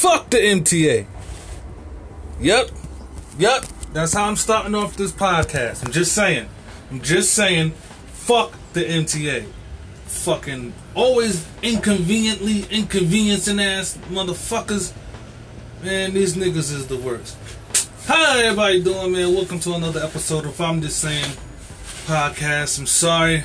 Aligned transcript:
Fuck 0.00 0.30
the 0.30 0.38
MTA. 0.38 1.04
Yep. 2.40 2.70
Yep. 3.38 3.64
That's 3.92 4.14
how 4.14 4.24
I'm 4.24 4.36
starting 4.36 4.74
off 4.74 4.96
this 4.96 5.12
podcast. 5.12 5.84
I'm 5.84 5.92
just 5.92 6.14
saying. 6.14 6.48
I'm 6.90 7.02
just 7.02 7.34
saying. 7.34 7.72
Fuck 7.72 8.54
the 8.72 8.80
MTA. 8.80 9.44
Fucking 10.06 10.72
always 10.94 11.46
inconveniently 11.62 12.64
inconveniencing 12.70 13.60
ass 13.60 13.98
motherfuckers. 14.08 14.94
Man, 15.82 16.14
these 16.14 16.34
niggas 16.34 16.72
is 16.72 16.86
the 16.86 16.96
worst. 16.96 17.36
How 18.06 18.38
everybody 18.38 18.82
doing, 18.82 19.12
man? 19.12 19.34
Welcome 19.34 19.60
to 19.60 19.74
another 19.74 20.00
episode 20.02 20.46
of 20.46 20.58
I'm 20.62 20.80
Just 20.80 20.98
Saying 20.98 21.36
podcast. 22.06 22.78
I'm 22.78 22.86
sorry 22.86 23.42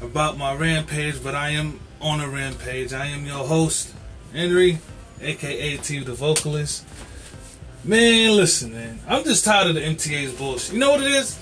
about 0.00 0.38
my 0.38 0.54
rampage, 0.54 1.22
but 1.22 1.34
I 1.34 1.50
am 1.50 1.78
on 2.00 2.22
a 2.22 2.28
rampage. 2.30 2.94
I 2.94 3.04
am 3.04 3.26
your 3.26 3.46
host, 3.46 3.92
Henry, 4.32 4.78
aka 5.24 5.76
T 5.78 6.00
the 6.00 6.14
vocalist. 6.14 6.86
Man, 7.84 8.36
listen, 8.36 8.72
man. 8.72 9.00
I'm 9.06 9.24
just 9.24 9.44
tired 9.44 9.68
of 9.68 9.74
the 9.74 9.82
MTA's 9.82 10.32
bullshit. 10.32 10.72
You 10.72 10.78
know 10.80 10.92
what 10.92 11.02
it 11.02 11.12
is? 11.12 11.38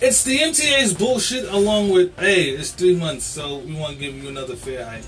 It's 0.00 0.22
the 0.24 0.38
MTA's 0.38 0.92
bullshit 0.92 1.48
along 1.48 1.90
with, 1.90 2.18
hey, 2.18 2.50
it's 2.50 2.70
three 2.70 2.94
months, 2.94 3.24
so 3.24 3.58
we 3.58 3.74
want 3.74 3.94
to 3.94 3.98
give 3.98 4.14
you 4.14 4.28
another 4.28 4.54
fare 4.54 4.84
hike. 4.84 5.04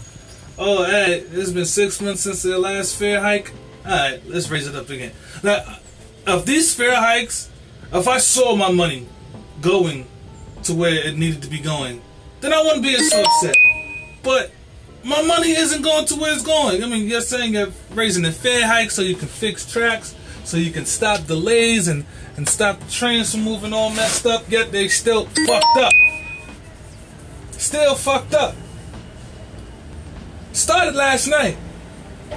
Oh, 0.59 0.85
hey, 0.85 1.21
it's 1.21 1.53
been 1.53 1.67
six 1.67 2.01
months 2.01 2.23
since 2.23 2.43
the 2.43 2.59
last 2.59 2.97
fare 2.97 3.21
hike. 3.21 3.53
Alright, 3.85 4.27
let's 4.27 4.51
raise 4.51 4.67
it 4.67 4.75
up 4.75 4.91
again. 4.91 5.13
Now, 5.43 5.79
if 6.27 6.45
these 6.45 6.75
fare 6.75 6.97
hikes, 6.97 7.51
if 7.93 8.09
I 8.09 8.19
saw 8.19 8.57
my 8.57 8.73
money 8.73 9.07
going 9.61 10.07
to 10.65 10.75
where 10.75 10.95
it 11.07 11.17
needed 11.17 11.43
to 11.43 11.49
be 11.49 11.61
going, 11.61 12.03
then 12.41 12.53
I 12.53 12.63
wouldn't 12.63 12.83
be 12.83 12.97
so 12.97 13.23
upset. 13.23 13.55
But 14.23 14.51
my 15.09 15.23
money 15.23 15.51
isn't 15.51 15.83
going 15.83 16.05
to 16.07 16.17
where 16.17 16.35
it's 16.35 16.43
going. 16.43 16.85
I 16.85 16.87
mean, 16.87 17.09
you're 17.09 17.23
saying 17.23 17.55
you're 17.55 17.73
raising 17.93 18.25
the 18.25 18.33
fare 18.33 18.67
hike 18.67 18.91
so 18.91 19.01
you 19.03 19.15
can 19.17 19.29
fix 19.29 19.71
tracks, 19.71 20.15
so 20.45 20.57
you 20.59 20.71
can 20.71 20.85
stop 20.85 21.27
delays 21.27 21.89
and, 21.89 22.05
and 22.37 22.49
stop 22.49 22.79
the 22.81 22.91
trains 22.91 23.33
from 23.33 23.43
moving 23.43 23.73
all 23.73 23.91
messed 23.91 24.27
up, 24.27 24.51
yet 24.51 24.71
they 24.71 24.89
still 24.89 25.25
fucked 25.25 25.77
up. 25.79 25.93
Still 27.53 27.95
fucked 27.95 28.35
up. 28.35 28.55
Started 30.53 30.95
last 30.95 31.27
night. 31.27 31.57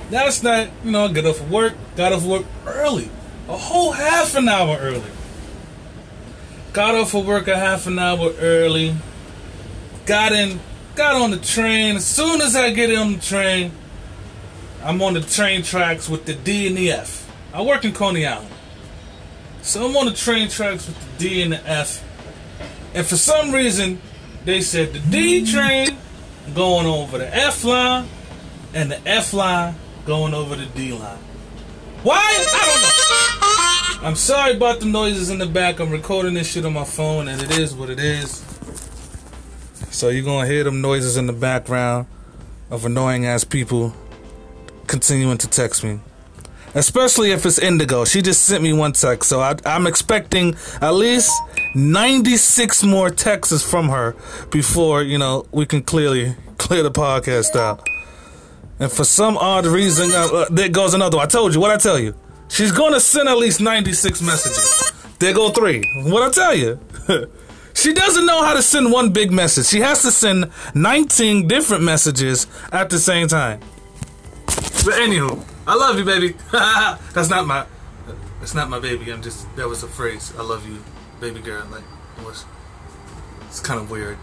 Last 0.10 0.44
night, 0.44 0.72
you 0.86 0.92
know, 0.92 1.06
I 1.06 1.12
got 1.12 1.26
off 1.26 1.42
of 1.42 1.52
work, 1.52 1.74
got 1.98 2.14
off 2.14 2.24
work 2.24 2.46
early. 2.66 3.10
A 3.50 3.58
whole 3.58 3.92
half 3.92 4.36
an 4.36 4.48
hour 4.48 4.78
early. 4.80 5.12
Got 6.72 6.96
off 6.96 7.14
of 7.14 7.26
work 7.26 7.50
a 7.50 7.58
half 7.58 7.86
an 7.88 8.00
hour 8.00 8.34
early. 8.40 8.96
Got 10.06 10.32
in, 10.32 10.62
got 11.02 11.16
on 11.20 11.32
the 11.32 11.38
train. 11.38 11.96
As 11.96 12.06
soon 12.06 12.42
as 12.42 12.56
I 12.56 12.70
get 12.70 12.96
on 12.96 13.14
the 13.14 13.20
train, 13.20 13.72
I'm 14.84 15.02
on 15.02 15.16
the 15.16 15.22
train 15.22 15.64
tracks 15.64 16.08
with 16.08 16.26
the 16.26 16.36
D 16.36 16.68
and 16.68 16.78
the 16.78 16.92
F. 16.92 17.28
I 17.52 17.64
work 17.64 17.84
in 17.86 17.92
Coney 17.92 18.28
Island. 18.28 18.54
So 19.64 19.88
I'm 19.88 19.98
on 19.98 20.06
the 20.06 20.14
train 20.14 20.48
tracks 20.48 20.86
with 20.86 21.18
the 21.18 21.18
D 21.18 21.42
and 21.42 21.54
the 21.54 21.68
F. 21.68 22.04
And 22.94 23.04
for 23.04 23.18
some 23.18 23.52
reason, 23.52 24.00
they 24.46 24.62
said 24.62 24.94
the 24.94 25.00
D 25.00 25.52
train 25.52 25.98
going 26.54 26.86
over 26.86 27.18
the 27.18 27.36
F 27.36 27.64
line 27.64 28.08
and 28.76 28.92
the 28.92 29.02
F 29.08 29.34
line 29.34 29.74
going 30.06 30.36
over 30.36 30.56
the 30.56 30.68
D 30.68 30.94
line. 30.94 31.18
Why? 32.04 32.22
I 32.22 33.98
don't 33.98 34.02
know. 34.02 34.08
I'm 34.08 34.16
sorry 34.16 34.56
about 34.56 34.82
the 34.82 34.86
noises 34.86 35.32
in 35.32 35.40
the 35.40 35.48
back. 35.48 35.80
I'm 35.80 35.90
recording 35.90 36.36
this 36.36 36.52
shit 36.52 36.64
on 36.64 36.74
my 36.74 36.84
phone 36.84 37.28
and 37.28 37.42
it 37.42 37.58
is 37.58 37.74
what 37.74 37.90
it 37.90 38.00
is. 38.00 38.51
So 39.92 40.08
you're 40.08 40.24
gonna 40.24 40.48
hear 40.48 40.64
them 40.64 40.80
noises 40.82 41.18
in 41.18 41.28
the 41.28 41.34
background 41.34 42.08
of 42.70 42.86
annoying 42.86 43.26
ass 43.26 43.44
people 43.44 43.94
continuing 44.88 45.38
to 45.40 45.50
text 45.50 45.84
me. 45.84 46.00
Especially 46.74 47.32
if 47.32 47.46
it's 47.46 47.60
Indigo. 47.60 48.06
She 48.06 48.22
just 48.22 48.46
sent 48.46 48.64
me 48.64 48.72
one 48.72 48.94
text, 48.94 49.30
so 49.30 49.42
I, 49.42 49.56
I'm 49.66 49.86
expecting 49.86 50.56
at 50.80 50.94
least 50.94 51.30
96 51.76 52.84
more 52.84 53.10
texts 53.10 53.70
from 53.70 53.90
her 53.90 54.16
before, 54.50 55.04
you 55.04 55.18
know, 55.18 55.46
we 55.52 55.66
can 55.66 55.84
clearly 55.84 56.36
clear 56.58 56.84
the 56.84 56.92
podcast 56.92 57.58
out. 57.58 57.86
And 58.80 58.90
for 58.90 59.04
some 59.04 59.38
odd 59.38 59.66
reason, 59.66 60.12
uh, 60.12 60.28
uh, 60.28 60.46
there 60.50 60.70
goes 60.70 60.94
another 60.94 61.18
one. 61.18 61.26
I 61.26 61.30
told 61.30 61.54
you, 61.54 61.60
what 61.60 61.72
I 61.72 61.78
tell 61.78 62.00
you? 62.00 62.16
She's 62.48 62.72
gonna 62.72 63.02
send 63.02 63.28
at 63.28 63.38
least 63.38 63.60
96 63.60 64.22
messages. 64.22 64.92
There 65.20 65.34
go 65.34 65.50
three. 65.50 65.84
What 66.04 66.24
I 66.24 66.32
tell 66.32 66.56
you? 66.56 66.80
she 67.74 67.94
doesn't 67.94 68.26
know 68.26 68.44
how 68.44 68.54
to 68.54 68.62
send 68.62 68.92
one 68.92 69.12
big 69.12 69.32
message. 69.32 69.68
She 69.68 69.80
has 69.80 70.02
to 70.04 70.12
send 70.12 70.52
19 70.76 71.48
different 71.48 71.84
messages 71.84 72.48
at 72.72 72.90
the 72.90 73.00
same 73.00 73.28
time. 73.28 73.60
But 74.84 74.96
anywho, 74.96 75.44
I 75.68 75.76
love 75.76 75.98
you, 75.98 76.06
baby. 76.06 76.36
that's 76.52 77.30
not 77.30 77.46
my. 77.46 77.66
That's 78.40 78.56
not 78.56 78.70
my 78.70 78.80
baby. 78.80 79.12
I'm 79.12 79.22
just. 79.22 79.54
That 79.56 79.68
was 79.68 79.84
a 79.84 79.88
phrase. 79.88 80.34
I 80.38 80.42
love 80.42 80.68
you, 80.68 80.84
baby 81.20 81.40
girl. 81.40 81.66
Like 81.72 81.84
it 82.18 82.26
was. 82.26 82.46
It's 83.48 83.60
kind 83.60 83.80
of 83.80 83.92
weird. 83.92 84.18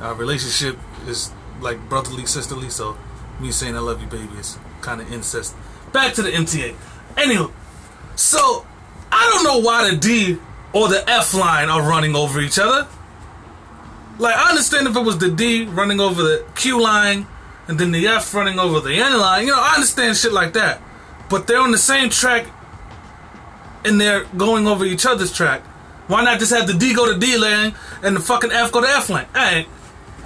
Our 0.00 0.14
relationship 0.14 0.76
is 1.06 1.30
like 1.60 1.78
brotherly, 1.88 2.26
sisterly. 2.26 2.68
So 2.70 2.96
me 3.40 3.52
saying 3.52 3.76
I 3.76 3.80
love 3.80 4.00
you, 4.00 4.08
baby, 4.08 4.32
is 4.38 4.58
kind 4.80 5.00
of 5.00 5.12
incest. 5.12 5.54
Back 5.92 6.14
to 6.14 6.22
the 6.22 6.30
MTA. 6.30 6.74
Anywho, 7.14 7.52
so 8.16 8.66
I 9.12 9.30
don't 9.30 9.44
know 9.44 9.66
why 9.66 9.90
the 9.90 9.96
D 9.96 10.38
or 10.72 10.88
the 10.88 11.08
F 11.08 11.34
line 11.34 11.68
are 11.68 11.82
running 11.82 12.16
over 12.16 12.40
each 12.40 12.58
other. 12.58 12.86
Like 14.18 14.36
I 14.36 14.50
understand 14.50 14.86
if 14.86 14.96
it 14.96 15.00
was 15.00 15.18
the 15.18 15.30
D 15.30 15.64
running 15.64 16.00
over 16.00 16.22
the 16.22 16.44
Q 16.54 16.80
line 16.80 17.26
and 17.68 17.78
then 17.78 17.92
the 17.92 18.06
F 18.06 18.32
running 18.34 18.58
over 18.58 18.80
the 18.80 18.94
N 18.94 19.18
line. 19.18 19.46
You 19.46 19.52
know, 19.52 19.60
I 19.60 19.74
understand 19.74 20.16
shit 20.16 20.32
like 20.32 20.52
that. 20.54 20.80
But 21.28 21.46
they're 21.46 21.60
on 21.60 21.70
the 21.70 21.78
same 21.78 22.10
track 22.10 22.46
and 23.84 24.00
they're 24.00 24.24
going 24.36 24.66
over 24.66 24.84
each 24.84 25.06
other's 25.06 25.32
track. 25.32 25.62
Why 26.08 26.22
not 26.24 26.38
just 26.38 26.52
have 26.52 26.66
the 26.66 26.74
D 26.74 26.94
go 26.94 27.12
to 27.12 27.18
D 27.18 27.36
lane 27.38 27.74
and 28.02 28.16
the 28.16 28.20
fucking 28.20 28.50
F 28.50 28.72
go 28.72 28.80
to 28.80 28.88
F 28.88 29.08
lane? 29.08 29.26
Alright. 29.34 29.66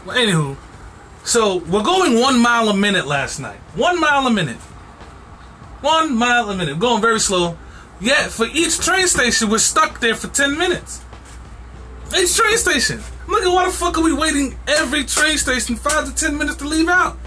Well, 0.05 0.17
anywho. 0.17 0.57
So 1.25 1.57
we're 1.57 1.83
going 1.83 2.21
one 2.21 2.41
mile 2.41 2.69
a 2.69 2.77
minute 2.77 3.07
last 3.07 3.41
night. 3.41 3.59
One 3.75 4.01
mile 4.01 4.27
a 4.27 4.31
minute. 4.31 4.59
One 5.81 6.17
mile 6.17 6.51
a 6.51 6.57
minute. 6.57 6.79
Going 6.79 7.01
very 7.01 7.21
slow. 7.21 7.57
Yet 8.01 8.31
for 8.31 8.47
each 8.47 8.79
train 8.79 9.07
station, 9.09 9.49
we're 9.49 9.59
stuck 9.59 10.01
there 10.01 10.15
for 10.15 10.29
10 10.29 10.59
minutes. 10.59 11.03
Each 12.17 12.37
train 12.37 12.57
station. 12.59 13.01
Look 13.27 13.43
at 13.43 13.53
why 13.53 13.67
the 13.67 13.73
fuck 13.73 13.99
are 13.99 14.05
we 14.05 14.13
waiting 14.13 14.57
every 14.69 15.05
train 15.05 15.39
station 15.39 15.75
five 15.75 16.07
to 16.07 16.15
ten 16.15 16.39
minutes 16.39 16.59
to 16.59 16.69
leave 16.69 16.89
out? 16.89 17.19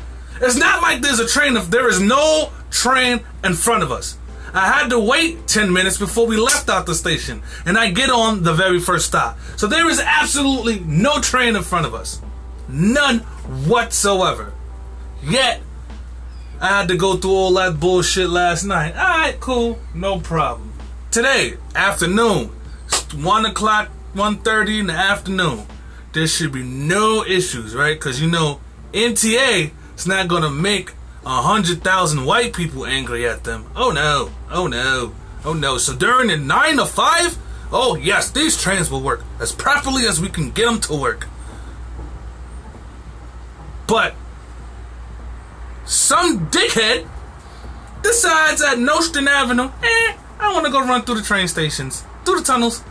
It's 0.41 0.56
not 0.56 0.81
like 0.81 1.02
there's 1.02 1.19
a 1.19 1.28
train 1.28 1.57
if 1.57 1.69
there 1.69 1.90
is 1.90 2.00
no 2.00 2.52
train 2.72 3.19
in 3.44 3.53
front 3.56 3.84
of 3.84 3.91
us. 3.91 4.18
I 4.53 4.68
had 4.68 4.90
to 4.90 5.00
wait 5.00 5.47
10 5.47 5.72
minutes 5.72 5.97
before 5.97 6.25
we 6.25 6.38
left 6.38 6.69
out 6.69 6.86
the 6.86 6.96
station, 6.96 7.44
and 7.66 7.78
I 7.78 7.91
get 7.91 8.09
on 8.09 8.44
the 8.44 8.53
very 8.53 8.80
first 8.80 9.06
stop. 9.06 9.38
So 9.57 9.68
there 9.68 9.90
is 9.90 10.00
absolutely 10.00 10.80
no 10.80 11.19
train 11.19 11.56
in 11.56 11.62
front 11.62 11.86
of 11.86 11.94
us. 11.94 12.22
None 12.68 13.19
whatsoever. 13.68 14.53
Yet, 15.22 15.62
I 16.62 16.68
had 16.68 16.88
to 16.90 16.97
go 16.97 17.16
through 17.16 17.31
all 17.31 17.53
that 17.53 17.80
bullshit 17.80 18.30
last 18.30 18.66
night. 18.66 18.94
Alright, 18.94 19.40
cool, 19.40 19.80
no 19.94 20.20
problem. 20.20 20.74
Today, 21.09 21.56
afternoon, 21.74 22.50
1 23.16 23.46
o'clock, 23.46 23.90
1.30 24.14 24.80
in 24.80 24.88
the 24.88 24.94
afternoon. 24.94 25.66
There 26.12 26.28
should 26.28 26.52
be 26.52 26.64
no 26.64 27.24
issues, 27.24 27.75
right? 27.75 27.96
Because 27.96 28.22
you 28.22 28.30
know, 28.30 28.59
MTA 28.94 29.72
is 29.96 30.08
not 30.08 30.28
going 30.28 30.42
to 30.42 30.50
make 30.50 30.94
a 31.25 31.42
hundred 31.42 31.84
thousand 31.84 32.25
white 32.25 32.53
people 32.53 32.86
angry 32.86 33.28
at 33.28 33.44
them. 33.44 33.69
Oh 33.75 33.92
no, 33.92 34.31
oh 34.50 34.68
no, 34.68 35.14
oh 35.46 35.53
no. 35.53 35.78
So 35.78 35.96
during 35.96 36.30
the 36.30 36.38
nine 36.38 36.78
to 36.78 36.86
five, 36.86 37.38
oh 37.72 37.96
yes, 37.96 38.31
these 38.31 38.59
trains 38.59 38.90
will 38.90 39.02
work 39.02 39.24
as 39.40 39.52
properly 39.52 40.08
as 40.08 40.19
we 40.19 40.30
can 40.30 40.52
get 40.52 40.66
them 40.66 40.80
to 40.81 40.96
work. 40.96 41.28
But 43.88 44.16
some 45.89 46.51
dickhead 46.51 47.09
decides 48.03 48.62
at 48.62 48.77
Nostrand 48.77 49.27
Avenue, 49.27 49.71
eh, 49.83 50.13
I 50.39 50.53
want 50.53 50.68
to 50.68 50.71
go 50.71 50.81
run 50.81 51.01
through 51.01 51.15
the 51.15 51.24
train 51.24 51.47
stations, 51.47 52.03
through 52.24 52.41
the 52.41 52.45
tunnels. 52.45 52.83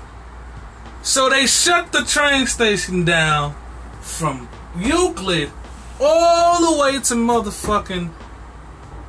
So 1.03 1.31
they 1.31 1.47
shut 1.47 1.93
the 1.93 2.03
train 2.03 2.49
station 2.49 3.05
down 3.05 3.55
from 4.01 4.49
Euclid 4.77 5.53
all 6.01 6.75
the 6.75 6.83
way 6.83 6.93
to 6.95 7.15
motherfucking 7.15 8.11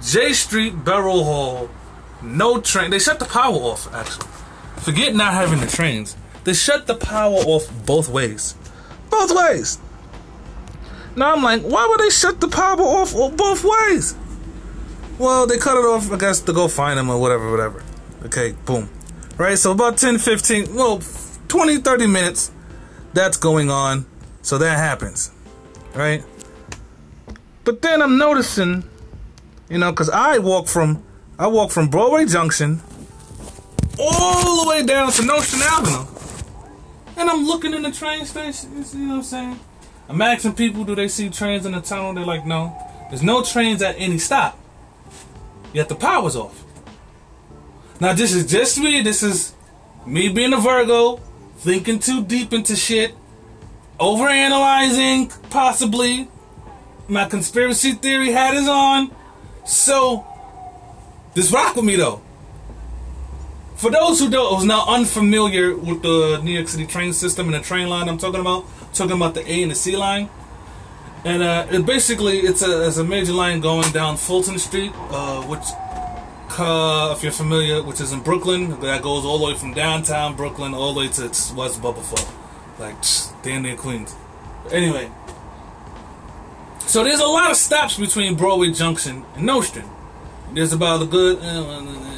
Jay 0.04 0.34
Street, 0.34 0.86
Borough 0.86 1.24
Hall. 1.24 1.70
No 2.22 2.62
train. 2.62 2.92
They 2.92 3.00
shut 3.00 3.18
the 3.18 3.26
power 3.26 3.56
off, 3.56 3.92
actually. 3.92 4.28
Forget 4.78 5.16
not 5.16 5.34
having 5.34 5.62
the 5.62 5.68
trains. 5.68 6.16
They 6.44 6.54
shut 6.54 6.86
the 6.86 6.96
power 6.96 7.34
off 7.34 7.68
both 7.88 8.08
ways. 8.08 8.54
Both 9.10 9.36
ways. 9.36 9.80
Now 11.16 11.34
I'm 11.34 11.44
like, 11.44 11.62
why 11.62 11.88
would 11.88 12.00
they 12.00 12.10
shut 12.10 12.40
the 12.40 12.48
power 12.48 12.80
off 12.80 13.14
both 13.14 13.64
ways? 13.64 14.16
Well, 15.18 15.48
they 15.48 15.58
cut 15.58 15.78
it 15.78 15.86
off, 15.86 16.12
I 16.12 16.18
guess, 16.18 16.40
to 16.42 16.54
go 16.54 16.68
find 16.68 16.98
them 16.98 17.10
or 17.10 17.20
whatever, 17.20 17.52
whatever. 17.52 17.84
Okay, 18.26 18.54
boom. 18.66 18.90
Right, 19.38 19.58
so 19.58 19.72
about 19.72 19.98
10, 19.98 20.18
15, 20.18 20.76
well, 20.76 21.02
20, 21.48 21.78
30 21.78 22.08
minutes, 22.08 22.52
that's 23.14 23.38
going 23.38 23.70
on. 23.70 24.06
So 24.42 24.58
that 24.58 24.78
happens. 24.78 25.32
Right? 25.94 26.24
But 27.64 27.82
then 27.82 28.02
I'm 28.02 28.18
noticing, 28.18 28.84
you 29.70 29.78
know, 29.78 29.92
because 29.92 30.10
I 30.10 30.40
walk 30.40 30.68
from 30.68 31.04
I 31.38 31.48
walk 31.48 31.72
from 31.72 31.88
Broadway 31.88 32.26
Junction 32.26 32.82
all 33.98 34.64
the 34.64 34.70
way 34.70 34.86
down 34.86 35.12
to 35.14 35.24
Nostrand 35.24 35.64
Avenue. 35.64 36.06
And 37.16 37.30
I'm 37.30 37.46
looking 37.46 37.74
in 37.74 37.82
the 37.82 37.92
train 37.92 38.26
station, 38.26 38.72
you 38.94 39.00
know 39.00 39.10
what 39.10 39.16
I'm 39.18 39.24
saying? 39.24 39.60
I'm 40.10 40.22
asking 40.22 40.56
people, 40.56 40.84
do 40.84 40.96
they 40.96 41.08
see 41.08 41.30
trains 41.30 41.68
in 41.68 41.74
the 41.74 41.82
tunnel? 41.82 42.14
They're 42.16 42.26
like, 42.26 42.46
no. 42.46 42.76
There's 43.10 43.22
no 43.22 43.44
trains 43.44 43.84
at 43.84 43.96
any 44.00 44.18
stop. 44.18 44.58
Yet 45.72 45.88
the 45.88 45.96
power's 45.96 46.36
off. 46.36 46.66
Now, 48.02 48.14
this 48.14 48.34
is 48.34 48.48
just 48.48 48.80
me. 48.80 49.04
This 49.04 49.22
is 49.22 49.54
me 50.08 50.30
being 50.30 50.54
a 50.54 50.58
Virgo, 50.58 51.18
thinking 51.58 52.00
too 52.00 52.24
deep 52.24 52.54
into 52.54 52.76
shit, 52.76 53.14
overanalyzing, 54.00 55.32
possibly. 55.52 56.28
My 57.08 57.26
conspiracy 57.26 57.92
theory 57.94 58.32
hat 58.32 58.56
is 58.56 58.68
on. 58.68 59.12
So, 59.66 60.26
just 61.36 61.54
rock 61.54 61.76
with 61.76 61.86
me 61.86 61.96
though. 61.96 62.22
For 63.80 63.90
those 63.90 64.20
who 64.20 64.30
don't, 64.30 64.58
who's 64.58 64.66
now 64.66 64.84
unfamiliar 64.90 65.74
with 65.74 66.02
the 66.02 66.42
New 66.44 66.52
York 66.52 66.68
City 66.68 66.86
train 66.86 67.14
system 67.14 67.46
and 67.46 67.56
the 67.56 67.66
train 67.66 67.88
line 67.88 68.10
I'm 68.10 68.18
talking 68.18 68.42
about, 68.42 68.66
talking 68.94 69.16
about 69.16 69.36
the 69.36 69.50
A 69.50 69.62
and 69.64 69.72
the 69.72 69.76
C 69.76 69.96
line. 69.96 70.30
And 71.24 71.42
uh, 71.42 71.66
it 71.72 71.86
basically, 71.86 72.40
it's 72.40 72.62
a, 72.62 72.86
it's 72.86 72.98
a 72.98 73.06
major 73.06 73.32
line 73.32 73.62
going 73.62 73.90
down 73.94 74.18
Fulton 74.18 74.60
Street, 74.60 74.92
uh, 74.96 75.44
which, 75.44 75.64
uh, 76.60 77.14
if 77.16 77.24
you're 77.24 77.32
familiar, 77.32 77.82
which 77.82 78.02
is 78.02 78.12
in 78.12 78.20
Brooklyn, 78.20 78.82
that 78.82 79.02
goes 79.02 79.24
all 79.24 79.38
the 79.38 79.46
way 79.46 79.56
from 79.56 79.74
downtown 79.74 80.36
Brooklyn 80.36 80.74
all 80.74 80.94
the 80.94 81.00
way 81.00 81.08
to 81.08 81.22
West 81.56 81.82
Bubblefuck. 81.82 82.30
Like, 82.80 82.96
damn 83.44 83.62
near 83.62 83.78
Queens. 83.78 84.14
Anyway, 84.74 85.10
so 86.86 87.06
there's 87.06 87.22
a 87.22 87.26
lot 87.26 87.50
of 87.50 87.56
stops 87.56 87.98
between 87.98 88.36
Broadway 88.36 88.72
Junction 88.72 89.24
and 89.36 89.46
Nostrand. 89.46 89.90
There's 90.54 90.74
about 90.74 91.02
a 91.02 91.06
good, 91.06 91.40
uh, 91.40 92.09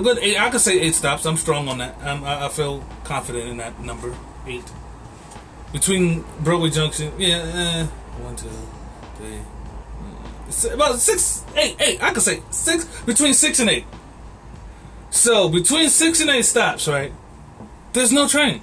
good 0.00 0.18
eight. 0.18 0.38
I 0.38 0.50
could 0.50 0.60
say 0.60 0.80
eight 0.80 0.94
stops. 0.94 1.24
I'm 1.26 1.36
strong 1.36 1.68
on 1.68 1.78
that. 1.78 1.96
I'm, 2.02 2.24
I, 2.24 2.46
I 2.46 2.48
feel 2.48 2.84
confident 3.04 3.48
in 3.48 3.56
that 3.58 3.80
number 3.80 4.14
eight. 4.46 4.64
Between 5.72 6.24
Broadway 6.40 6.70
Junction, 6.70 7.12
yeah, 7.18 7.38
uh, 7.38 7.86
one, 8.22 8.36
two, 8.36 8.48
three, 9.16 9.38
uh, 10.70 10.74
about 10.74 10.98
six, 10.98 11.44
eight, 11.56 11.76
eight. 11.80 12.02
I 12.02 12.12
could 12.12 12.22
say 12.22 12.42
six 12.50 12.84
between 13.02 13.34
six 13.34 13.58
and 13.60 13.68
eight. 13.70 13.84
So 15.10 15.48
between 15.48 15.88
six 15.88 16.20
and 16.20 16.30
eight 16.30 16.44
stops, 16.44 16.86
right? 16.88 17.12
There's 17.92 18.12
no 18.12 18.26
train. 18.28 18.62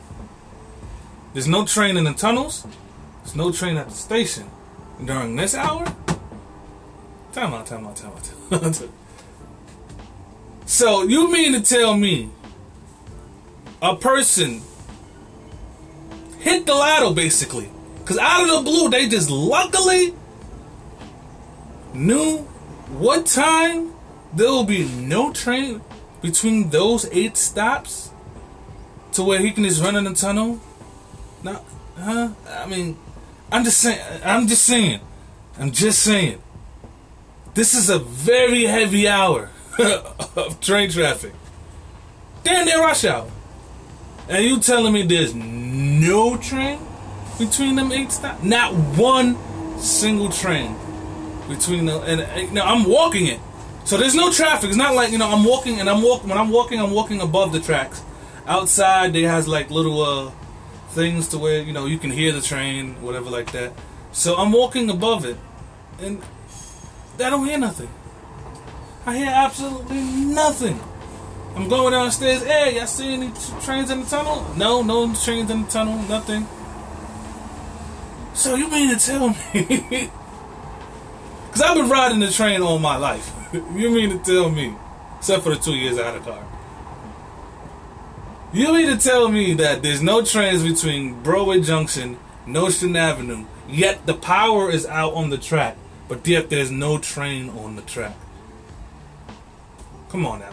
There's 1.34 1.48
no 1.48 1.66
train 1.66 1.96
in 1.98 2.04
the 2.04 2.14
tunnels. 2.14 2.68
There's 3.24 3.36
no 3.36 3.52
train 3.52 3.78
at 3.78 3.90
the 3.90 3.96
station 3.96 4.50
during 5.04 5.36
this 5.36 5.56
hour. 5.56 5.86
Time 7.32 7.54
out, 7.54 7.66
time 7.66 7.88
out, 7.88 7.96
time 7.96 8.12
out. 8.52 8.82
so 10.72 11.04
you 11.04 11.30
mean 11.30 11.52
to 11.52 11.60
tell 11.60 11.98
me 11.98 12.30
a 13.82 13.94
person 13.94 14.62
hit 16.40 16.66
the 16.66 16.74
lotto 16.74 17.14
basically? 17.14 17.70
Because 18.00 18.18
out 18.18 18.50
of 18.50 18.64
the 18.64 18.72
blue, 18.72 18.90
they 18.90 19.10
just 19.10 19.30
luckily 19.30 20.16
knew 21.94 22.38
what 22.88 23.26
time 23.26 23.92
there 24.34 24.48
will 24.48 24.64
be 24.64 24.88
no 24.88 25.34
train 25.34 25.82
between 26.22 26.70
those 26.70 27.06
eight 27.12 27.36
stops 27.36 28.12
to 29.12 29.24
where 29.24 29.40
he 29.40 29.52
can 29.52 29.66
just 29.66 29.84
run 29.84 29.98
in 29.98 30.06
the 30.06 30.14
tunnel. 30.14 30.62
Now, 31.44 31.66
huh? 31.98 32.30
I 32.50 32.66
mean, 32.66 32.98
I'm 33.52 33.66
just 33.66 33.80
saying. 33.80 34.00
I'm 34.24 34.48
just 34.48 34.64
saying. 34.64 35.02
I'm 35.60 35.72
just 35.72 36.02
saying. 36.02 36.42
This 37.56 37.74
is 37.74 37.90
a 37.90 38.00
very 38.00 38.64
heavy 38.64 39.10
hour 39.10 39.51
of 40.36 40.60
train 40.62 40.90
traffic. 40.90 41.34
Damn 42.44 42.66
near 42.66 42.80
rush 42.80 43.06
hour. 43.06 43.30
And 44.30 44.46
you 44.46 44.60
telling 44.60 44.94
me 44.94 45.04
there's 45.04 45.34
no 45.36 46.38
train 46.38 46.80
between 47.38 47.76
them 47.76 47.92
eight 47.92 48.12
stops? 48.12 48.44
Not 48.44 48.74
one 48.98 49.38
single 49.80 50.30
train 50.30 50.76
between 51.48 51.86
them. 51.86 52.02
and, 52.06 52.54
now 52.54 52.66
I'm 52.66 52.86
walking 52.86 53.28
it. 53.28 53.40
So 53.84 53.98
there's 53.98 54.16
no 54.16 54.32
traffic. 54.32 54.70
It's 54.70 54.78
not 54.78 54.94
like 54.96 55.12
you 55.12 55.18
know 55.18 55.30
I'm 55.30 55.44
walking 55.44 55.80
and 55.80 55.90
I'm 55.90 56.02
walking 56.02 56.30
when 56.30 56.38
I'm 56.38 56.50
walking 56.50 56.80
I'm 56.80 56.92
walking 56.92 57.22
above 57.22 57.52
the 57.52 57.60
tracks. 57.60 58.02
Outside 58.48 59.14
there 59.14 59.30
has 59.30 59.48
like 59.48 59.70
little 59.70 60.02
uh 60.02 60.32
things 60.90 61.28
to 61.30 61.38
where 61.38 61.62
you 61.62 61.74
know 61.74 61.86
you 61.86 61.98
can 61.98 62.12
hear 62.12 62.32
the 62.32 62.42
train, 62.42 63.02
whatever 63.02 63.30
like 63.30 63.52
that. 63.54 63.74
So 64.12 64.36
I'm 64.36 64.52
walking 64.52 64.90
above 64.90 65.26
it, 65.26 65.38
and 66.00 66.22
I 67.16 67.30
don't 67.30 67.46
hear 67.46 67.58
nothing. 67.58 67.90
I 69.06 69.18
hear 69.18 69.30
absolutely 69.30 70.02
nothing. 70.02 70.80
I'm 71.56 71.68
going 71.68 71.92
downstairs. 71.92 72.44
Hey, 72.44 72.78
y'all 72.78 72.88
see 72.88 73.14
any 73.14 73.32
trains 73.62 73.90
in 73.90 74.02
the 74.02 74.06
tunnel? 74.06 74.46
No, 74.56 74.84
no 74.84 75.14
trains 75.16 75.50
in 75.50 75.64
the 75.64 75.68
tunnel. 75.68 75.98
Nothing. 76.04 76.48
So 78.34 78.56
you 78.56 78.70
mean 78.70 78.98
to 78.98 79.06
tell 79.06 79.30
me? 79.30 80.10
Because 81.52 81.70
I've 81.70 81.76
been 81.76 81.90
riding 81.90 82.20
the 82.22 82.32
train 82.32 82.62
all 82.62 82.80
my 82.80 82.96
life. 82.96 83.30
you 83.54 83.90
mean 83.90 84.18
to 84.18 84.20
tell 84.20 84.50
me, 84.50 84.74
except 85.18 85.44
for 85.44 85.50
the 85.50 85.58
two 85.58 85.74
years 85.74 86.00
I 86.00 86.06
had 86.06 86.16
a 86.16 86.20
car. 86.22 86.48
You 88.54 88.74
mean 88.74 88.88
to 88.88 88.96
tell 88.98 89.28
me 89.28 89.54
that 89.56 89.84
there's 89.84 90.02
no 90.02 90.24
trains 90.24 90.64
between 90.64 91.22
Broadway 91.22 91.60
Junction, 91.60 92.18
Nostrand 92.46 92.96
Avenue, 92.96 93.48
yet 93.68 94.06
the 94.06 94.14
power 94.14 94.72
is 94.72 94.86
out 94.86 95.14
on 95.14 95.30
the 95.30 95.38
track, 95.38 95.76
but 96.08 96.26
yet 96.26 96.50
there's 96.50 96.72
no 96.72 96.98
train 96.98 97.50
on 97.50 97.76
the 97.76 97.82
track? 97.82 98.16
Come 100.12 100.26
on 100.26 100.40
now. 100.40 100.52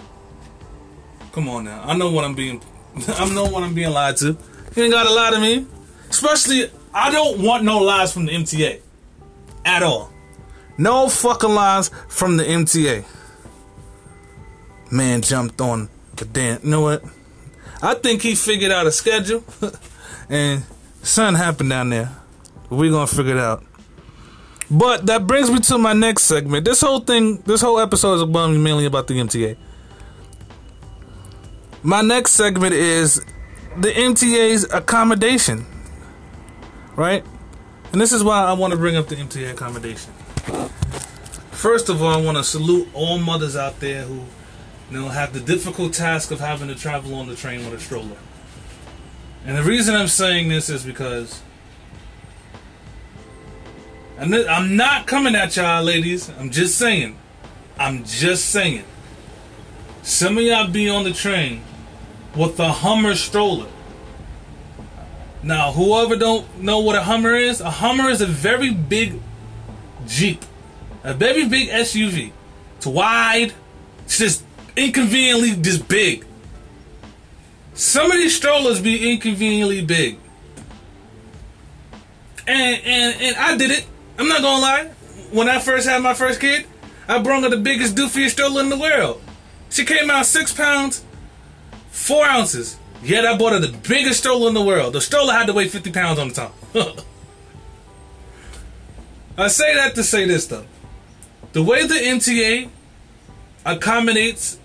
Come 1.32 1.48
on 1.48 1.64
now. 1.64 1.82
I 1.84 1.96
know 1.96 2.12
what 2.12 2.24
I'm 2.24 2.36
being. 2.36 2.62
I 3.08 3.28
know 3.34 3.44
what 3.46 3.64
I'm 3.64 3.74
being 3.74 3.90
lied 3.90 4.16
to. 4.18 4.36
You 4.76 4.84
ain't 4.84 4.92
gotta 4.92 5.12
lie 5.12 5.30
to 5.32 5.40
me. 5.40 5.66
Especially, 6.08 6.70
I 6.94 7.10
don't 7.10 7.40
want 7.42 7.64
no 7.64 7.78
lies 7.78 8.12
from 8.12 8.26
the 8.26 8.32
MTA. 8.32 8.80
At 9.64 9.82
all. 9.82 10.12
No 10.78 11.08
fucking 11.08 11.50
lies 11.50 11.90
from 12.08 12.36
the 12.36 12.44
MTA. 12.44 13.04
Man 14.92 15.22
jumped 15.22 15.60
on 15.60 15.88
the 16.14 16.24
damn. 16.24 16.62
You 16.62 16.70
know 16.70 16.80
what? 16.82 17.02
I 17.82 17.94
think 17.94 18.22
he 18.22 18.36
figured 18.36 18.70
out 18.70 18.86
a 18.86 18.92
schedule, 18.92 19.42
and 20.28 20.62
something 21.02 21.36
happened 21.36 21.70
down 21.70 21.90
there. 21.90 22.16
We're 22.70 22.92
gonna 22.92 23.08
figure 23.08 23.36
it 23.36 23.40
out. 23.40 23.64
But 24.70 25.06
that 25.06 25.26
brings 25.26 25.50
me 25.50 25.60
to 25.60 25.78
my 25.78 25.94
next 25.94 26.24
segment. 26.24 26.64
This 26.64 26.80
whole 26.80 27.00
thing, 27.00 27.38
this 27.42 27.60
whole 27.60 27.80
episode 27.80 28.14
is 28.14 28.58
mainly 28.58 28.84
about 28.84 29.06
the 29.06 29.14
MTA. 29.14 29.56
My 31.82 32.02
next 32.02 32.32
segment 32.32 32.74
is 32.74 33.24
the 33.76 33.88
MTA's 33.88 34.64
accommodation, 34.72 35.64
right? 36.96 37.24
And 37.92 38.00
this 38.00 38.12
is 38.12 38.22
why 38.22 38.44
I 38.44 38.52
want 38.52 38.72
to 38.72 38.76
bring 38.78 38.96
up 38.96 39.08
the 39.08 39.16
MTA 39.16 39.52
accommodation. 39.52 40.12
First 41.52 41.88
of 41.88 42.02
all, 42.02 42.12
I 42.12 42.22
want 42.22 42.36
to 42.36 42.44
salute 42.44 42.88
all 42.92 43.18
mothers 43.18 43.56
out 43.56 43.80
there 43.80 44.02
who 44.02 44.24
you 44.90 45.00
know, 45.00 45.08
have 45.08 45.32
the 45.32 45.40
difficult 45.40 45.92
task 45.92 46.30
of 46.30 46.40
having 46.40 46.68
to 46.68 46.74
travel 46.74 47.14
on 47.14 47.26
the 47.26 47.34
train 47.34 47.64
with 47.64 47.74
a 47.74 47.80
stroller. 47.80 48.16
And 49.44 49.56
the 49.56 49.62
reason 49.62 49.94
I'm 49.94 50.08
saying 50.08 50.48
this 50.48 50.68
is 50.68 50.84
because 50.84 51.42
I'm 54.20 54.76
not 54.76 55.06
coming 55.06 55.36
at 55.36 55.56
y'all, 55.56 55.82
ladies. 55.84 56.28
I'm 56.38 56.50
just 56.50 56.76
saying. 56.76 57.16
I'm 57.78 58.04
just 58.04 58.46
saying. 58.46 58.84
Some 60.02 60.38
of 60.38 60.44
y'all 60.44 60.68
be 60.68 60.88
on 60.88 61.04
the 61.04 61.12
train 61.12 61.62
with 62.34 62.58
a 62.58 62.72
Hummer 62.72 63.14
stroller. 63.14 63.68
Now, 65.42 65.70
whoever 65.72 66.16
don't 66.16 66.60
know 66.60 66.80
what 66.80 66.96
a 66.96 67.02
Hummer 67.02 67.34
is, 67.34 67.60
a 67.60 67.70
Hummer 67.70 68.10
is 68.10 68.20
a 68.20 68.26
very 68.26 68.72
big 68.72 69.20
Jeep, 70.06 70.44
a 71.04 71.14
very 71.14 71.46
big 71.46 71.68
SUV. 71.68 72.32
It's 72.78 72.86
wide. 72.86 73.52
It's 74.04 74.18
just 74.18 74.44
inconveniently 74.76 75.62
just 75.62 75.86
big. 75.86 76.24
Some 77.74 78.10
of 78.10 78.16
these 78.16 78.36
strollers 78.36 78.80
be 78.80 79.12
inconveniently 79.12 79.84
big. 79.84 80.18
And 82.46 82.82
and 82.84 83.20
and 83.20 83.36
I 83.36 83.56
did 83.56 83.70
it. 83.70 83.86
I'm 84.18 84.28
not 84.28 84.42
gonna 84.42 84.60
lie. 84.60 84.84
When 85.30 85.48
I 85.48 85.60
first 85.60 85.88
had 85.88 86.02
my 86.02 86.14
first 86.14 86.40
kid, 86.40 86.66
I 87.06 87.22
brought 87.22 87.44
her 87.44 87.48
the 87.48 87.56
biggest 87.56 87.94
doofiest 87.94 88.30
stroller 88.30 88.60
in 88.60 88.68
the 88.68 88.78
world. 88.78 89.22
She 89.70 89.84
came 89.84 90.10
out 90.10 90.26
six 90.26 90.52
pounds, 90.52 91.04
four 91.90 92.24
ounces. 92.24 92.76
Yet 93.02 93.24
I 93.24 93.36
bought 93.36 93.52
her 93.52 93.60
the 93.60 93.76
biggest 93.88 94.20
stroller 94.20 94.48
in 94.48 94.54
the 94.54 94.62
world. 94.62 94.92
The 94.94 95.00
stroller 95.00 95.32
had 95.32 95.46
to 95.46 95.52
weigh 95.52 95.68
50 95.68 95.92
pounds 95.92 96.18
on 96.18 96.28
the 96.28 96.34
top. 96.34 96.54
I 99.38 99.46
say 99.46 99.74
that 99.76 99.94
to 99.94 100.02
say 100.02 100.24
this 100.24 100.46
though. 100.48 100.64
The 101.52 101.62
way 101.62 101.86
the 101.86 101.94
MTA 101.94 102.70
accommodates 103.64 104.58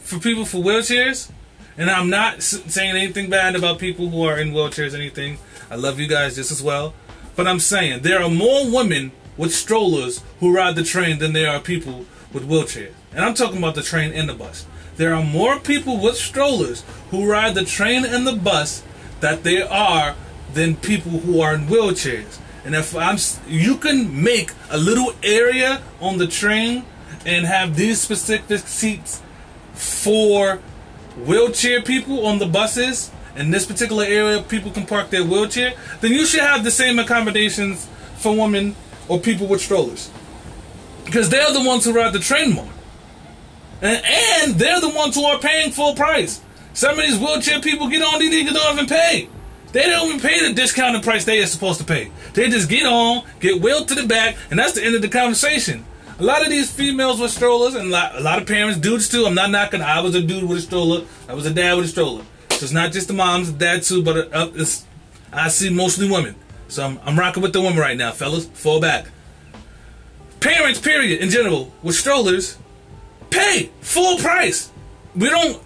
for 0.00 0.18
people 0.18 0.44
for 0.44 0.58
wheelchairs, 0.58 1.30
and 1.78 1.88
I'm 1.88 2.10
not 2.10 2.42
saying 2.42 2.96
anything 2.96 3.30
bad 3.30 3.54
about 3.54 3.78
people 3.78 4.08
who 4.08 4.24
are 4.24 4.38
in 4.38 4.50
wheelchairs, 4.52 4.94
anything. 4.94 5.38
I 5.70 5.76
love 5.76 6.00
you 6.00 6.08
guys 6.08 6.34
just 6.34 6.50
as 6.50 6.62
well. 6.62 6.94
But 7.36 7.46
I'm 7.46 7.60
saying 7.60 8.02
there 8.02 8.22
are 8.22 8.30
more 8.30 8.70
women 8.70 9.12
with 9.36 9.54
strollers 9.54 10.22
who 10.40 10.54
ride 10.54 10.76
the 10.76 10.84
train 10.84 11.18
than 11.18 11.32
there 11.32 11.50
are 11.50 11.60
people 11.60 12.04
with 12.32 12.48
wheelchairs. 12.48 12.92
And 13.12 13.24
I'm 13.24 13.34
talking 13.34 13.58
about 13.58 13.74
the 13.74 13.82
train 13.82 14.12
and 14.12 14.28
the 14.28 14.34
bus. 14.34 14.66
There 14.96 15.14
are 15.14 15.24
more 15.24 15.58
people 15.58 16.00
with 16.00 16.16
strollers 16.16 16.84
who 17.10 17.30
ride 17.30 17.54
the 17.54 17.64
train 17.64 18.04
and 18.04 18.26
the 18.26 18.34
bus 18.34 18.82
that 19.20 19.42
there 19.42 19.70
are 19.70 20.14
than 20.52 20.76
people 20.76 21.12
who 21.12 21.40
are 21.40 21.54
in 21.54 21.66
wheelchairs. 21.66 22.38
And 22.64 22.74
if 22.74 22.94
I'm, 22.94 23.18
you 23.48 23.76
can 23.76 24.22
make 24.22 24.52
a 24.70 24.78
little 24.78 25.14
area 25.22 25.82
on 26.00 26.18
the 26.18 26.26
train 26.26 26.84
and 27.24 27.46
have 27.46 27.76
these 27.76 28.00
specific 28.00 28.60
seats 28.60 29.22
for 29.74 30.60
wheelchair 31.16 31.82
people 31.82 32.26
on 32.26 32.38
the 32.38 32.46
buses. 32.46 33.10
In 33.36 33.50
this 33.50 33.64
particular 33.66 34.04
area, 34.04 34.42
people 34.42 34.70
can 34.70 34.86
park 34.86 35.10
their 35.10 35.24
wheelchair. 35.24 35.74
Then 36.00 36.12
you 36.12 36.26
should 36.26 36.40
have 36.40 36.64
the 36.64 36.70
same 36.70 36.98
accommodations 36.98 37.88
for 38.16 38.36
women 38.36 38.76
or 39.08 39.18
people 39.18 39.46
with 39.46 39.60
strollers, 39.60 40.10
because 41.04 41.28
they're 41.28 41.52
the 41.52 41.64
ones 41.64 41.84
who 41.84 41.92
ride 41.92 42.12
the 42.12 42.20
train 42.20 42.52
more, 42.52 42.68
and, 43.80 44.00
and 44.04 44.54
they're 44.54 44.80
the 44.80 44.90
ones 44.90 45.16
who 45.16 45.24
are 45.24 45.38
paying 45.38 45.72
full 45.72 45.94
price. 45.94 46.40
Some 46.72 46.98
of 46.98 47.04
these 47.04 47.18
wheelchair 47.18 47.60
people 47.60 47.88
get 47.88 48.02
on, 48.02 48.20
these 48.20 48.32
niggas 48.32 48.54
don't 48.54 48.74
even 48.74 48.86
pay. 48.86 49.28
They 49.72 49.86
don't 49.86 50.06
even 50.08 50.20
pay 50.20 50.46
the 50.46 50.54
discounted 50.54 51.02
price 51.02 51.24
they 51.24 51.42
are 51.42 51.46
supposed 51.46 51.80
to 51.80 51.84
pay. 51.84 52.12
They 52.34 52.48
just 52.48 52.68
get 52.68 52.86
on, 52.86 53.24
get 53.40 53.60
wheeled 53.60 53.88
to 53.88 53.94
the 53.94 54.06
back, 54.06 54.36
and 54.50 54.58
that's 54.58 54.74
the 54.74 54.84
end 54.84 54.94
of 54.94 55.02
the 55.02 55.08
conversation. 55.08 55.84
A 56.18 56.22
lot 56.22 56.42
of 56.42 56.50
these 56.50 56.70
females 56.70 57.20
with 57.20 57.30
strollers, 57.30 57.74
and 57.74 57.88
a 57.88 57.90
lot, 57.90 58.14
a 58.14 58.20
lot 58.20 58.40
of 58.40 58.46
parents, 58.46 58.78
dudes 58.78 59.08
too. 59.08 59.24
I'm 59.26 59.34
not 59.34 59.50
knocking. 59.50 59.80
I 59.80 60.00
was 60.00 60.14
a 60.14 60.22
dude 60.22 60.44
with 60.44 60.58
a 60.58 60.60
stroller. 60.60 61.04
I 61.28 61.34
was 61.34 61.46
a 61.46 61.52
dad 61.52 61.74
with 61.74 61.86
a 61.86 61.88
stroller. 61.88 62.22
So 62.62 62.66
it's 62.66 62.72
not 62.72 62.92
just 62.92 63.08
the 63.08 63.14
moms, 63.14 63.50
the 63.50 63.58
dad 63.58 63.82
too, 63.82 64.04
but 64.04 64.32
uh, 64.32 64.48
it's, 64.54 64.86
I 65.32 65.48
see 65.48 65.68
mostly 65.68 66.08
women. 66.08 66.36
So 66.68 66.86
I'm, 66.86 67.00
I'm 67.04 67.18
rocking 67.18 67.42
with 67.42 67.52
the 67.52 67.60
women 67.60 67.80
right 67.80 67.96
now, 67.96 68.12
fellas. 68.12 68.46
Fall 68.46 68.80
back. 68.80 69.08
Parents, 70.38 70.78
period, 70.78 71.20
in 71.20 71.28
general, 71.28 71.72
with 71.82 71.96
strollers, 71.96 72.56
pay 73.30 73.72
full 73.80 74.16
price. 74.18 74.70
We 75.16 75.28
don't. 75.28 75.60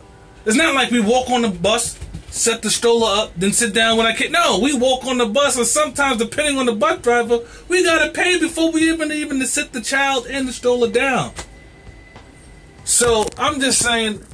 It's 0.47 0.57
not 0.57 0.75
like 0.75 0.91
we 0.91 1.01
walk 1.01 1.29
on 1.29 1.43
the 1.43 1.51
bus 1.51 1.99
set 2.31 2.63
the 2.63 2.71
stroller 2.71 3.25
up, 3.25 3.33
then 3.37 3.53
sit 3.53 3.75
down 3.75 3.99
when 3.99 4.07
I 4.07 4.15
can. 4.15 4.33
No, 4.33 4.59
we 4.63 4.75
walk 4.75 5.05
on 5.05 5.19
the 5.19 5.27
bus, 5.27 5.59
and 5.59 5.67
sometimes, 5.67 6.17
depending 6.17 6.57
on 6.57 6.65
the 6.65 6.73
bus 6.73 7.03
driver, 7.03 7.41
we 7.69 7.85
gotta 7.85 8.11
pay 8.11 8.41
before 8.41 8.73
we 8.73 8.91
even 8.91 9.13
even 9.13 9.39
to 9.41 9.47
sit 9.47 9.75
the 9.75 9.83
child 9.83 10.27
and 10.31 10.49
the 10.49 10.53
stroller 10.55 10.91
down. 10.91 11.35
So 12.85 13.27
I'm 13.37 13.61
just 13.61 13.81
saying, 13.81 14.25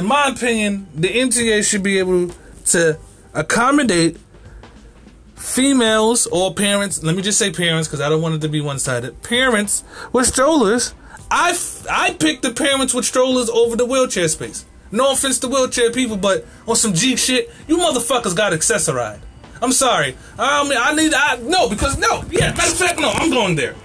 in 0.00 0.06
my 0.06 0.28
opinion, 0.28 0.88
the 0.94 1.08
MTA 1.08 1.68
should 1.68 1.82
be 1.82 1.98
able 1.98 2.30
to 2.66 2.98
accommodate 3.34 4.18
females 5.36 6.26
or 6.26 6.54
parents. 6.54 7.02
Let 7.02 7.16
me 7.16 7.22
just 7.22 7.38
say 7.38 7.52
parents, 7.52 7.88
because 7.88 8.00
I 8.00 8.08
don't 8.08 8.22
want 8.22 8.34
it 8.34 8.40
to 8.42 8.48
be 8.48 8.60
one-sided. 8.60 9.22
Parents 9.22 9.84
with 10.12 10.26
strollers. 10.26 10.94
I 11.30 11.56
I 11.88 12.14
picked 12.14 12.42
the 12.42 12.52
parents 12.52 12.92
with 12.92 13.04
strollers 13.04 13.48
over 13.48 13.76
the 13.76 13.86
wheelchair 13.86 14.26
space. 14.28 14.64
No 14.90 15.12
offense 15.12 15.38
to 15.40 15.48
wheelchair 15.48 15.92
people, 15.92 16.16
but 16.16 16.44
on 16.66 16.74
some 16.74 16.92
G 16.92 17.16
shit, 17.16 17.50
you 17.68 17.76
motherfuckers 17.76 18.34
got 18.34 18.52
accessorized. 18.52 19.20
I'm 19.62 19.72
sorry. 19.72 20.16
I 20.38 20.66
mean, 20.68 20.78
I 20.80 20.94
need. 20.94 21.14
I 21.14 21.36
no 21.36 21.68
because 21.68 21.98
no. 21.98 22.24
Yeah, 22.30 22.52
matter 22.54 22.72
of 22.72 22.78
fact, 22.78 22.98
no. 22.98 23.10
I'm 23.10 23.30
going 23.30 23.54
there. 23.54 23.76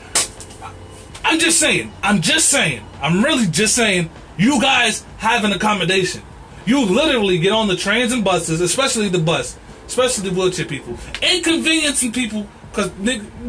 I'm 1.24 1.39
just 1.39 1.60
saying. 1.60 1.91
I'm 2.01 2.22
just 2.22 2.50
saying. 2.50 2.84
I'm 3.01 3.24
really 3.24 3.45
just 3.45 3.75
saying. 3.75 4.10
You 4.37 4.61
guys 4.61 5.05
have 5.17 5.43
an 5.43 5.53
accommodation. 5.53 6.21
You 6.65 6.85
literally 6.85 7.37
get 7.37 7.51
on 7.51 7.67
the 7.67 7.75
trains 7.75 8.11
and 8.11 8.23
buses, 8.23 8.59
especially 8.59 9.09
the 9.09 9.19
bus, 9.19 9.57
especially 9.87 10.29
the 10.29 10.35
wheelchair 10.35 10.65
people, 10.65 10.97
inconveniencing 11.21 12.11
people 12.11 12.47
because 12.71 12.89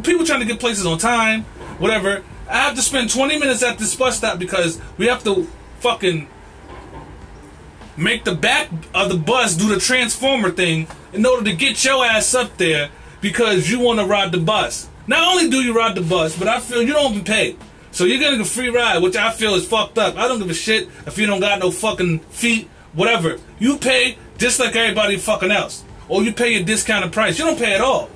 people 0.02 0.24
trying 0.24 0.40
to 0.40 0.46
get 0.46 0.60
places 0.60 0.86
on 0.86 0.98
time, 0.98 1.42
whatever. 1.78 2.22
I 2.48 2.58
have 2.58 2.76
to 2.76 2.82
spend 2.82 3.10
20 3.10 3.38
minutes 3.38 3.62
at 3.62 3.78
this 3.78 3.96
bus 3.96 4.18
stop 4.18 4.38
because 4.38 4.80
we 4.98 5.06
have 5.06 5.24
to 5.24 5.48
fucking 5.80 6.28
make 7.96 8.24
the 8.24 8.34
back 8.34 8.68
of 8.94 9.08
the 9.08 9.16
bus 9.16 9.56
do 9.56 9.74
the 9.74 9.80
transformer 9.80 10.50
thing 10.50 10.86
in 11.12 11.26
order 11.26 11.44
to 11.44 11.56
get 11.56 11.84
your 11.84 12.04
ass 12.04 12.34
up 12.34 12.56
there 12.58 12.90
because 13.20 13.70
you 13.70 13.80
want 13.80 13.98
to 13.98 14.04
ride 14.04 14.30
the 14.30 14.38
bus. 14.38 14.88
Not 15.08 15.26
only 15.26 15.50
do 15.50 15.62
you 15.62 15.74
ride 15.74 15.96
the 15.96 16.02
bus, 16.02 16.38
but 16.38 16.46
I 16.46 16.60
feel 16.60 16.82
you 16.82 16.92
don't 16.92 17.12
even 17.12 17.24
pay. 17.24 17.56
So 17.96 18.04
you're 18.04 18.18
getting 18.18 18.40
a 18.40 18.44
free 18.44 18.68
ride, 18.68 19.02
which 19.02 19.16
I 19.16 19.32
feel 19.32 19.54
is 19.54 19.66
fucked 19.66 19.96
up. 19.96 20.16
I 20.16 20.28
don't 20.28 20.38
give 20.38 20.50
a 20.50 20.54
shit 20.54 20.88
if 21.06 21.16
you 21.16 21.26
don't 21.26 21.40
got 21.40 21.58
no 21.58 21.70
fucking 21.70 22.20
feet, 22.20 22.68
whatever. 22.92 23.38
You 23.58 23.78
pay 23.78 24.18
just 24.36 24.60
like 24.60 24.76
everybody 24.76 25.16
fucking 25.16 25.50
else. 25.50 25.82
Or 26.08 26.22
you 26.22 26.32
pay 26.32 26.56
a 26.56 26.62
discounted 26.62 27.12
price. 27.12 27.38
You 27.38 27.46
don't 27.46 27.58
pay 27.58 27.74
at 27.74 27.80
all. 27.80 28.10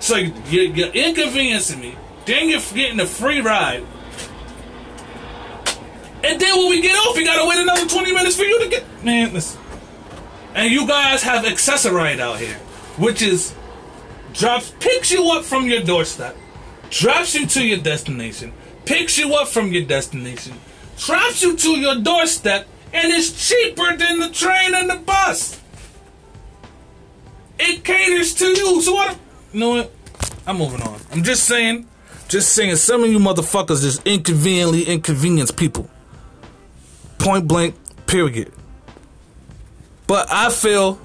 So 0.00 0.16
you're, 0.16 0.64
you're 0.64 0.88
inconveniencing 0.88 1.78
me. 1.78 1.94
Then 2.24 2.48
you're 2.48 2.60
getting 2.74 3.00
a 3.00 3.06
free 3.06 3.40
ride 3.40 3.84
and 6.24 6.40
then 6.40 6.56
when 6.56 6.70
we 6.70 6.80
get 6.80 6.94
off, 6.94 7.16
we 7.16 7.24
gotta 7.24 7.48
wait 7.48 7.58
another 7.58 7.86
20 7.86 8.12
minutes 8.12 8.36
for 8.36 8.44
you 8.44 8.62
to 8.62 8.68
get. 8.68 9.04
Man, 9.04 9.32
listen. 9.32 9.60
And 10.54 10.70
you 10.70 10.86
guys 10.86 11.22
have 11.22 11.44
Access-a-Ride 11.44 12.20
out 12.20 12.38
here, 12.38 12.54
which 12.96 13.22
is 13.22 13.54
drops, 14.32 14.72
picks 14.78 15.10
you 15.10 15.30
up 15.30 15.44
from 15.44 15.66
your 15.66 15.82
doorstep, 15.82 16.36
drops 16.90 17.34
you 17.34 17.46
to 17.46 17.66
your 17.66 17.78
destination, 17.78 18.52
picks 18.84 19.18
you 19.18 19.34
up 19.34 19.48
from 19.48 19.72
your 19.72 19.84
destination, 19.84 20.58
drops 20.98 21.42
you 21.42 21.56
to 21.56 21.70
your 21.70 21.96
doorstep, 21.96 22.66
and 22.92 23.12
it's 23.12 23.48
cheaper 23.48 23.96
than 23.96 24.20
the 24.20 24.30
train 24.30 24.74
and 24.74 24.90
the 24.90 24.96
bus. 24.96 25.60
It 27.58 27.84
caters 27.84 28.34
to 28.34 28.46
you. 28.46 28.80
So 28.82 28.94
what? 28.94 29.18
You 29.52 29.60
know 29.60 29.70
what? 29.70 29.92
I'm 30.46 30.58
moving 30.58 30.82
on. 30.82 31.00
I'm 31.12 31.22
just 31.22 31.44
saying, 31.44 31.86
just 32.28 32.54
saying, 32.54 32.76
some 32.76 33.04
of 33.04 33.10
you 33.10 33.18
motherfuckers 33.18 33.82
just 33.82 34.06
inconveniently 34.06 34.84
inconvenience 34.84 35.50
people 35.50 35.88
point 37.22 37.46
blank, 37.46 37.74
period. 38.06 38.52
But 40.06 40.30
I 40.30 40.50
feel 40.50 40.98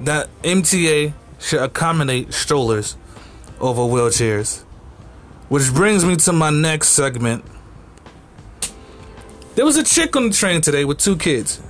that 0.00 0.28
MTA 0.42 1.12
should 1.38 1.62
accommodate 1.62 2.34
strollers 2.34 2.96
over 3.60 3.82
wheelchairs. 3.82 4.64
Which 5.48 5.72
brings 5.72 6.04
me 6.04 6.16
to 6.16 6.32
my 6.32 6.50
next 6.50 6.88
segment. 6.90 7.44
There 9.54 9.64
was 9.64 9.76
a 9.76 9.82
chick 9.82 10.14
on 10.14 10.28
the 10.28 10.34
train 10.34 10.60
today 10.60 10.84
with 10.84 10.98
two 10.98 11.16
kids. 11.16 11.60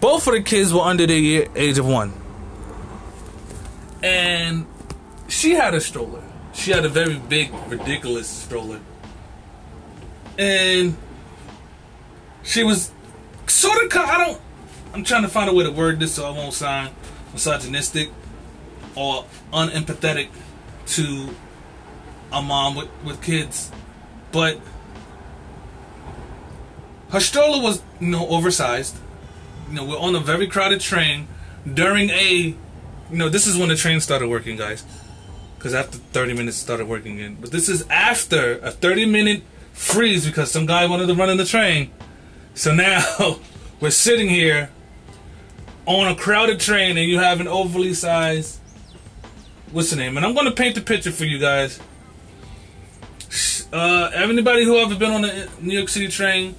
Both 0.00 0.26
of 0.26 0.34
the 0.34 0.42
kids 0.42 0.72
were 0.72 0.80
under 0.80 1.06
the 1.06 1.48
age 1.54 1.78
of 1.78 1.86
one. 1.86 2.12
And 4.02 4.66
she 5.28 5.52
had 5.52 5.74
a 5.74 5.80
stroller. 5.80 6.22
She 6.54 6.70
had 6.70 6.84
a 6.84 6.88
very 6.88 7.18
big, 7.18 7.52
ridiculous 7.68 8.28
stroller. 8.28 8.80
And 10.38 10.96
she 12.42 12.64
was 12.64 12.90
sort 13.46 13.84
of. 13.84 13.96
I 13.96 14.24
don't. 14.24 14.40
I'm 14.94 15.04
trying 15.04 15.22
to 15.22 15.28
find 15.28 15.50
a 15.50 15.52
way 15.52 15.64
to 15.64 15.70
word 15.70 16.00
this 16.00 16.14
so 16.14 16.26
I 16.26 16.30
won't 16.30 16.54
sound 16.54 16.94
misogynistic 17.32 18.10
or 18.94 19.24
unempathetic 19.52 20.28
to 20.86 21.34
a 22.32 22.42
mom 22.42 22.74
with, 22.74 22.88
with 23.04 23.22
kids, 23.22 23.70
but 24.32 24.60
her 27.10 27.20
stroller 27.20 27.62
was 27.62 27.82
you 28.00 28.08
know 28.08 28.28
oversized. 28.28 28.96
You 29.68 29.74
know 29.74 29.84
we're 29.84 29.98
on 29.98 30.14
a 30.14 30.20
very 30.20 30.46
crowded 30.46 30.80
train 30.80 31.28
during 31.72 32.10
a 32.10 32.54
you 33.10 33.16
know 33.16 33.28
this 33.28 33.46
is 33.46 33.56
when 33.56 33.68
the 33.68 33.76
train 33.76 34.00
started 34.00 34.28
working, 34.28 34.56
guys. 34.56 34.84
Because 35.56 35.74
after 35.74 35.98
30 35.98 36.34
minutes 36.34 36.56
started 36.56 36.86
working 36.86 37.18
in, 37.18 37.36
but 37.36 37.50
this 37.50 37.68
is 37.68 37.86
after 37.88 38.58
a 38.58 38.70
30 38.70 39.06
minute 39.06 39.42
freeze 39.72 40.26
because 40.26 40.50
some 40.50 40.66
guy 40.66 40.86
wanted 40.86 41.06
to 41.06 41.14
run 41.14 41.30
in 41.30 41.38
the 41.38 41.44
train. 41.44 41.90
So 42.54 42.74
now 42.74 43.38
we're 43.80 43.90
sitting 43.90 44.28
here 44.28 44.70
on 45.86 46.08
a 46.08 46.14
crowded 46.14 46.60
train 46.60 46.98
and 46.98 47.08
you 47.08 47.18
have 47.18 47.40
an 47.40 47.48
overly 47.48 47.94
sized 47.94 48.60
what's 49.72 49.90
the 49.90 49.96
name? 49.96 50.16
And 50.16 50.24
I'm 50.24 50.34
gonna 50.34 50.52
paint 50.52 50.74
the 50.74 50.80
picture 50.80 51.12
for 51.12 51.24
you 51.24 51.38
guys. 51.38 51.78
Uh, 53.72 54.10
anybody 54.14 54.64
who 54.64 54.76
ever 54.78 54.94
been 54.94 55.10
on 55.10 55.22
the 55.22 55.48
New 55.60 55.76
York 55.76 55.88
City 55.88 56.08
train, 56.08 56.54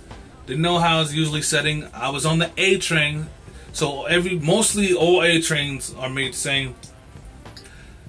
they 0.46 0.56
know 0.56 0.80
how 0.80 1.02
it's 1.02 1.14
usually 1.14 1.42
setting. 1.42 1.88
I 1.94 2.10
was 2.10 2.26
on 2.26 2.40
the 2.40 2.52
A 2.58 2.78
train, 2.78 3.28
so 3.72 4.06
every 4.06 4.38
mostly 4.38 4.94
all 4.94 5.24
A 5.24 5.42
trains 5.42 5.94
are 5.96 6.10
made 6.10 6.34
the 6.34 6.38
same. 6.38 6.76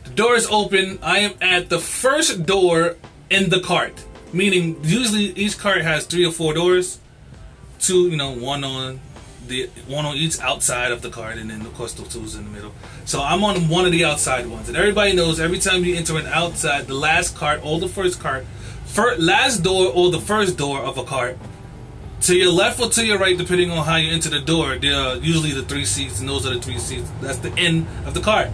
The 0.04 0.10
door 0.10 0.34
is 0.34 0.46
open. 0.50 0.98
I 1.02 1.18
am 1.20 1.34
at 1.40 1.68
the 1.68 1.78
first 1.78 2.44
door 2.46 2.96
in 3.30 3.50
the 3.50 3.60
cart, 3.60 4.04
meaning 4.32 4.78
usually 4.82 5.26
each 5.32 5.58
cart 5.58 5.82
has 5.82 6.06
three 6.06 6.26
or 6.26 6.32
four 6.32 6.54
doors 6.54 6.98
two, 7.78 8.08
you 8.08 8.16
know, 8.16 8.32
one 8.32 8.64
on 8.64 9.00
the 9.46 9.70
one 9.86 10.04
on 10.04 10.16
each 10.16 10.38
outside 10.40 10.92
of 10.92 11.00
the 11.00 11.08
cart, 11.08 11.38
and 11.38 11.48
then 11.50 11.62
of 11.62 11.74
course 11.74 11.94
the 11.94 12.02
two's 12.04 12.34
in 12.34 12.44
the 12.44 12.50
middle. 12.50 12.72
So 13.06 13.22
I'm 13.22 13.42
on 13.44 13.68
one 13.68 13.86
of 13.86 13.92
the 13.92 14.04
outside 14.04 14.46
ones, 14.46 14.68
and 14.68 14.76
everybody 14.76 15.14
knows 15.14 15.40
every 15.40 15.58
time 15.58 15.84
you 15.84 15.94
enter 15.96 16.18
an 16.18 16.26
outside, 16.26 16.86
the 16.86 16.94
last 16.94 17.36
cart 17.36 17.60
or 17.64 17.78
the 17.78 17.88
first 17.88 18.20
cart, 18.20 18.44
first, 18.88 19.20
last 19.20 19.62
door 19.62 19.92
or 19.94 20.10
the 20.10 20.20
first 20.20 20.56
door 20.56 20.80
of 20.80 20.98
a 20.98 21.04
cart, 21.04 21.38
to 22.22 22.36
your 22.36 22.50
left 22.50 22.80
or 22.80 22.88
to 22.90 23.06
your 23.06 23.18
right, 23.18 23.38
depending 23.38 23.70
on 23.70 23.84
how 23.84 23.96
you 23.96 24.12
enter 24.12 24.28
the 24.28 24.40
door, 24.40 24.76
there 24.76 24.94
are 24.94 25.16
usually 25.16 25.52
the 25.52 25.62
three 25.62 25.84
seats, 25.84 26.20
and 26.20 26.28
those 26.28 26.44
are 26.46 26.54
the 26.54 26.60
three 26.60 26.78
seats. 26.78 27.08
That's 27.20 27.38
the 27.38 27.52
end 27.56 27.86
of 28.04 28.14
the 28.14 28.20
cart. 28.20 28.50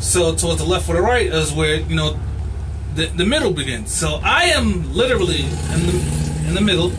So 0.00 0.34
towards 0.34 0.58
the 0.58 0.66
left 0.66 0.88
or 0.88 0.94
the 0.94 1.02
right 1.02 1.26
is 1.26 1.52
where 1.52 1.76
you 1.76 1.94
know 1.94 2.18
the, 2.94 3.06
the 3.06 3.24
middle 3.24 3.52
begins. 3.52 3.94
So 3.94 4.20
I 4.22 4.46
am 4.46 4.92
literally 4.92 5.42
in 5.42 5.86
the 5.86 6.44
in 6.48 6.54
the 6.54 6.60
middle. 6.60 6.92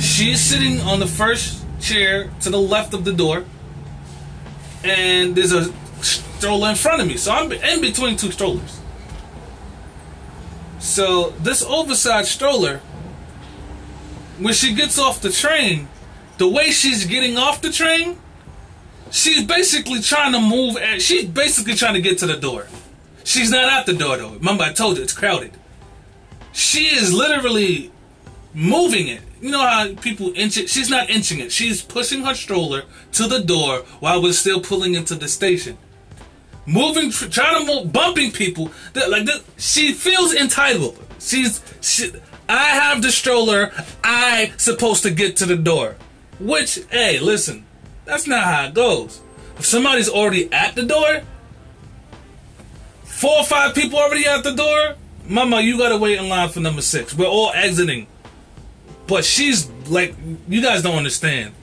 She's 0.00 0.40
sitting 0.40 0.80
on 0.80 0.98
the 0.98 1.06
first 1.06 1.64
chair 1.80 2.30
to 2.40 2.50
the 2.50 2.58
left 2.58 2.94
of 2.94 3.04
the 3.04 3.12
door, 3.12 3.44
and 4.84 5.36
there's 5.36 5.52
a 5.52 5.72
stroller 6.02 6.70
in 6.70 6.76
front 6.76 7.00
of 7.00 7.06
me. 7.06 7.16
So 7.16 7.32
I'm 7.32 7.50
in 7.52 7.80
between 7.80 8.16
two 8.16 8.32
strollers. 8.32 8.81
So 10.82 11.30
this 11.38 11.62
oversized 11.62 12.28
stroller, 12.28 12.78
when 14.38 14.52
she 14.52 14.74
gets 14.74 14.98
off 14.98 15.22
the 15.22 15.30
train, 15.30 15.88
the 16.38 16.48
way 16.48 16.72
she's 16.72 17.06
getting 17.06 17.38
off 17.38 17.62
the 17.62 17.70
train, 17.70 18.18
she's 19.12 19.44
basically 19.44 20.00
trying 20.00 20.32
to 20.32 20.40
move. 20.40 20.76
And 20.76 21.00
she's 21.00 21.24
basically 21.26 21.74
trying 21.74 21.94
to 21.94 22.00
get 22.00 22.18
to 22.18 22.26
the 22.26 22.36
door. 22.36 22.66
She's 23.22 23.52
not 23.52 23.72
at 23.72 23.86
the 23.86 23.92
door 23.94 24.16
though. 24.16 24.32
Remember, 24.32 24.64
I 24.64 24.72
told 24.72 24.96
you 24.96 25.04
it's 25.04 25.12
crowded. 25.12 25.52
She 26.52 26.86
is 26.86 27.14
literally 27.14 27.92
moving 28.52 29.06
it. 29.06 29.20
You 29.40 29.52
know 29.52 29.60
how 29.60 29.94
people 29.94 30.32
inch 30.34 30.56
it? 30.56 30.68
She's 30.68 30.90
not 30.90 31.08
inching 31.08 31.38
it. 31.38 31.52
She's 31.52 31.80
pushing 31.80 32.24
her 32.24 32.34
stroller 32.34 32.82
to 33.12 33.28
the 33.28 33.40
door 33.40 33.78
while 34.00 34.20
we're 34.20 34.32
still 34.32 34.60
pulling 34.60 34.94
into 34.94 35.14
the 35.14 35.28
station. 35.28 35.78
Moving, 36.66 37.10
trying 37.10 37.66
to 37.66 37.72
move, 37.72 37.92
bumping 37.92 38.30
people. 38.30 38.70
That, 38.92 39.10
like 39.10 39.26
this, 39.26 39.42
she 39.58 39.92
feels 39.92 40.32
entitled. 40.34 40.98
She's, 41.18 41.62
she, 41.80 42.12
I 42.48 42.66
have 42.66 43.02
the 43.02 43.10
stroller. 43.10 43.72
I 44.04 44.52
supposed 44.56 45.02
to 45.02 45.10
get 45.10 45.36
to 45.38 45.46
the 45.46 45.56
door. 45.56 45.96
Which, 46.38 46.80
hey, 46.90 47.18
listen, 47.18 47.64
that's 48.04 48.26
not 48.26 48.44
how 48.44 48.66
it 48.66 48.74
goes. 48.74 49.20
If 49.58 49.66
somebody's 49.66 50.08
already 50.08 50.52
at 50.52 50.74
the 50.74 50.82
door, 50.82 51.22
four 53.04 53.38
or 53.38 53.44
five 53.44 53.74
people 53.74 53.98
already 53.98 54.26
at 54.26 54.42
the 54.42 54.52
door, 54.52 54.96
mama, 55.26 55.60
you 55.60 55.78
gotta 55.78 55.96
wait 55.96 56.18
in 56.18 56.28
line 56.28 56.48
for 56.48 56.60
number 56.60 56.82
six. 56.82 57.14
We're 57.14 57.26
all 57.26 57.52
exiting. 57.54 58.06
But 59.06 59.24
she's 59.24 59.68
like, 59.88 60.14
you 60.48 60.62
guys 60.62 60.82
don't 60.82 60.96
understand. 60.96 61.54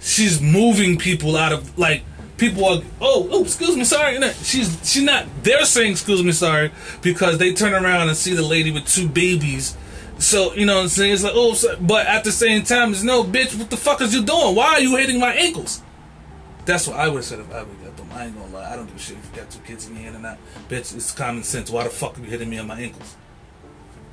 She's 0.00 0.40
moving 0.40 0.98
people 0.98 1.36
out 1.36 1.52
of 1.52 1.78
like 1.78 2.04
people 2.50 2.64
are. 2.64 2.82
Oh, 3.00 3.28
oh, 3.30 3.42
excuse 3.42 3.76
me, 3.76 3.84
sorry. 3.84 4.20
She's 4.42 4.78
she's 4.82 5.02
not. 5.02 5.26
They're 5.42 5.64
saying 5.64 5.92
excuse 5.92 6.22
me, 6.22 6.32
sorry 6.32 6.70
because 7.02 7.38
they 7.38 7.52
turn 7.52 7.72
around 7.72 8.08
and 8.08 8.16
see 8.16 8.34
the 8.34 8.42
lady 8.42 8.70
with 8.70 8.86
two 8.86 9.08
babies. 9.08 9.76
So 10.18 10.54
you 10.54 10.66
know 10.66 10.76
what 10.76 10.82
I'm 10.82 10.88
saying? 10.88 11.14
It's 11.14 11.22
like 11.22 11.34
oh, 11.34 11.54
so, 11.54 11.76
but 11.80 12.06
at 12.06 12.24
the 12.24 12.32
same 12.32 12.64
time, 12.64 12.92
it's 12.92 13.02
no 13.02 13.24
bitch. 13.24 13.56
What 13.58 13.70
the 13.70 13.76
fuck 13.76 14.00
is 14.00 14.14
you 14.14 14.24
doing? 14.24 14.54
Why 14.54 14.74
are 14.74 14.80
you 14.80 14.96
hitting 14.96 15.20
my 15.20 15.32
ankles? 15.32 15.82
That's 16.64 16.86
what 16.88 16.98
I 16.98 17.08
would 17.08 17.16
have 17.16 17.24
said 17.24 17.40
if 17.40 17.52
I 17.52 17.62
would 17.62 17.84
got 17.84 17.96
them. 17.96 18.08
I 18.12 18.26
ain't 18.26 18.38
gonna 18.38 18.52
lie. 18.52 18.72
I 18.72 18.76
don't 18.76 18.86
give 18.86 18.96
a 18.96 18.98
shit 18.98 19.18
if 19.18 19.30
you 19.30 19.40
got 19.40 19.50
two 19.50 19.60
kids 19.60 19.88
in 19.88 19.94
your 19.94 20.04
hand 20.04 20.16
or 20.16 20.20
not. 20.20 20.38
Bitch, 20.68 20.94
it's 20.94 21.12
common 21.12 21.42
sense. 21.42 21.70
Why 21.70 21.84
the 21.84 21.90
fuck 21.90 22.18
are 22.18 22.22
you 22.22 22.28
hitting 22.28 22.48
me 22.48 22.58
on 22.58 22.66
my 22.66 22.80
ankles? 22.80 23.16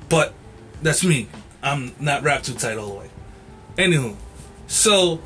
But 0.08 0.34
that's 0.82 1.04
me. 1.04 1.28
I'm 1.62 1.94
not 1.98 2.22
wrapped 2.22 2.46
too 2.46 2.54
tight 2.54 2.76
all 2.76 2.88
the 2.88 2.94
way. 2.94 3.10
Anywho, 3.76 4.16
so 4.66 5.20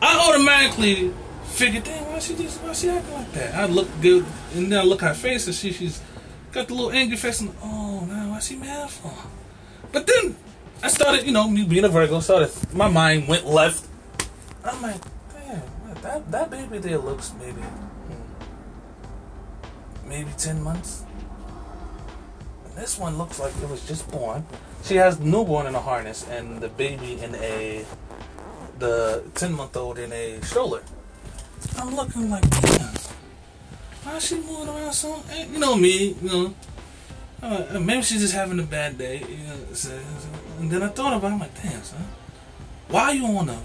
I 0.00 0.28
automatically 0.28 1.12
figured, 1.52 1.84
damn, 1.84 2.04
why 2.06 2.18
she 2.18 2.34
just 2.34 2.60
why 2.62 2.72
she 2.72 2.88
acting 2.88 3.14
like 3.14 3.32
that? 3.32 3.54
I 3.54 3.66
look 3.66 3.88
good, 4.00 4.24
and 4.54 4.72
then 4.72 4.80
I 4.80 4.82
look 4.82 5.02
at 5.02 5.08
her 5.08 5.14
face, 5.14 5.46
and 5.46 5.54
she 5.54 5.72
she's 5.72 6.00
got 6.50 6.68
the 6.68 6.74
little 6.74 6.92
angry 6.92 7.16
face, 7.16 7.40
and 7.40 7.54
oh, 7.62 8.00
man, 8.02 8.30
why 8.30 8.40
she 8.40 8.56
mad 8.56 8.90
for? 8.90 9.12
But 9.92 10.06
then 10.06 10.36
I 10.82 10.88
started, 10.88 11.26
you 11.26 11.32
know, 11.32 11.48
me 11.48 11.64
being 11.64 11.84
a 11.84 11.88
Virgo, 11.88 12.20
started 12.20 12.50
my 12.72 12.88
mind 12.88 13.28
went 13.28 13.46
left. 13.46 13.86
I'm 14.64 14.80
like, 14.82 15.00
damn, 15.32 15.62
that 16.02 16.30
that 16.30 16.50
baby 16.50 16.78
there 16.78 16.98
looks 16.98 17.32
maybe 17.38 17.60
hmm, 17.60 18.22
maybe 20.08 20.30
ten 20.38 20.62
months. 20.62 21.04
And 22.64 22.74
this 22.76 22.98
one 22.98 23.18
looks 23.18 23.38
like 23.38 23.52
it 23.62 23.68
was 23.68 23.86
just 23.86 24.10
born. 24.10 24.46
She 24.82 24.96
has 24.96 25.20
newborn 25.20 25.66
in 25.66 25.74
a 25.74 25.80
harness 25.80 26.26
and 26.28 26.60
the 26.60 26.68
baby 26.68 27.20
in 27.20 27.34
a 27.36 27.84
the 28.78 29.22
ten 29.34 29.52
month 29.52 29.76
old 29.76 29.98
in 29.98 30.12
a 30.12 30.40
stroller. 30.42 30.82
I'm 31.82 31.96
looking 31.96 32.30
like, 32.30 32.48
damn, 32.48 32.94
why 34.04 34.16
is 34.16 34.24
she 34.26 34.36
moving 34.36 34.68
around 34.68 34.92
so? 34.92 35.20
eh, 35.32 35.46
You 35.52 35.58
know 35.58 35.74
me, 35.74 36.14
you 36.22 36.28
know. 36.28 36.54
Uh, 37.42 37.80
maybe 37.80 38.02
she's 38.02 38.20
just 38.20 38.34
having 38.34 38.60
a 38.60 38.62
bad 38.62 38.96
day. 38.96 39.18
You 39.18 39.36
know, 39.48 39.56
and 40.60 40.70
then 40.70 40.80
I 40.84 40.88
thought 40.88 41.12
about 41.14 41.30
it, 41.30 41.34
I'm 41.34 41.40
like, 41.40 41.60
damn, 41.60 41.82
son. 41.82 42.04
Why 42.86 43.02
are 43.06 43.14
you 43.14 43.26
on 43.26 43.48
a 43.48 43.58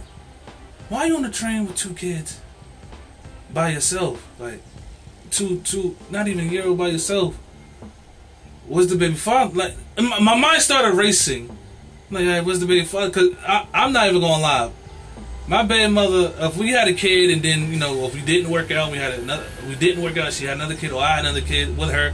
why 0.89 1.06
you 1.06 1.15
on 1.15 1.21
the 1.21 1.30
train 1.30 1.67
with 1.67 1.75
two 1.75 1.93
kids 1.93 2.39
by 3.53 3.69
yourself? 3.69 4.25
Like 4.39 4.62
two 5.30 5.60
two 5.60 5.95
not 6.10 6.27
even 6.27 6.47
a 6.47 6.49
year 6.49 6.65
old 6.65 6.80
by 6.80 6.88
yourself. 6.88 7.38
Was 8.67 8.88
the 8.88 8.95
baby 8.95 9.13
father 9.13 9.53
like 9.53 9.75
my, 9.97 10.19
my 10.19 10.36
mind 10.36 10.62
started 10.63 10.95
racing. 10.95 11.56
Like, 12.10 12.23
hey, 12.23 12.41
where's 12.41 12.62
the 12.62 12.65
baby 12.65 12.84
father? 12.86 13.12
Cause 13.12 13.30
I, 13.45 13.67
I'm 13.73 13.93
not 13.93 14.08
even 14.08 14.21
gonna 14.21 14.41
lie. 14.41 14.71
My 15.49 15.63
bad 15.63 15.91
mother, 15.91 16.33
if 16.39 16.57
we 16.57 16.71
had 16.71 16.89
a 16.89 16.93
kid 16.93 17.29
and 17.29 17.41
then 17.41 17.71
you 17.71 17.79
know 17.79 18.05
if 18.05 18.13
we 18.13 18.21
didn't 18.21 18.51
work 18.51 18.69
out, 18.69 18.91
we 18.91 18.97
had 18.97 19.13
another. 19.13 19.45
We 19.65 19.75
didn't 19.75 20.03
work 20.03 20.17
out. 20.17 20.33
She 20.33 20.43
had 20.43 20.57
another 20.57 20.75
kid, 20.75 20.91
or 20.91 21.01
I 21.01 21.15
had 21.15 21.19
another 21.25 21.39
kid 21.39 21.77
with 21.77 21.89
her, 21.89 22.13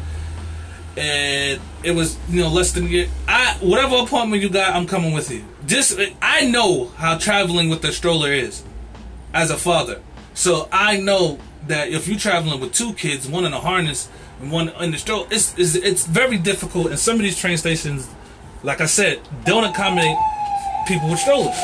and 0.96 1.60
it 1.84 1.91
was 1.96 2.15
you 2.30 2.43
know 2.43 2.50
less 2.50 2.74
than 2.74 2.86
a 2.86 2.89
year. 2.89 3.08
I 3.28 3.58
whatever 3.60 3.96
appointment 3.96 4.43
you 4.43 4.50
got, 4.50 4.76
I'm 4.76 4.86
coming 4.86 5.13
with 5.13 5.32
you. 5.32 5.43
Just 5.65 6.00
I 6.22 6.46
know 6.46 6.89
how 6.89 7.17
traveling 7.17 7.69
with 7.69 7.82
the 7.82 7.91
stroller 7.91 8.32
is, 8.32 8.63
as 9.34 9.50
a 9.50 9.58
father. 9.58 10.00
So 10.36 10.69
I 10.72 10.98
know 10.98 11.39
that 11.67 11.89
if 11.89 12.08
you're 12.08 12.19
traveling 12.19 12.60
with 12.60 12.74
two 12.74 12.93
kids, 12.93 13.28
one 13.28 13.46
in 13.46 13.54
a 13.54 13.60
harness 13.60 14.10
and 14.41 14.52
one 14.52 14.69
in 14.69 14.91
the 14.91 15.00
stroller, 15.00 15.28
it's 15.32 15.58
it's, 15.58 15.74
it's 15.74 16.06
very 16.06 16.38
difficult. 16.38 16.88
And 16.88 17.00
some 17.00 17.15
of 17.15 17.22
these 17.22 17.39
train 17.39 17.58
stations, 17.58 18.08
like 18.62 18.80
I 18.80 18.86
said, 18.86 19.22
don't 19.43 19.63
accommodate 19.63 20.17
people 20.88 21.10
with 21.10 21.17
strollers. 21.17 21.58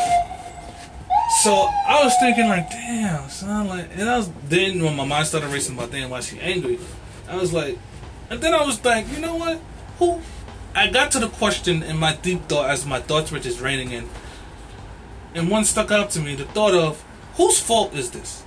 So 1.30 1.52
I 1.54 2.04
was 2.04 2.15
thinking 2.20 2.48
like, 2.50 2.70
damn, 2.72 3.30
son, 3.30 3.68
like, 3.68 3.89
and 3.96 4.10
I 4.10 4.18
was 4.18 4.32
then 4.48 4.84
when 4.84 4.96
my 4.96 5.06
mind 5.06 5.28
started 5.28 5.50
racing 5.52 5.76
about 5.78 5.92
damn 5.92 6.10
why 6.10 6.22
she 6.22 6.39
angry, 6.39 6.80
I 7.30 7.38
was 7.38 7.54
like, 7.54 7.78
and 8.30 8.42
then 8.42 8.54
I 8.54 8.65
was 8.65 8.84
like, 8.84 9.08
you 9.12 9.20
know 9.20 9.36
what? 9.36 9.62
Who? 10.00 10.22
I 10.76 10.88
got 10.88 11.12
to 11.12 11.20
the 11.20 11.30
question 11.30 11.84
in 11.84 11.98
my 11.98 12.15
deep 12.15 12.48
thought 12.48 12.70
as 12.70 12.86
my 12.86 13.00
thoughts 13.00 13.32
were 13.32 13.39
just 13.39 13.62
raining 13.62 13.92
in, 13.92 14.10
and 15.36 15.50
one 15.50 15.65
stuck 15.65 15.92
out 15.92 16.10
to 16.12 16.20
me: 16.20 16.36
the 16.36 16.46
thought 16.46 16.74
of 16.74 17.04
whose 17.36 17.60
fault 17.60 17.94
is 17.94 18.12
this? 18.12 18.42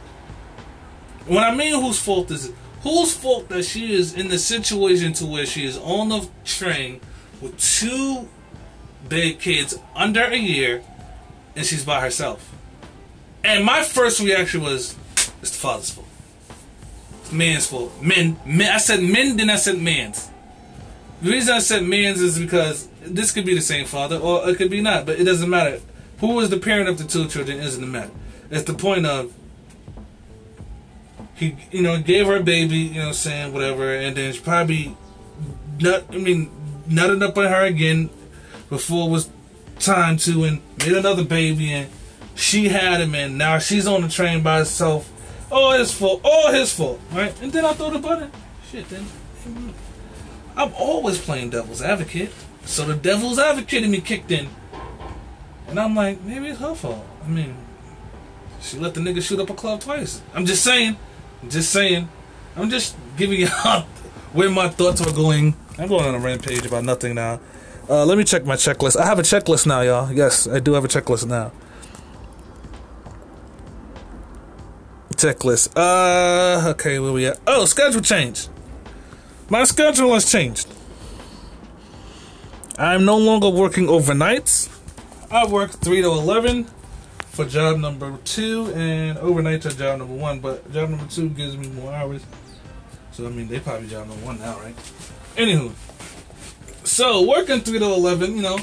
When 1.27 1.43
I 1.45 1.55
mean 1.55 1.81
whose 1.81 2.01
fault 2.01 2.31
is 2.31 2.47
it? 2.47 2.55
Whose 2.83 3.15
fault 3.15 3.49
that 3.49 3.65
she 3.65 3.95
is 3.95 4.13
in 4.13 4.29
the 4.29 4.39
situation 4.39 5.13
to 5.15 5.27
where 5.27 5.47
she 5.47 5.65
is 5.65 5.79
on 5.79 6.09
the 6.09 6.29
train 6.45 7.01
with 7.41 7.57
two 7.59 8.29
big 9.09 9.39
kids 9.39 9.79
under 9.95 10.25
a 10.25 10.37
year, 10.37 10.83
and 11.55 11.65
she's 11.65 11.85
by 11.85 12.01
herself? 12.01 12.53
And 13.45 13.65
my 13.65 13.83
first 13.83 14.21
reaction 14.21 14.63
was, 14.63 14.97
it's 15.41 15.51
the 15.51 15.59
father's 15.59 15.91
fault. 15.91 16.07
It's 17.21 17.33
man's 17.33 17.67
fault. 17.67 18.01
Men, 18.03 18.39
men. 18.47 18.73
I 18.73 18.79
said 18.79 19.03
men, 19.03 19.37
then 19.37 19.51
I 19.51 19.57
said 19.57 19.79
man's. 19.79 20.29
The 21.23 21.31
reason 21.31 21.55
I 21.55 21.61
said 21.61 21.85
man's 21.85 22.21
is 22.21 22.39
because 22.39 22.89
this 23.01 23.33
could 23.33 23.45
be 23.45 23.55
the 23.55 23.61
same 23.61 23.87
father, 23.87 24.17
or 24.17 24.49
it 24.49 24.57
could 24.57 24.71
be 24.71 24.81
not, 24.81 25.07
but 25.07 25.19
it 25.19 25.25
doesn't 25.25 25.49
matter. 25.49 25.81
Who 26.21 26.39
is 26.41 26.51
the 26.51 26.59
parent 26.59 26.89
of 26.89 26.99
the 26.99 27.05
two 27.05 27.27
children 27.29 27.59
isn't 27.59 27.81
the 27.81 27.87
matter. 27.87 28.13
It's 28.51 28.65
the 28.65 28.75
point 28.75 29.07
of 29.07 29.33
he, 31.35 31.57
you 31.71 31.83
know, 31.83 32.01
gave 32.01 32.27
her 32.27 32.37
a 32.37 32.43
baby, 32.43 32.77
you 32.77 32.95
know, 32.95 33.01
what 33.01 33.07
I'm 33.09 33.15
saying 33.15 33.53
whatever, 33.53 33.95
and 33.95 34.17
then 34.17 34.33
she 34.33 34.41
probably 34.41 34.97
nut. 35.81 36.07
I 36.11 36.19
mean, 36.19 36.51
nutted 36.89 37.23
up 37.23 37.37
on 37.37 37.47
her 37.47 37.65
again 37.65 38.11
before 38.69 39.09
it 39.09 39.11
was 39.11 39.31
time 39.79 40.17
to, 40.19 40.45
and 40.45 40.63
made 40.79 40.93
another 40.93 41.25
baby, 41.25 41.73
and 41.73 41.91
she 42.43 42.69
had 42.69 43.01
him, 43.01 43.15
and 43.15 43.39
now 43.39 43.59
she's 43.59 43.87
on 43.87 44.03
the 44.03 44.09
train 44.09 44.43
by 44.43 44.59
herself. 44.59 45.11
Oh, 45.51 45.79
his 45.79 45.93
fault. 45.93 46.21
All 46.25 46.51
his 46.51 46.73
fault. 46.73 47.01
Right? 47.13 47.41
And 47.41 47.53
then 47.53 47.65
I 47.65 47.73
throw 47.73 47.91
the 47.91 47.99
button. 47.99 48.33
Shit, 48.71 48.89
then. 48.89 49.07
I'm 50.57 50.73
always 50.75 51.19
playing 51.19 51.51
devil's 51.51 51.83
advocate. 51.83 52.33
So 52.65 52.85
the 52.85 52.95
devil's 52.95 53.39
advocate 53.39 53.85
in 53.85 53.91
me 53.91 54.01
kicked 54.01 54.31
in. 54.31 54.49
And 55.69 55.79
I'm 55.79 55.95
like, 55.95 56.21
maybe 56.23 56.49
it's 56.49 56.61
her 56.61 56.75
fault. 56.75 57.07
I 57.25 57.29
mean, 57.29 57.57
she 58.61 58.79
let 58.79 58.95
the 58.95 59.01
nigga 59.01 59.23
shoot 59.23 59.41
up 59.41 59.51
a 59.51 59.55
club 59.55 59.81
twice. 59.81 60.21
I'm 60.35 60.45
just 60.45 60.65
saying. 60.65 60.97
I'm 61.43 61.51
just 61.51 61.71
saying. 61.71 62.09
I'm 62.57 62.71
just 62.71 62.97
giving 63.17 63.41
you 63.41 63.49
out 63.65 63.85
where 64.33 64.51
my 64.51 64.69
thoughts 64.69 65.01
are 65.01 65.13
going. 65.13 65.55
I'm 65.79 65.89
going 65.89 66.05
on 66.05 66.15
a 66.15 66.19
rampage 66.19 66.67
about 66.67 66.85
nothing 66.85 67.15
now. 67.15 67.41
Uh, 67.89 68.05
let 68.05 68.19
me 68.19 68.25
check 68.25 68.45
my 68.45 68.57
checklist. 68.57 68.97
I 68.97 69.07
have 69.07 69.19
a 69.19 69.23
checklist 69.23 69.67
now, 69.67 69.81
y'all. 69.81 70.13
Yes, 70.13 70.47
I 70.47 70.61
do 70.61 70.75
have 70.75 70.85
a 70.85 70.89
checklist 70.89 71.27
now. 71.27 71.53
Checklist. 75.23 75.71
Uh, 75.77 76.71
okay, 76.71 76.99
where 76.99 77.13
we 77.13 77.27
at? 77.27 77.39
Oh, 77.47 77.65
schedule 77.65 78.01
change. 78.01 78.49
My 79.49 79.63
schedule 79.63 80.13
has 80.15 80.29
changed. 80.29 80.67
I'm 82.77 83.05
no 83.05 83.19
longer 83.19 83.49
working 83.49 83.87
overnights. 83.87 84.69
I 85.31 85.47
work 85.47 85.71
3 85.71 86.03
to 86.03 86.09
11 86.09 86.65
for 87.31 87.45
job 87.45 87.79
number 87.79 88.19
2 88.25 88.73
and 88.75 89.19
overnight 89.19 89.63
to 89.63 89.69
job 89.77 90.01
number 90.01 90.13
1, 90.13 90.41
but 90.41 90.73
job 90.73 90.91
number 90.91 91.07
2 91.07 91.29
gives 91.31 91.57
me 91.57 91.69
more 91.69 91.93
hours. 91.93 92.27
So, 93.13 93.25
I 93.25 93.31
mean, 93.31 93.47
they 93.47 93.61
probably 93.61 93.87
job 93.87 94.09
number 94.09 94.27
1 94.27 94.41
now, 94.41 94.59
right? 94.59 94.75
Anywho, 95.37 95.71
So 96.83 97.29
working 97.29 97.61
three 97.61 97.79
to 97.79 97.85
eleven, 97.85 98.35
you 98.35 98.43
know, 98.43 98.59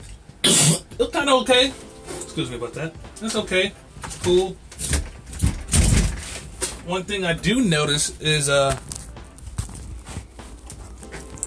it's 0.44 1.10
kind 1.12 1.28
of 1.28 1.42
okay. 1.42 1.72
Excuse 2.22 2.50
me 2.50 2.56
about 2.56 2.74
that. 2.74 2.94
It's 3.20 3.34
okay. 3.34 3.72
Cool. 4.22 4.56
One 6.86 7.02
thing 7.04 7.24
I 7.24 7.32
do 7.32 7.62
notice 7.62 8.20
is 8.20 8.50
uh, 8.50 8.78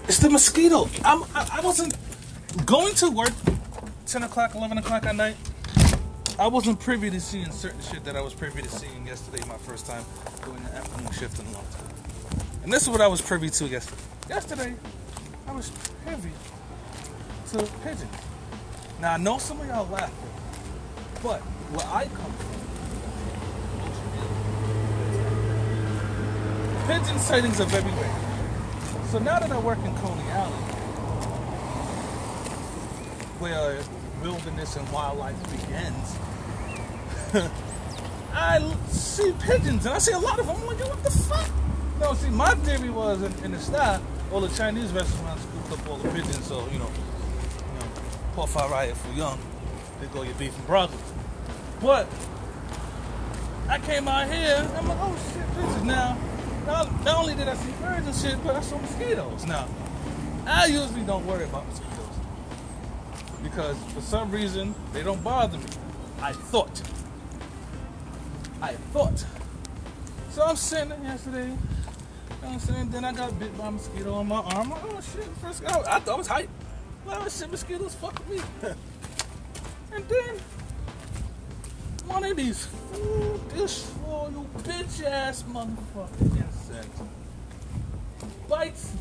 it's 0.04 0.18
the 0.18 0.28
mosquito. 0.30 0.88
I'm, 1.04 1.22
I, 1.32 1.58
I 1.58 1.60
wasn't 1.60 1.94
going 2.66 2.92
to 2.96 3.10
work 3.10 3.30
ten 4.04 4.24
o'clock, 4.24 4.56
eleven 4.56 4.78
o'clock 4.78 5.06
at 5.06 5.14
night. 5.14 5.36
I 6.40 6.48
wasn't 6.48 6.80
privy 6.80 7.08
to 7.10 7.20
seeing 7.20 7.52
certain 7.52 7.80
shit 7.80 8.04
that 8.04 8.16
I 8.16 8.20
was 8.20 8.34
privy 8.34 8.62
to 8.62 8.68
seeing 8.68 9.06
yesterday, 9.06 9.44
my 9.48 9.56
first 9.58 9.86
time 9.86 10.04
doing 10.44 10.60
the 10.64 10.74
afternoon 10.74 11.12
shift 11.12 11.38
in 11.38 11.46
a 11.46 11.52
long 11.52 11.64
time. 11.70 11.86
And 12.64 12.72
this 12.72 12.82
is 12.82 12.88
what 12.88 13.00
I 13.00 13.06
was 13.06 13.20
privy 13.20 13.48
to 13.48 13.66
yesterday. 13.66 14.02
Yesterday, 14.28 14.74
I 15.46 15.52
was 15.52 15.70
privy 16.04 16.32
to 17.50 17.58
pigeons. 17.84 18.10
Now 19.00 19.14
I 19.14 19.16
know 19.18 19.38
some 19.38 19.60
of 19.60 19.66
y'all 19.68 19.88
laughing, 19.88 20.14
but 21.22 21.40
where 21.70 21.86
I 21.86 22.06
come 22.06 22.32
from, 22.32 22.57
pigeon 26.88 27.18
sightings 27.18 27.60
are 27.60 27.66
very 27.66 27.82
rare. 27.84 29.04
So 29.10 29.18
now 29.18 29.38
that 29.38 29.52
I 29.52 29.58
work 29.58 29.78
in 29.84 29.94
Coney 29.96 30.22
Island, 30.30 30.64
where 33.40 33.78
wilderness 34.22 34.74
and 34.76 34.90
wildlife 34.90 35.36
begins, 35.50 36.16
I 38.32 38.74
see 38.88 39.34
pigeons 39.38 39.84
and 39.84 39.94
I 39.94 39.98
see 39.98 40.12
a 40.12 40.18
lot 40.18 40.38
of 40.38 40.46
them. 40.46 40.56
I'm 40.56 40.66
like, 40.66 40.78
what 40.78 41.04
the 41.04 41.10
fuck? 41.10 41.50
No, 42.00 42.14
see, 42.14 42.30
my 42.30 42.54
theory 42.54 42.88
was 42.88 43.20
in, 43.20 43.44
in 43.44 43.52
the 43.52 43.58
style, 43.58 44.02
all 44.32 44.40
the 44.40 44.48
Chinese 44.56 44.90
restaurants 44.92 45.42
scooped 45.42 45.72
up 45.72 45.90
all 45.90 45.98
the 45.98 46.08
pigeons, 46.08 46.46
so 46.46 46.66
you 46.72 46.78
know, 46.78 46.88
you 46.88 47.80
know, 47.80 47.86
pork 48.32 48.48
fry 48.48 48.66
riot 48.66 48.96
for 48.96 49.12
young, 49.12 49.38
they 50.00 50.06
go 50.06 50.22
your 50.22 50.34
beef 50.34 50.56
and 50.56 50.66
broccoli. 50.66 50.96
But 51.82 52.08
I 53.68 53.78
came 53.78 54.08
out 54.08 54.32
here, 54.32 54.66
I'm 54.78 54.88
like, 54.88 54.98
oh 55.02 55.18
shit, 55.34 55.46
pigeons 55.54 55.84
now. 55.84 56.16
Not, 56.68 57.02
not 57.02 57.20
only 57.20 57.34
did 57.34 57.48
I 57.48 57.54
see 57.54 57.72
birds 57.80 58.06
and 58.06 58.14
shit, 58.14 58.44
but 58.44 58.54
I 58.54 58.60
saw 58.60 58.76
mosquitoes. 58.76 59.46
Now, 59.46 59.66
I 60.46 60.66
usually 60.66 61.00
don't 61.00 61.26
worry 61.26 61.44
about 61.44 61.66
mosquitoes 61.66 61.88
because 63.42 63.74
for 63.94 64.02
some 64.02 64.30
reason 64.30 64.74
they 64.92 65.02
don't 65.02 65.24
bother 65.24 65.56
me. 65.56 65.64
I 66.20 66.32
thought. 66.32 66.82
I 68.60 68.74
thought. 68.92 69.24
So 70.28 70.42
I'm 70.42 70.56
sitting 70.56 70.90
there 70.90 71.02
yesterday. 71.04 71.46
You 71.46 71.46
know 71.46 71.56
what 72.40 72.52
I'm 72.52 72.58
saying? 72.58 72.90
Then 72.90 73.04
I 73.06 73.12
got 73.14 73.38
bit 73.38 73.56
by 73.56 73.68
a 73.68 73.70
mosquito 73.70 74.12
on 74.12 74.28
my 74.28 74.36
arm. 74.36 74.68
Like, 74.68 74.84
oh 74.84 75.00
shit, 75.00 75.24
first 75.40 75.64
I, 75.64 75.96
I 75.96 76.00
thought 76.00 76.08
I 76.08 76.18
was 76.18 76.26
hype. 76.26 76.50
Well, 77.06 77.22
oh, 77.24 77.28
shit, 77.30 77.50
mosquitoes 77.50 77.94
fuck 77.94 78.28
me. 78.28 78.40
and 79.92 80.06
then 80.06 80.36
one 82.06 82.24
of 82.24 82.36
these 82.36 82.66
fool 82.66 83.40
disloyal 83.54 84.46
bitch 84.58 85.02
ass 85.04 85.44
motherfucking 85.44 86.47
insects 86.78 87.02
bites 88.48 88.94
me 88.94 89.00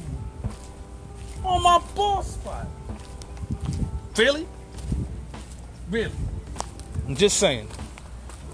on 1.43 1.63
my 1.63 1.81
ball 1.95 2.21
spot. 2.23 2.67
Really? 4.17 4.47
Really? 5.89 6.11
I'm 7.07 7.15
just 7.15 7.37
saying. 7.37 7.69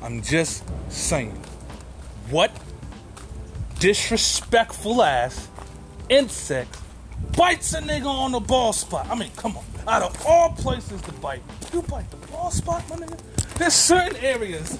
I'm 0.02 0.22
just 0.22 0.64
saying. 0.90 1.32
What 2.30 2.52
disrespectful 3.80 5.02
ass 5.02 5.48
insect 6.10 6.78
bites 7.36 7.74
a 7.74 7.82
nigga 7.82 8.06
on 8.06 8.34
the 8.34 8.40
ball 8.40 8.74
spot? 8.74 9.08
I 9.10 9.16
mean, 9.16 9.32
come 9.36 9.58
on. 9.58 9.64
Out 9.88 10.04
of 10.04 10.26
all 10.26 10.52
places 10.52 11.02
to 11.02 11.12
bite, 11.14 11.42
you 11.74 11.82
bite 11.82 12.10
the 12.12 12.18
ball 12.28 12.52
spot, 12.52 12.88
my 12.90 12.98
nigga? 12.98 13.20
There's 13.56 13.74
certain 13.74 14.18
areas, 14.18 14.78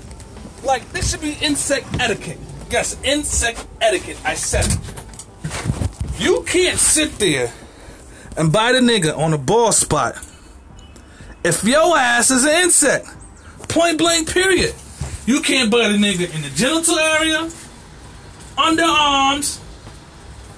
like 0.64 0.90
this 0.92 1.12
should 1.12 1.22
be 1.22 1.34
insect 1.42 1.88
etiquette. 2.00 2.40
Yes, 2.74 2.98
insect 3.04 3.68
etiquette. 3.80 4.18
I 4.26 4.34
said 4.34 4.66
it. 4.66 6.20
You 6.20 6.44
can't 6.48 6.80
sit 6.80 7.20
there 7.20 7.54
and 8.36 8.52
bite 8.52 8.74
a 8.74 8.80
nigga 8.80 9.16
on 9.16 9.32
a 9.32 9.38
ball 9.38 9.72
spot 9.72 10.16
if 11.44 11.64
your 11.64 11.96
ass 11.96 12.32
is 12.32 12.46
an 12.46 12.64
insect. 12.64 13.08
Point 13.70 14.00
blank, 14.00 14.34
period. 14.34 14.74
You 15.28 15.42
can't 15.42 15.70
bite 15.70 15.92
a 15.92 16.00
nigga 16.00 16.34
in 16.34 16.42
the 16.42 16.50
genital 16.56 16.98
area, 16.98 17.48
underarms, 18.58 19.60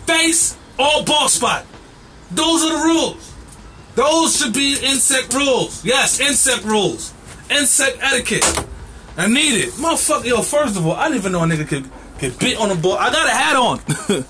face, 0.07 0.55
or 0.79 1.03
ball 1.03 1.27
spot. 1.27 1.65
Those 2.31 2.63
are 2.63 2.77
the 2.77 2.83
rules. 2.85 3.33
Those 3.95 4.37
should 4.37 4.53
be 4.53 4.77
insect 4.81 5.33
rules. 5.33 5.83
Yes, 5.83 6.21
insect 6.21 6.63
rules 6.63 7.13
insect 7.49 7.97
etiquette. 8.01 8.65
I 9.17 9.27
need 9.27 9.65
it. 9.65 9.73
Motherfucker, 9.73 10.25
yo, 10.25 10.41
first 10.41 10.75
of 10.77 10.85
all, 10.85 10.93
I 10.93 11.05
didn't 11.07 11.19
even 11.19 11.31
know 11.31 11.43
a 11.43 11.47
nigga 11.47 11.67
could 11.67 11.89
get 12.19 12.39
bit 12.39 12.57
on 12.57 12.69
the 12.69 12.75
ball. 12.75 12.97
I 12.97 13.11
got 13.11 13.27
a 13.27 13.31
hat 13.31 13.55
on. 13.55 13.79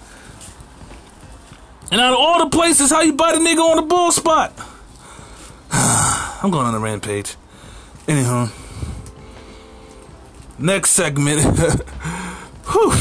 and 1.92 2.02
out 2.02 2.14
of 2.14 2.20
all 2.20 2.44
the 2.44 2.50
places, 2.50 2.92
how 2.92 3.02
you 3.02 3.14
bite 3.14 3.36
a 3.36 3.40
nigga 3.40 3.60
on 3.60 3.78
the 3.78 3.84
ball 3.84 4.12
spot? 4.12 4.54
I'm 5.72 6.52
going 6.52 6.66
on 6.66 6.76
a 6.76 6.80
rampage. 6.80 7.36
Anyhow. 8.08 8.50
Next 10.58 10.92
segment. 10.92 11.42
Whew. 12.72 12.94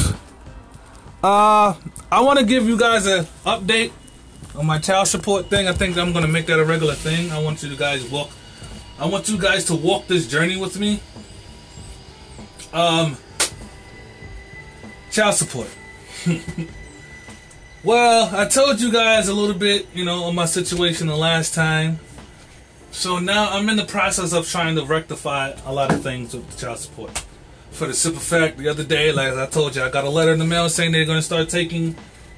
Uh, 1.22 1.74
I 2.12 2.20
want 2.20 2.38
to 2.38 2.44
give 2.44 2.66
you 2.66 2.78
guys 2.78 3.06
an 3.06 3.24
update 3.46 3.92
on 4.56 4.66
my 4.66 4.78
child 4.78 5.08
support 5.08 5.46
thing. 5.46 5.68
I 5.68 5.72
think 5.72 5.96
I'm 5.96 6.12
going 6.12 6.24
to 6.24 6.30
make 6.30 6.46
that 6.46 6.58
a 6.58 6.64
regular 6.64 6.94
thing. 6.94 7.30
I 7.30 7.42
want 7.42 7.62
you 7.62 7.76
guys 7.76 8.08
walk 8.10 8.30
I 8.98 9.06
want 9.06 9.28
you 9.28 9.38
guys 9.38 9.64
to 9.66 9.74
walk 9.74 10.06
this 10.06 10.28
journey 10.28 10.56
with 10.56 10.78
me. 10.78 11.00
Um, 12.72 13.16
child 15.14 15.34
support. 15.36 15.68
well, 17.84 18.34
I 18.34 18.46
told 18.46 18.80
you 18.80 18.90
guys 18.90 19.28
a 19.28 19.34
little 19.34 19.54
bit, 19.54 19.86
you 19.94 20.04
know, 20.04 20.24
on 20.24 20.34
my 20.34 20.44
situation 20.44 21.06
the 21.06 21.16
last 21.16 21.54
time. 21.54 22.00
So 22.90 23.20
now 23.20 23.50
I'm 23.50 23.68
in 23.68 23.76
the 23.76 23.84
process 23.84 24.32
of 24.32 24.48
trying 24.48 24.74
to 24.74 24.84
rectify 24.84 25.52
a 25.64 25.72
lot 25.72 25.92
of 25.92 26.02
things 26.02 26.34
with 26.34 26.50
the 26.50 26.56
child 26.56 26.78
support. 26.78 27.24
For 27.70 27.86
the 27.86 27.94
simple 27.94 28.20
fact, 28.20 28.58
the 28.58 28.68
other 28.68 28.82
day, 28.82 29.12
like 29.12 29.34
I 29.34 29.46
told 29.46 29.76
you, 29.76 29.82
I 29.82 29.88
got 29.88 30.04
a 30.04 30.10
letter 30.10 30.32
in 30.32 30.40
the 30.40 30.44
mail 30.44 30.68
saying 30.68 30.90
they're 30.90 31.04
going 31.04 31.18
to 31.18 31.22
start 31.22 31.48
taking 31.48 31.94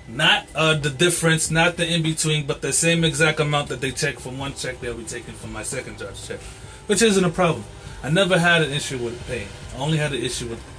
not 0.07 0.47
uh, 0.55 0.75
the 0.75 0.91
difference, 0.91 1.51
not 1.51 1.79
the 1.79 1.91
in 1.91 2.03
between, 2.03 2.47
but 2.47 2.61
the 2.61 2.75
same 2.75 3.05
exact 3.05 3.41
amount 3.41 3.69
that 3.69 3.81
they 3.81 3.91
take 3.91 4.21
from 4.21 4.39
one 4.39 4.55
check 4.55 4.81
they'll 4.81 4.95
be 4.95 5.05
taking 5.05 5.35
from 5.35 5.53
my 5.53 5.63
second 5.63 5.99
job's 5.99 6.27
check, 6.29 6.41
which 6.89 7.01
isn't 7.01 7.25
a 7.25 7.31
problem. 7.31 7.65
I 8.03 8.11
never 8.11 8.39
had 8.39 8.63
an 8.63 8.73
issue 8.73 8.99
with 8.99 9.27
paying. 9.27 9.49
I 9.75 9.79
only 9.79 9.97
had 9.97 10.13
an 10.13 10.23
issue 10.23 10.49
with 10.49 10.59
it, 10.59 10.76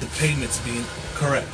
the 0.00 0.06
payments 0.18 0.58
being 0.64 0.84
correct. 1.14 1.48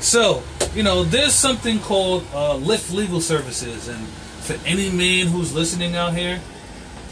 So, 0.00 0.42
you 0.74 0.82
know, 0.82 1.02
there's 1.02 1.34
something 1.34 1.80
called 1.80 2.24
uh, 2.32 2.54
Lyft 2.54 2.92
Legal 2.92 3.20
Services, 3.20 3.88
and 3.88 4.06
for 4.06 4.56
any 4.64 4.90
man 4.90 5.26
who's 5.26 5.52
listening 5.54 5.96
out 5.96 6.14
here, 6.14 6.40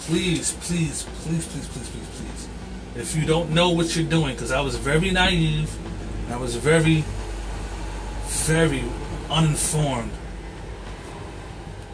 please, 0.00 0.52
please, 0.60 1.02
please, 1.02 1.46
please, 1.48 1.68
please, 1.68 1.88
please, 1.88 2.08
please, 2.16 2.48
if 2.94 3.16
you 3.16 3.26
don't 3.26 3.50
know 3.50 3.70
what 3.70 3.96
you're 3.96 4.08
doing, 4.08 4.34
because 4.34 4.52
I 4.52 4.60
was 4.60 4.76
very 4.76 5.10
naive, 5.10 5.74
I 6.30 6.36
was 6.36 6.56
very 6.56 7.04
very 8.26 8.84
uninformed 9.30 10.10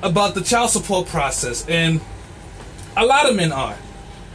about 0.03 0.35
the 0.35 0.43
child 0.43 0.71
support 0.71 1.07
process, 1.07 1.67
and 1.69 2.01
a 2.97 3.07
lot 3.07 3.29
of 3.29 3.37
men 3.37 3.53
are. 3.53 3.77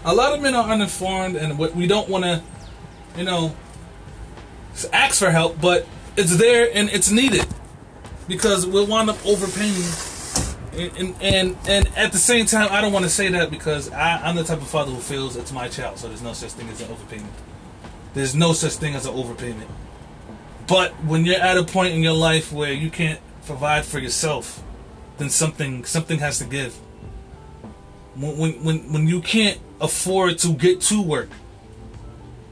A 0.06 0.16
lot 0.16 0.34
of 0.34 0.42
men 0.42 0.56
are 0.56 0.70
uninformed, 0.70 1.36
and 1.36 1.60
what 1.60 1.76
we 1.76 1.86
don't 1.86 2.08
want 2.10 2.24
to, 2.24 2.42
you 3.18 3.24
know, 3.24 3.56
ask 4.94 5.20
for 5.20 5.32
help, 5.32 5.60
but 5.60 5.88
it's 6.16 6.38
there 6.38 6.70
and 6.74 6.90
it's 6.90 7.12
needed 7.12 7.46
because 8.28 8.66
we'll 8.66 8.88
wind 8.88 9.10
up 9.10 9.26
overpaying. 9.26 9.84
And, 10.74 11.16
and 11.22 11.58
and 11.68 11.88
at 11.98 12.12
the 12.12 12.20
same 12.20 12.46
time, 12.46 12.68
I 12.72 12.82
don't 12.82 12.94
want 12.94 13.04
to 13.06 13.10
say 13.10 13.30
that 13.30 13.50
because 13.50 13.92
I, 13.92 14.18
I'm 14.18 14.36
the 14.36 14.44
type 14.44 14.62
of 14.62 14.68
father 14.68 14.92
who 14.92 15.00
feels 15.00 15.36
it's 15.36 15.52
my 15.52 15.68
child, 15.68 15.98
so 15.98 16.08
there's 16.08 16.22
no 16.22 16.34
such 16.34 16.52
thing 16.52 16.70
as 16.70 16.80
an 16.82 16.90
overpayment. 16.90 17.32
There's 18.14 18.36
no 18.36 18.54
such 18.54 18.74
thing 18.74 18.94
as 18.94 19.08
an 19.08 19.16
overpayment. 19.16 19.68
But 20.68 20.92
when 21.04 21.26
you're 21.26 21.40
at 21.40 21.58
a 21.58 21.64
point 21.64 21.96
in 21.96 22.04
your 22.04 22.14
life 22.14 22.52
where 22.52 22.74
you 22.74 22.92
can't 22.92 23.20
provide 23.46 23.86
for 23.86 23.98
yourself, 23.98 24.62
then 25.18 25.32
something 25.32 25.84
something 25.86 26.20
has 26.20 26.38
to 26.40 26.46
give. 26.46 26.76
When 28.16 28.64
when 28.64 28.94
when 28.94 29.08
you 29.08 29.22
can't 29.22 29.60
afford 29.82 30.38
to 30.40 30.54
get 30.54 30.82
to 30.82 31.02
work, 31.02 31.30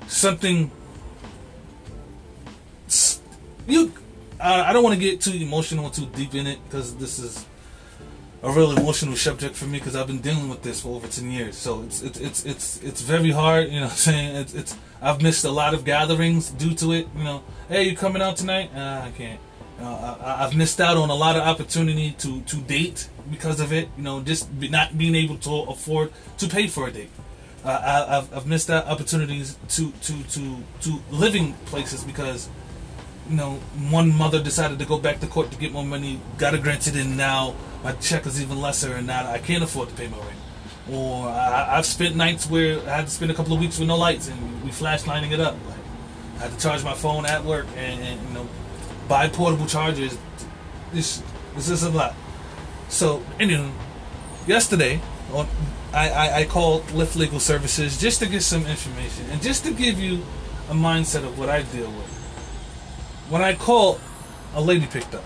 something 0.08 0.72
you 3.68 3.92
I 4.40 4.74
don't 4.74 4.84
want 4.84 4.94
to 4.96 5.00
get 5.00 5.22
too 5.22 5.34
emotional 5.34 5.90
too 5.90 6.06
deep 6.08 6.36
in 6.36 6.46
it 6.46 6.60
because 6.66 6.96
this 6.98 7.20
is 7.20 7.46
a 8.44 8.52
real 8.52 8.78
emotional 8.78 9.16
subject 9.16 9.56
for 9.56 9.66
me 9.66 9.80
because 9.80 9.96
I've 9.96 10.08
been 10.08 10.20
dealing 10.20 10.50
with 10.50 10.62
this 10.62 10.82
for 10.82 10.96
over 10.96 11.08
ten 11.08 11.32
years. 11.32 11.58
So 11.58 11.82
it's 11.84 12.02
it's 12.04 12.20
it's 12.20 12.46
it's 12.46 12.84
it's 12.84 13.02
very 13.02 13.32
hard. 13.32 13.70
You 13.70 13.80
know, 13.80 13.86
what 13.88 13.92
I'm 13.92 13.98
saying 13.98 14.36
it's 14.36 14.54
it's 14.54 14.78
I've 15.02 15.22
missed 15.22 15.46
a 15.46 15.52
lot 15.52 15.74
of 15.74 15.84
gatherings 15.84 16.52
due 16.52 16.76
to 16.76 16.92
it. 16.92 17.08
You 17.18 17.24
know, 17.24 17.44
hey, 17.70 17.84
you 17.84 17.98
coming 17.98 18.22
out 18.22 18.38
tonight? 18.38 18.70
Uh, 18.76 19.02
I 19.06 19.12
can't. 19.18 19.40
Uh, 19.82 20.16
I, 20.22 20.46
I've 20.46 20.56
missed 20.56 20.80
out 20.80 20.96
on 20.96 21.10
a 21.10 21.16
lot 21.16 21.36
of 21.36 21.42
opportunity 21.42 22.12
to 22.20 22.42
to 22.42 22.58
date 22.58 23.10
because 23.32 23.60
of 23.60 23.74
it. 23.74 23.90
You 23.98 24.04
know, 24.04 24.22
just 24.22 24.52
not 24.54 24.98
being 24.98 25.16
able 25.16 25.38
to 25.38 25.52
afford 25.72 26.12
to 26.38 26.48
pay 26.48 26.68
for 26.68 26.88
a 26.88 26.92
date. 26.92 27.10
I, 27.66 28.18
I've, 28.18 28.34
I've 28.34 28.48
missed 28.48 28.70
out 28.70 28.86
opportunities 28.86 29.58
to 29.70 29.92
to 29.92 30.24
to 30.24 30.58
to 30.82 31.00
living 31.10 31.54
places 31.66 32.04
because 32.04 32.48
you 33.30 33.36
know 33.36 33.54
one 33.90 34.14
mother 34.16 34.42
decided 34.42 34.78
to 34.80 34.86
go 34.86 35.00
back 35.00 35.20
to 35.22 35.28
court 35.28 35.52
to 35.52 35.58
get 35.58 35.72
more 35.72 35.84
money, 35.84 36.20
got 36.38 36.54
it 36.54 36.62
granted, 36.62 36.96
and 36.96 37.18
now 37.18 37.56
my 37.84 37.94
check 37.94 38.26
is 38.26 38.42
even 38.42 38.62
lesser, 38.62 38.94
and 38.94 39.08
now 39.08 39.30
I 39.30 39.40
can't 39.40 39.64
afford 39.64 39.90
to 39.90 39.96
pay 39.96 40.08
my 40.08 40.18
rent. 40.18 40.40
Or 40.92 41.28
I, 41.28 41.78
I've 41.78 41.86
spent 41.86 42.16
nights 42.16 42.48
where 42.48 42.80
I 42.88 42.98
had 42.98 43.06
to 43.06 43.12
spend 43.12 43.32
a 43.32 43.34
couple 43.34 43.54
of 43.54 43.60
weeks 43.60 43.80
with 43.80 43.88
no 43.88 43.98
lights, 43.98 44.28
and 44.28 44.64
we 44.64 44.72
flash 44.72 45.08
lining 45.08 45.32
it 45.32 45.40
up. 45.40 45.56
Like 45.68 45.78
I 46.38 46.40
had 46.44 46.52
to 46.52 46.60
charge 46.60 46.84
my 46.84 46.94
phone 46.94 47.26
at 47.26 47.44
work, 47.44 47.66
and, 47.76 48.02
and 48.02 48.28
you 48.28 48.34
know 48.36 48.48
buy 49.08 49.28
portable 49.28 49.66
chargers. 49.66 50.16
This 50.94 51.24
this 51.56 51.70
is 51.70 51.82
a 51.82 51.90
lot. 51.90 52.16
So 52.90 53.24
anyway, 53.40 53.72
yesterday 54.46 55.02
on 55.34 55.48
I, 55.96 56.10
I, 56.10 56.38
I 56.40 56.46
called 56.46 56.84
Lyft 56.88 57.16
Legal 57.16 57.40
Services 57.40 57.98
just 57.98 58.20
to 58.20 58.28
get 58.28 58.44
some 58.44 58.66
information 58.66 59.28
and 59.32 59.42
just 59.42 59.64
to 59.64 59.72
give 59.72 59.98
you 59.98 60.24
a 60.70 60.74
mindset 60.74 61.24
of 61.24 61.40
what 61.40 61.50
I 61.50 61.62
deal 61.62 61.88
with. 61.88 62.10
When 63.30 63.42
I 63.42 63.56
called, 63.56 64.02
a 64.54 64.62
lady 64.62 64.88
picked 64.88 65.16
up. 65.16 65.24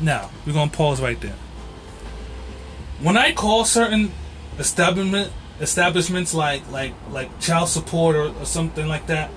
Now, 0.00 0.30
we're 0.46 0.54
gonna 0.54 0.70
pause 0.70 1.02
right 1.02 1.20
there. 1.20 1.36
When 3.00 3.18
I 3.18 3.32
call 3.32 3.66
certain 3.66 4.10
establishment 4.58 5.32
establishments 5.60 6.32
like 6.32 6.66
like 6.70 6.94
like 7.10 7.38
child 7.40 7.68
support 7.68 8.16
or, 8.16 8.28
or 8.28 8.46
something 8.46 8.88
like 8.88 9.06
that, 9.08 9.30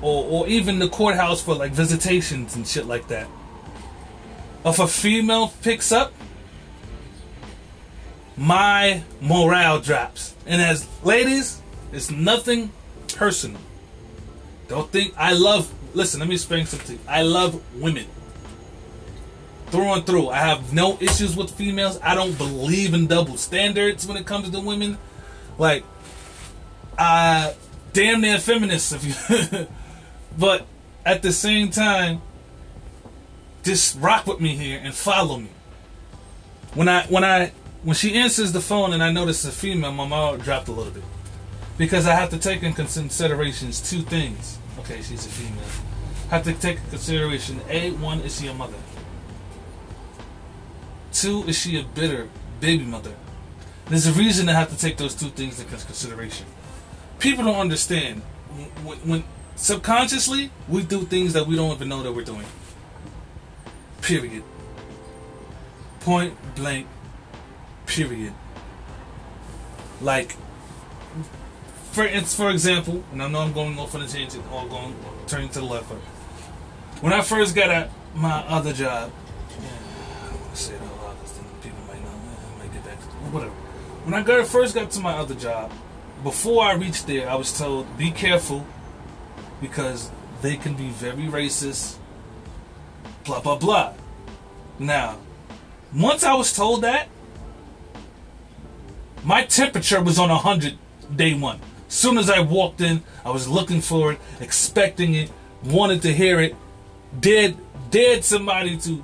or 0.00 0.24
or 0.24 0.48
even 0.48 0.78
the 0.78 0.88
courthouse 0.88 1.42
for 1.42 1.56
like 1.56 1.72
visitations 1.72 2.54
and 2.54 2.66
shit 2.68 2.86
like 2.86 3.08
that. 3.08 3.26
If 4.64 4.78
a 4.78 4.86
female 4.86 5.52
picks 5.62 5.90
up, 5.90 6.12
my 8.36 9.02
morale 9.20 9.80
drops. 9.80 10.34
And 10.46 10.60
as 10.60 10.86
ladies, 11.02 11.60
it's 11.92 12.10
nothing 12.10 12.72
personal. 13.14 13.60
Don't 14.68 14.90
think 14.90 15.14
I 15.16 15.32
love. 15.34 15.72
Listen, 15.94 16.20
let 16.20 16.28
me 16.28 16.34
explain 16.34 16.66
something. 16.66 16.98
I 17.06 17.22
love 17.22 17.60
women 17.80 18.06
through 19.74 19.92
and 19.92 20.06
through. 20.06 20.28
I 20.28 20.38
have 20.38 20.72
no 20.72 20.96
issues 21.00 21.36
with 21.36 21.50
females. 21.50 21.98
I 22.02 22.14
don't 22.14 22.36
believe 22.38 22.94
in 22.94 23.06
double 23.06 23.36
standards 23.36 24.06
when 24.06 24.16
it 24.16 24.26
comes 24.26 24.50
to 24.50 24.60
women. 24.60 24.98
Like, 25.58 25.84
I 26.98 27.54
damn 27.92 28.20
near 28.20 28.38
feminist 28.38 28.92
if 28.92 29.04
you. 29.04 29.66
but 30.38 30.66
at 31.04 31.22
the 31.22 31.32
same 31.32 31.70
time, 31.70 32.22
just 33.62 33.98
rock 34.00 34.26
with 34.26 34.40
me 34.40 34.56
here 34.56 34.80
and 34.82 34.94
follow 34.94 35.38
me. 35.38 35.50
When 36.74 36.88
I 36.88 37.06
when 37.06 37.24
I 37.24 37.52
when 37.84 37.94
she 37.94 38.14
answers 38.14 38.52
the 38.52 38.62
phone 38.62 38.94
and 38.94 39.02
I 39.02 39.12
notice 39.12 39.44
a 39.44 39.52
female, 39.52 39.92
my 39.92 40.06
mouth 40.06 40.42
dropped 40.42 40.68
a 40.68 40.72
little 40.72 40.92
bit 40.92 41.04
because 41.76 42.06
I 42.06 42.14
have 42.14 42.30
to 42.30 42.38
take 42.38 42.62
in 42.62 42.72
considerations 42.72 43.80
two 43.80 44.00
things. 44.00 44.58
Okay, 44.78 45.02
she's 45.02 45.26
a 45.26 45.28
female. 45.28 45.64
I 46.30 46.36
have 46.36 46.44
to 46.44 46.54
take 46.54 46.78
in 46.78 46.90
consideration 46.90 47.60
a 47.68 47.90
one 47.92 48.20
is 48.20 48.40
she 48.40 48.48
a 48.48 48.54
mother. 48.54 48.78
Two 51.12 51.44
is 51.44 51.58
she 51.58 51.78
a 51.78 51.82
bitter 51.82 52.28
baby 52.58 52.84
mother. 52.84 53.14
There's 53.86 54.06
a 54.06 54.12
reason 54.12 54.48
I 54.48 54.52
have 54.52 54.70
to 54.70 54.78
take 54.78 54.96
those 54.96 55.14
two 55.14 55.28
things 55.28 55.60
into 55.60 55.70
consideration. 55.84 56.46
People 57.18 57.44
don't 57.44 57.56
understand 57.56 58.22
when, 58.82 58.96
when 58.98 59.24
subconsciously 59.56 60.50
we 60.68 60.82
do 60.82 61.02
things 61.02 61.34
that 61.34 61.46
we 61.46 61.54
don't 61.54 61.72
even 61.72 61.90
know 61.90 62.02
that 62.02 62.12
we're 62.12 62.24
doing. 62.24 62.46
Period. 64.00 64.42
Point 66.00 66.34
blank. 66.54 66.86
Period. 67.86 68.32
Like, 70.00 70.36
for 71.92 72.04
it's 72.04 72.34
for 72.34 72.50
example, 72.50 73.04
and 73.12 73.22
I 73.22 73.28
know 73.28 73.40
I'm 73.40 73.52
going 73.52 73.78
off 73.78 73.94
on 73.94 74.02
a 74.02 74.08
tangent 74.08 74.44
or 74.52 74.66
going 74.66 74.96
turning 75.26 75.48
to 75.50 75.60
the 75.60 75.64
left. 75.64 75.88
But 75.88 75.98
when 77.00 77.12
I 77.12 77.22
first 77.22 77.54
got 77.54 77.70
at 77.70 77.90
my 78.14 78.38
other 78.48 78.72
job, 78.72 79.12
yeah, 79.60 79.66
I 80.24 80.30
don't 80.30 80.40
want 80.40 80.54
to 80.54 80.60
say 80.60 80.74
it 80.74 80.82
out 80.82 81.02
loud 81.02 81.16
because 81.20 81.38
people 81.62 81.78
might 81.86 82.02
not 82.02 82.58
might 82.58 82.72
get 82.72 82.84
back 82.84 82.98
whatever. 83.32 83.52
When 84.04 84.14
I 84.14 84.22
got 84.22 84.46
first 84.46 84.74
got 84.74 84.90
to 84.90 85.00
my 85.00 85.12
other 85.12 85.34
job, 85.34 85.72
before 86.22 86.64
I 86.64 86.72
reached 86.74 87.06
there, 87.06 87.28
I 87.28 87.36
was 87.36 87.56
told 87.56 87.96
be 87.96 88.10
careful 88.10 88.66
because 89.60 90.10
they 90.42 90.56
can 90.56 90.74
be 90.74 90.88
very 90.88 91.28
racist. 91.28 91.96
Blah 93.24 93.40
blah 93.40 93.56
blah. 93.56 93.94
Now, 94.78 95.18
once 95.94 96.24
I 96.24 96.34
was 96.34 96.52
told 96.52 96.82
that, 96.82 97.08
my 99.24 99.44
temperature 99.44 100.02
was 100.02 100.18
on 100.18 100.28
100 100.28 100.76
day 101.16 101.34
one. 101.34 101.58
Soon 101.88 102.18
as 102.18 102.28
I 102.28 102.40
walked 102.40 102.80
in, 102.80 103.02
I 103.24 103.30
was 103.30 103.48
looking 103.48 103.80
for 103.80 104.12
it, 104.12 104.20
expecting 104.40 105.14
it, 105.14 105.30
wanted 105.64 106.02
to 106.02 106.12
hear 106.12 106.40
it, 106.40 106.54
dared, 107.18 107.56
dared 107.90 108.24
somebody 108.24 108.76
to, 108.78 109.02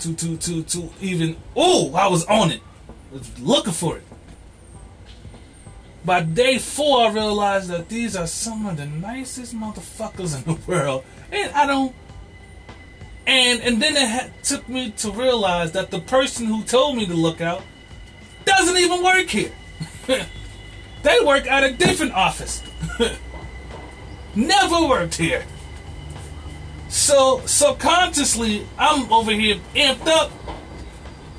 to, 0.00 0.14
to, 0.14 0.36
to, 0.36 0.62
to 0.62 0.90
even, 1.00 1.36
oh, 1.56 1.94
I 1.94 2.06
was 2.08 2.24
on 2.26 2.50
it, 2.50 2.60
was 3.10 3.38
looking 3.40 3.72
for 3.72 3.96
it. 3.96 4.04
By 6.04 6.22
day 6.22 6.58
four, 6.58 7.06
I 7.06 7.12
realized 7.12 7.68
that 7.68 7.88
these 7.88 8.16
are 8.16 8.26
some 8.26 8.66
of 8.66 8.76
the 8.76 8.86
nicest 8.86 9.54
motherfuckers 9.54 10.36
in 10.36 10.54
the 10.54 10.60
world, 10.66 11.04
and 11.30 11.52
I 11.52 11.66
don't. 11.66 11.94
And 13.26 13.60
and 13.60 13.82
then 13.82 13.94
it 13.96 14.32
took 14.42 14.66
me 14.70 14.90
to 14.92 15.10
realize 15.10 15.72
that 15.72 15.90
the 15.90 16.00
person 16.00 16.46
who 16.46 16.62
told 16.62 16.96
me 16.96 17.04
to 17.04 17.12
look 17.12 17.42
out 17.42 17.62
doesn't 18.44 18.76
even 18.76 19.02
work 19.02 19.28
here. 19.28 19.52
they 21.02 21.20
work 21.24 21.46
at 21.46 21.64
a 21.64 21.72
different 21.72 22.12
office. 22.12 22.62
Never 24.34 24.86
worked 24.86 25.16
here. 25.16 25.44
So 26.88 27.42
subconsciously, 27.44 28.66
I'm 28.78 29.12
over 29.12 29.32
here 29.32 29.56
amped 29.74 30.06
up, 30.06 30.32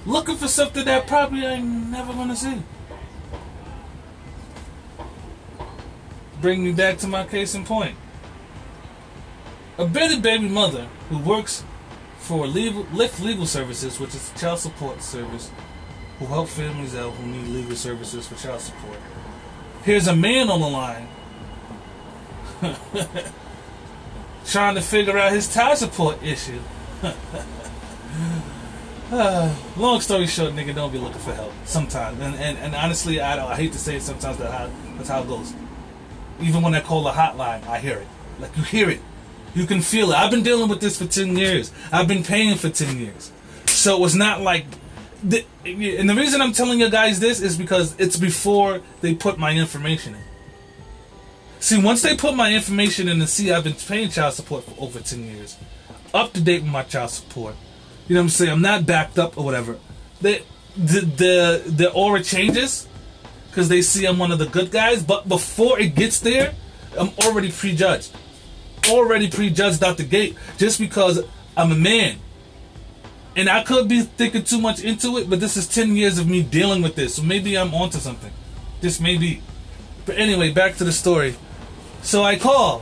looking 0.05 0.35
for 0.35 0.47
something 0.47 0.85
that 0.85 1.07
probably 1.07 1.45
I'm 1.45 1.91
never 1.91 2.13
gonna 2.13 2.35
see. 2.35 2.61
Bring 6.39 6.63
me 6.63 6.71
back 6.71 6.97
to 6.99 7.07
my 7.07 7.25
case 7.25 7.55
in 7.55 7.65
point. 7.65 7.95
A 9.77 9.85
bitter 9.85 10.21
baby 10.21 10.47
mother 10.47 10.87
who 11.09 11.17
works 11.17 11.63
for 12.19 12.45
legal, 12.45 12.83
Lyft 12.85 13.23
Legal 13.23 13.45
Services, 13.45 13.99
which 13.99 14.13
is 14.13 14.31
a 14.35 14.39
child 14.39 14.59
support 14.59 15.01
service, 15.01 15.49
who 16.19 16.25
help 16.25 16.47
families 16.49 16.95
out 16.95 17.13
who 17.13 17.27
need 17.27 17.47
legal 17.47 17.75
services 17.75 18.27
for 18.27 18.35
child 18.35 18.61
support. 18.61 18.97
Here's 19.83 20.07
a 20.07 20.15
man 20.15 20.49
on 20.49 20.59
the 20.61 20.67
line 20.67 21.07
trying 24.45 24.75
to 24.75 24.81
figure 24.81 25.17
out 25.17 25.31
his 25.31 25.51
child 25.53 25.77
support 25.77 26.21
issue. 26.21 26.59
long 29.11 30.01
story 30.01 30.27
short, 30.27 30.53
nigga, 30.53 30.75
don't 30.75 30.91
be 30.91 30.99
looking 30.99 31.19
for 31.19 31.33
help 31.33 31.53
sometimes. 31.65 32.19
And 32.19 32.35
and, 32.35 32.57
and 32.57 32.75
honestly, 32.75 33.21
I, 33.21 33.51
I 33.51 33.55
hate 33.55 33.71
to 33.71 33.79
say 33.79 33.95
it 33.95 34.01
sometimes, 34.01 34.37
that 34.37 34.51
how, 34.51 34.69
that's 34.97 35.09
how 35.09 35.21
it 35.21 35.27
goes. 35.27 35.53
Even 36.41 36.61
when 36.61 36.75
I 36.75 36.81
call 36.81 37.03
the 37.03 37.11
hotline, 37.11 37.65
I 37.67 37.79
hear 37.79 37.97
it. 37.97 38.07
Like 38.39 38.55
you 38.57 38.63
hear 38.63 38.89
it. 38.89 39.01
You 39.55 39.65
can 39.65 39.81
feel 39.81 40.11
it. 40.11 40.15
I've 40.15 40.31
been 40.31 40.43
dealing 40.43 40.69
with 40.69 40.79
this 40.79 40.97
for 40.97 41.05
10 41.05 41.35
years. 41.37 41.71
I've 41.91 42.07
been 42.07 42.23
paying 42.23 42.55
for 42.57 42.69
10 42.69 42.97
years. 42.99 43.31
So 43.65 44.03
it's 44.05 44.15
not 44.15 44.41
like. 44.41 44.65
And 45.21 46.09
the 46.09 46.15
reason 46.15 46.41
I'm 46.41 46.53
telling 46.53 46.79
you 46.79 46.89
guys 46.89 47.19
this 47.19 47.41
is 47.41 47.57
because 47.57 47.95
it's 47.99 48.17
before 48.17 48.81
they 49.01 49.15
put 49.15 49.37
my 49.37 49.51
information 49.51 50.15
in. 50.15 50.21
See, 51.59 51.81
once 51.81 52.01
they 52.01 52.15
put 52.15 52.35
my 52.35 52.53
information 52.53 53.09
in 53.09 53.19
and 53.19 53.29
see 53.29 53.51
I've 53.51 53.65
been 53.65 53.73
paying 53.73 54.09
child 54.09 54.33
support 54.33 54.63
for 54.63 54.75
over 54.81 54.99
10 54.99 55.23
years, 55.25 55.57
up 56.13 56.31
to 56.33 56.41
date 56.41 56.61
with 56.61 56.71
my 56.71 56.83
child 56.83 57.09
support, 57.09 57.55
you 58.07 58.15
know 58.15 58.21
what 58.21 58.25
I'm 58.25 58.29
saying? 58.29 58.51
I'm 58.51 58.61
not 58.61 58.85
backed 58.85 59.19
up 59.19 59.37
or 59.37 59.43
whatever. 59.43 59.77
They, 60.21 60.43
the, 60.77 61.01
the, 61.01 61.63
the 61.65 61.91
aura 61.91 62.23
changes 62.23 62.87
because 63.49 63.67
they 63.67 63.81
see 63.81 64.05
I'm 64.05 64.17
one 64.17 64.31
of 64.31 64.39
the 64.39 64.45
good 64.45 64.71
guys, 64.71 65.03
but 65.03 65.27
before 65.27 65.79
it 65.79 65.95
gets 65.95 66.19
there, 66.21 66.55
I'm 66.97 67.09
already 67.25 67.51
prejudged 67.51 68.11
already 68.89 69.29
prejudged 69.29 69.83
out 69.83 69.97
the 69.97 70.03
gate 70.03 70.35
just 70.57 70.79
because 70.79 71.23
I'm 71.55 71.71
a 71.71 71.75
man. 71.75 72.19
And 73.39 73.47
I 73.47 73.63
could 73.63 73.87
be 73.87 74.01
thinking 74.01 74.43
too 74.43 74.59
much 74.59 74.81
into 74.83 75.17
it, 75.17 75.29
but 75.29 75.39
this 75.39 75.55
is 75.55 75.65
10 75.65 75.95
years 75.95 76.19
of 76.19 76.27
me 76.27 76.43
dealing 76.43 76.81
with 76.81 76.95
this. 76.95 77.15
So 77.15 77.23
maybe 77.23 77.57
I'm 77.57 77.73
onto 77.73 77.97
something. 77.97 78.33
This 78.81 78.99
may 78.99 79.17
be. 79.17 79.41
But 80.05 80.17
anyway, 80.17 80.51
back 80.51 80.75
to 80.75 80.83
the 80.83 80.91
story. 80.91 81.35
So 82.01 82.21
I 82.21 82.37
call. 82.37 82.81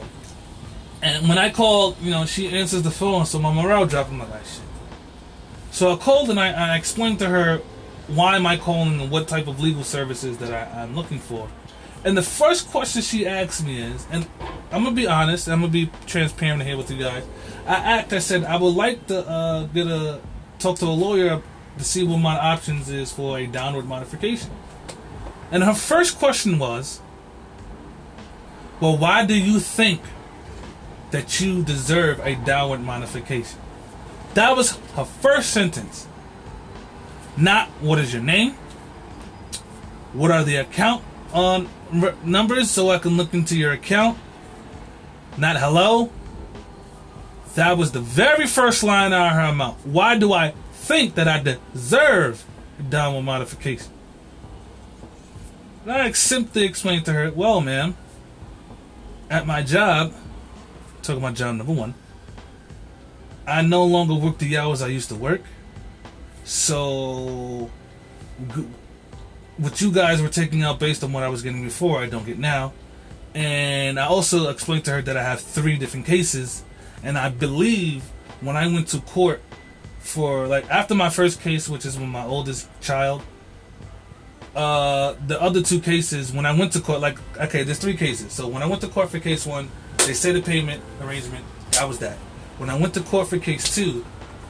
And 1.04 1.30
when 1.30 1.38
I 1.38 1.52
call, 1.52 1.96
you 2.02 2.10
know, 2.10 2.26
she 2.26 2.50
answers 2.50 2.82
the 2.82 2.90
phone, 2.90 3.28
so 3.28 3.38
my 3.38 3.54
morale 3.54 3.86
dropped. 3.86 4.10
I'm 4.10 4.18
like, 4.18 4.30
ah, 4.32 4.40
shit. 4.40 4.64
So 5.70 5.94
I 5.94 5.96
called 5.96 6.32
and 6.32 6.40
I, 6.40 6.74
I 6.74 6.76
explained 6.76 7.20
to 7.20 7.30
her 7.30 7.60
why 8.08 8.36
am 8.36 8.48
I 8.48 8.58
calling 8.58 9.00
and 9.00 9.12
what 9.12 9.28
type 9.28 9.46
of 9.46 9.60
legal 9.60 9.84
services 9.84 10.40
that 10.40 10.52
I, 10.52 10.82
I'm 10.82 10.96
looking 10.96 11.20
for. 11.20 11.48
And 12.04 12.18
the 12.18 12.24
first 12.24 12.68
question 12.70 13.04
she 13.04 13.28
asked 13.28 13.64
me 13.64 13.80
is, 13.80 14.08
and 14.10 14.28
I'm 14.72 14.84
gonna 14.84 14.96
be 14.96 15.06
honest, 15.06 15.48
I'm 15.50 15.60
gonna 15.60 15.72
be 15.72 15.92
transparent 16.08 16.64
here 16.64 16.78
with 16.78 16.90
you 16.90 16.98
guys. 16.98 17.24
I 17.68 17.76
asked, 17.76 18.12
I 18.12 18.18
said, 18.18 18.44
I 18.44 18.58
would 18.58 18.74
like 18.74 19.06
to 19.06 19.20
uh, 19.30 19.64
get 19.66 19.86
a 19.86 20.20
talk 20.60 20.78
to 20.80 20.86
a 20.86 20.90
lawyer 20.90 21.42
to 21.78 21.84
see 21.84 22.04
what 22.04 22.18
my 22.18 22.38
options 22.38 22.90
is 22.90 23.12
for 23.12 23.38
a 23.38 23.46
downward 23.46 23.86
modification. 23.86 24.50
And 25.52 25.64
her 25.64 25.74
first 25.74 26.18
question 26.18 26.60
was, 26.60 27.00
well, 28.80 28.98
why 28.98 29.26
do 29.26 29.38
you 29.38 29.60
think 29.60 30.02
that 31.12 31.40
you 31.40 31.64
deserve 31.64 32.20
a 32.20 32.36
downward 32.36 32.82
modification? 32.82 33.60
That 34.34 34.56
was 34.56 34.78
her 34.96 35.06
first 35.06 35.52
sentence. 35.52 36.08
Not 37.36 37.70
what 37.82 38.00
is 38.00 38.14
your 38.14 38.24
name? 38.24 38.54
What 40.14 40.32
are 40.32 40.44
the 40.44 40.58
account 40.58 41.04
on 41.34 41.70
numbers 42.24 42.72
so 42.72 42.90
I 42.90 42.98
can 42.98 43.18
look 43.18 43.34
into 43.34 43.58
your 43.58 43.72
account? 43.72 44.18
Not 45.38 45.58
hello. 45.58 46.12
That 47.58 47.76
was 47.76 47.92
the 47.92 48.02
very 48.02 48.46
first 48.46 48.84
line 48.84 49.14
out 49.14 49.32
of 49.32 49.34
her 49.34 49.52
mouth. 49.52 49.84
Why 49.84 50.16
do 50.16 50.32
I 50.32 50.54
think 50.74 51.16
that 51.16 51.28
I 51.28 51.42
deserve 51.74 52.46
downward 52.88 53.24
modification? 53.24 53.92
And 55.82 55.92
I 55.92 56.12
simply 56.12 56.66
explained 56.66 57.06
to 57.06 57.14
her, 57.14 57.32
well, 57.32 57.60
ma'am, 57.60 57.98
at 59.32 59.48
my 59.48 59.64
job, 59.64 60.14
talking 61.02 61.18
about 61.18 61.34
job 61.34 61.56
number 61.56 61.74
one, 61.74 61.96
I 63.48 63.64
no 63.64 63.86
longer 63.86 64.14
work 64.14 64.38
the 64.38 64.56
hours 64.56 64.84
I 64.84 64.90
used 64.90 65.10
to 65.10 65.16
work. 65.16 65.42
So, 66.44 67.72
what 69.58 69.82
you 69.82 69.92
guys 69.92 70.22
were 70.22 70.30
taking 70.30 70.62
out 70.62 70.80
based 70.80 71.04
on 71.04 71.12
what 71.12 71.24
I 71.24 71.30
was 71.30 71.42
getting 71.42 71.64
before, 71.64 72.04
I 72.04 72.06
don't 72.06 72.24
get 72.24 72.38
now. 72.38 72.74
And 73.34 74.00
I 74.00 74.06
also 74.06 74.50
explained 74.50 74.86
to 74.86 74.92
her 74.92 75.02
that 75.02 75.18
I 75.18 75.24
have 75.24 75.42
three 75.42 75.76
different 75.76 76.06
cases. 76.06 76.64
And 77.04 77.18
I 77.18 77.30
believe 77.30 78.04
when 78.42 78.58
I 78.58 78.68
went 78.68 78.88
to 78.90 79.00
court 79.00 79.42
for, 80.00 80.48
like, 80.48 80.70
after 80.70 80.96
my 80.96 81.10
first 81.10 81.42
case, 81.42 81.70
which 81.70 81.86
is 81.86 81.98
with 81.98 82.10
my 82.10 82.24
oldest 82.24 82.68
child, 82.82 83.24
uh, 84.56 85.14
the 85.28 85.40
other 85.42 85.62
two 85.62 85.80
cases, 85.80 86.32
when 86.32 86.46
I 86.46 86.58
went 86.58 86.74
to 86.74 86.80
court, 86.82 87.00
like, 87.00 87.18
okay, 87.38 87.64
there's 87.64 87.78
three 87.78 87.96
cases. 87.96 88.34
So 88.34 88.48
when 88.48 88.64
I 88.64 88.66
went 88.66 88.82
to 88.82 88.88
court 88.88 89.10
for 89.10 89.20
case 89.20 89.46
one, 89.46 89.70
they 90.06 90.14
said 90.14 90.36
the 90.36 90.42
payment 90.42 90.82
arrangement, 91.02 91.46
that 91.72 91.88
was 91.88 92.00
that. 92.00 92.18
When 92.58 92.70
I 92.70 92.80
went 92.80 92.94
to 92.96 93.02
court 93.02 93.28
for 93.28 93.38
case 93.38 93.76
two, 93.76 94.06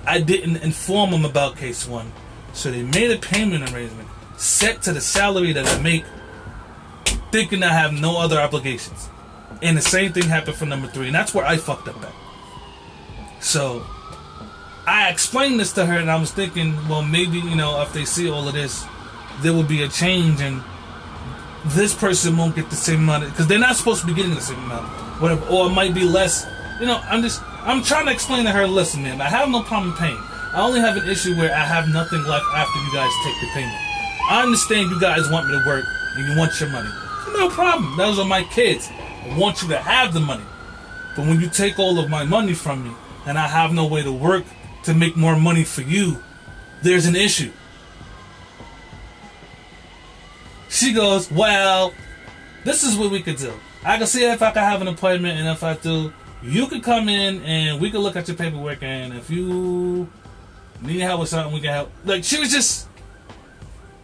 I 0.05 0.21
didn't 0.21 0.57
inform 0.57 1.12
them 1.12 1.25
about 1.25 1.57
case 1.57 1.86
one. 1.86 2.13
So 2.53 2.71
they 2.71 2.83
made 2.83 3.12
a 3.12 3.17
payment 3.17 3.69
arrangement 3.71 4.07
set 4.38 4.81
to 4.83 4.93
the 4.93 5.01
salary 5.01 5.51
that 5.51 5.67
I 5.67 5.81
make, 5.81 6.05
thinking 7.31 7.63
I 7.63 7.73
have 7.73 7.91
no 7.93 8.17
other 8.17 8.39
obligations. 8.39 9.10
And 9.62 9.75
the 9.75 9.81
same 9.81 10.13
thing 10.13 10.23
happened 10.23 10.55
for 10.55 10.65
number 10.65 10.88
three, 10.88 11.07
and 11.07 11.15
that's 11.15 11.33
where 11.33 11.45
I 11.45 11.57
fucked 11.57 11.89
up 11.89 12.01
at. 12.01 12.13
So 13.39 13.86
I 14.86 15.10
explained 15.10 15.60
this 15.60 15.73
to 15.73 15.86
her, 15.86 15.97
and 15.97 16.10
I 16.10 16.19
was 16.19 16.32
thinking, 16.32 16.76
well, 16.88 17.02
maybe, 17.02 17.39
you 17.39 17.56
know, 17.56 17.82
if 17.82 17.93
they 17.93 18.06
see 18.06 18.30
all 18.30 18.47
of 18.47 18.54
this, 18.54 18.86
there 19.41 19.54
will 19.54 19.63
be 19.63 19.84
a 19.84 19.88
change, 19.88 20.41
and 20.41 20.63
this 21.65 21.93
person 21.93 22.38
won't 22.38 22.56
get 22.56 22.69
the 22.69 22.76
same 22.76 23.02
amount, 23.02 23.26
because 23.26 23.47
they're 23.47 23.60
not 23.60 23.76
supposed 23.76 24.02
to 24.02 24.08
be 24.08 24.13
getting 24.13 24.34
the 24.34 24.41
same 24.41 24.60
amount. 24.63 24.88
Whatever, 25.21 25.45
or 25.47 25.67
it 25.67 25.71
might 25.71 25.93
be 25.93 26.04
less. 26.04 26.45
You 26.80 26.86
know, 26.86 27.02
I'm 27.10 27.21
just, 27.21 27.41
I'm 27.63 27.84
trying 27.84 28.06
to 28.06 28.12
explain 28.12 28.45
to 28.45 28.52
her, 28.52 28.67
listen, 28.67 29.04
man, 29.04 29.19
I 29.19 29.30
have 29.30 29.50
no 29.50 29.63
problem 29.63 29.93
paying. 29.97 30.21
I 30.54 30.62
only 30.62 30.80
have 30.80 30.95
an 30.95 31.10
issue 31.10 31.36
where 31.36 31.54
I 31.54 31.65
have 31.65 31.89
nothing 31.89 32.23
left 32.23 32.45
after 32.56 32.80
you 32.80 32.91
guys 32.93 33.12
take 33.23 33.39
the 33.41 33.47
payment. 33.54 33.78
I 34.30 34.43
understand 34.43 34.89
you 34.89 35.00
guys 35.00 35.30
want 35.30 35.47
me 35.47 35.60
to 35.60 35.67
work 35.67 35.86
and 36.15 36.28
you 36.28 36.38
want 36.38 36.60
your 36.60 36.69
money. 36.69 36.89
No 37.34 37.50
problem. 37.50 37.97
Those 37.97 38.17
are 38.19 38.26
my 38.26 38.43
kids. 38.43 38.89
I 38.89 39.38
want 39.38 39.62
you 39.62 39.67
to 39.69 39.78
have 39.78 40.13
the 40.13 40.19
money. 40.19 40.43
But 41.15 41.28
when 41.28 41.41
you 41.41 41.50
take 41.50 41.78
all 41.80 42.00
of 42.00 42.10
my 42.10 42.23
money 42.23 42.54
from 42.54 42.84
me 42.84 42.91
and 43.27 43.37
I 43.37 43.47
have 43.47 43.73
no 43.73 43.85
way 43.85 44.03
to 44.03 44.11
work 44.11 44.45
to 44.83 44.93
make 44.93 45.15
more 45.15 45.35
money 45.35 45.63
for 45.63 45.81
you, 45.81 46.23
there's 46.81 47.05
an 47.05 47.15
issue. 47.15 47.51
She 50.69 50.93
goes, 50.93 51.31
Well, 51.31 51.93
this 52.63 52.83
is 52.83 52.97
what 52.97 53.11
we 53.11 53.21
could 53.21 53.37
do. 53.37 53.53
I 53.83 53.97
can 53.97 54.07
see 54.07 54.25
if 54.25 54.41
I 54.41 54.51
can 54.51 54.63
have 54.63 54.81
an 54.81 54.87
appointment, 54.87 55.39
and 55.39 55.47
if 55.47 55.63
I 55.63 55.75
do, 55.75 56.13
you 56.41 56.67
could 56.67 56.83
come 56.83 57.09
in 57.09 57.41
and 57.43 57.79
we 57.79 57.89
could 57.89 58.01
look 58.01 58.15
at 58.15 58.27
your 58.27 58.37
paperwork. 58.37 58.83
And 58.83 59.13
if 59.13 59.29
you 59.29 60.09
need 60.81 60.99
help 61.01 61.21
with 61.21 61.29
something, 61.29 61.53
we 61.53 61.61
can 61.61 61.73
help. 61.73 61.91
Like, 62.05 62.23
she 62.23 62.39
was 62.39 62.51
just 62.51 62.87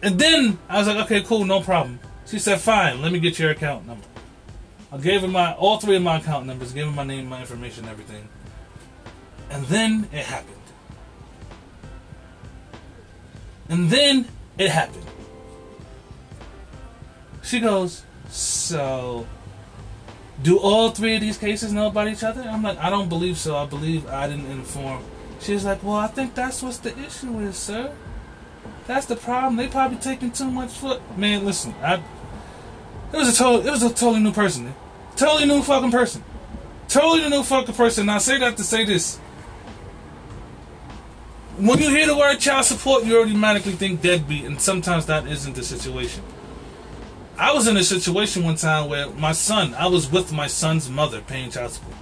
and 0.04 0.18
then 0.18 0.58
I 0.68 0.78
was 0.78 0.86
like, 0.86 0.98
okay, 1.06 1.22
cool, 1.22 1.46
no 1.46 1.62
problem. 1.62 1.98
She 2.26 2.38
said, 2.38 2.60
fine, 2.60 3.00
let 3.00 3.10
me 3.10 3.18
get 3.18 3.38
your 3.38 3.50
account 3.52 3.86
number. 3.86 4.04
I 4.92 4.98
gave 4.98 5.22
her 5.22 5.28
my 5.28 5.54
all 5.54 5.80
three 5.80 5.96
of 5.96 6.02
my 6.02 6.18
account 6.18 6.44
numbers, 6.44 6.72
gave 6.72 6.84
her 6.84 6.92
my 6.92 7.04
name, 7.04 7.26
my 7.26 7.40
information, 7.40 7.86
everything. 7.86 8.28
And 9.54 9.64
then 9.66 10.08
it 10.12 10.24
happened. 10.24 10.56
And 13.68 13.88
then 13.88 14.26
it 14.58 14.68
happened. 14.68 15.06
She 17.42 17.60
goes, 17.60 18.02
so 18.28 19.28
do 20.42 20.58
all 20.58 20.90
three 20.90 21.14
of 21.14 21.20
these 21.20 21.38
cases 21.38 21.72
know 21.72 21.86
about 21.86 22.08
each 22.08 22.24
other? 22.24 22.42
I'm 22.42 22.64
like, 22.64 22.78
I 22.78 22.90
don't 22.90 23.08
believe 23.08 23.38
so. 23.38 23.56
I 23.56 23.64
believe 23.64 24.08
I 24.08 24.26
didn't 24.26 24.50
inform. 24.50 25.04
She's 25.38 25.64
like, 25.64 25.84
well, 25.84 25.94
I 25.94 26.08
think 26.08 26.34
that's 26.34 26.60
what 26.60 26.74
the 26.82 26.98
issue 26.98 27.38
is, 27.38 27.56
sir. 27.56 27.94
That's 28.88 29.06
the 29.06 29.14
problem. 29.14 29.54
They 29.54 29.68
probably 29.68 29.98
taking 29.98 30.32
too 30.32 30.50
much 30.50 30.72
foot. 30.72 31.00
Man, 31.16 31.44
listen, 31.44 31.74
I. 31.80 32.02
It 33.12 33.16
was 33.18 33.28
a 33.28 33.38
total. 33.38 33.64
It 33.64 33.70
was 33.70 33.84
a 33.84 33.90
totally 33.90 34.20
new 34.20 34.32
person. 34.32 34.74
Totally 35.14 35.46
new 35.46 35.62
fucking 35.62 35.92
person. 35.92 36.24
Totally 36.88 37.28
new 37.30 37.44
fucking 37.44 37.74
person. 37.74 38.06
Now, 38.06 38.16
I 38.16 38.18
say 38.18 38.38
that 38.38 38.56
to 38.56 38.64
say 38.64 38.84
this. 38.84 39.20
When 41.64 41.78
you 41.78 41.88
hear 41.88 42.06
the 42.06 42.14
word 42.14 42.40
child 42.40 42.66
support, 42.66 43.04
you 43.04 43.18
automatically 43.18 43.72
think 43.72 44.02
deadbeat, 44.02 44.44
and 44.44 44.60
sometimes 44.60 45.06
that 45.06 45.26
isn't 45.26 45.56
the 45.56 45.62
situation. 45.62 46.22
I 47.38 47.54
was 47.54 47.66
in 47.66 47.78
a 47.78 47.82
situation 47.82 48.44
one 48.44 48.56
time 48.56 48.90
where 48.90 49.08
my 49.08 49.32
son, 49.32 49.72
I 49.72 49.86
was 49.86 50.12
with 50.12 50.30
my 50.30 50.46
son's 50.46 50.90
mother 50.90 51.22
paying 51.22 51.50
child 51.50 51.72
support. 51.72 51.96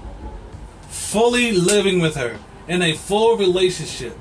Fully 0.89 1.53
living 1.53 2.01
with 2.01 2.17
her 2.17 2.41
in 2.67 2.83
a 2.83 2.95
full 2.95 3.37
relationship 3.37 4.19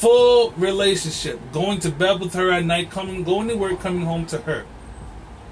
full 0.00 0.52
relationship, 0.52 1.38
going 1.52 1.78
to 1.78 1.90
bed 1.90 2.18
with 2.20 2.32
her 2.32 2.50
at 2.50 2.64
night, 2.64 2.90
coming, 2.90 3.22
going 3.22 3.46
to 3.48 3.54
work, 3.54 3.78
coming 3.80 4.06
home 4.06 4.24
to 4.24 4.38
her, 4.38 4.64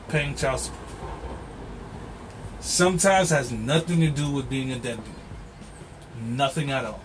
paying 0.08 0.34
child 0.34 0.58
support. 0.58 0.88
Sometimes 2.60 3.28
has 3.28 3.52
nothing 3.52 4.00
to 4.00 4.08
do 4.08 4.30
with 4.30 4.48
being 4.48 4.72
a 4.72 4.78
deadbeat. 4.78 5.14
Nothing 6.22 6.70
at 6.70 6.86
all. 6.86 7.02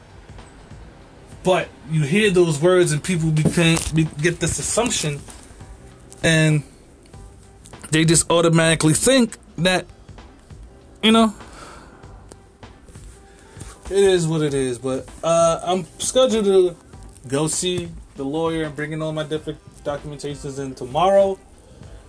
But 1.43 1.67
you 1.91 2.03
hear 2.03 2.31
those 2.31 2.61
words 2.61 2.91
and 2.91 3.03
people 3.03 3.31
became, 3.31 3.77
be, 3.93 4.05
get 4.21 4.39
this 4.39 4.59
assumption 4.59 5.19
and 6.23 6.63
they 7.91 8.05
just 8.05 8.31
automatically 8.31 8.93
think 8.93 9.37
that, 9.57 9.85
you 11.03 11.11
know, 11.11 11.33
it 13.85 13.97
is 13.97 14.25
what 14.25 14.41
it 14.41 14.53
is. 14.53 14.79
But 14.79 15.07
uh, 15.23 15.59
I'm 15.63 15.85
scheduled 15.99 16.45
to 16.45 16.75
go 17.27 17.47
see 17.47 17.89
the 18.15 18.23
lawyer 18.23 18.63
and 18.63 18.75
bringing 18.75 19.01
all 19.01 19.11
my 19.11 19.23
different 19.23 19.59
documentations 19.83 20.59
in 20.59 20.75
tomorrow. 20.75 21.37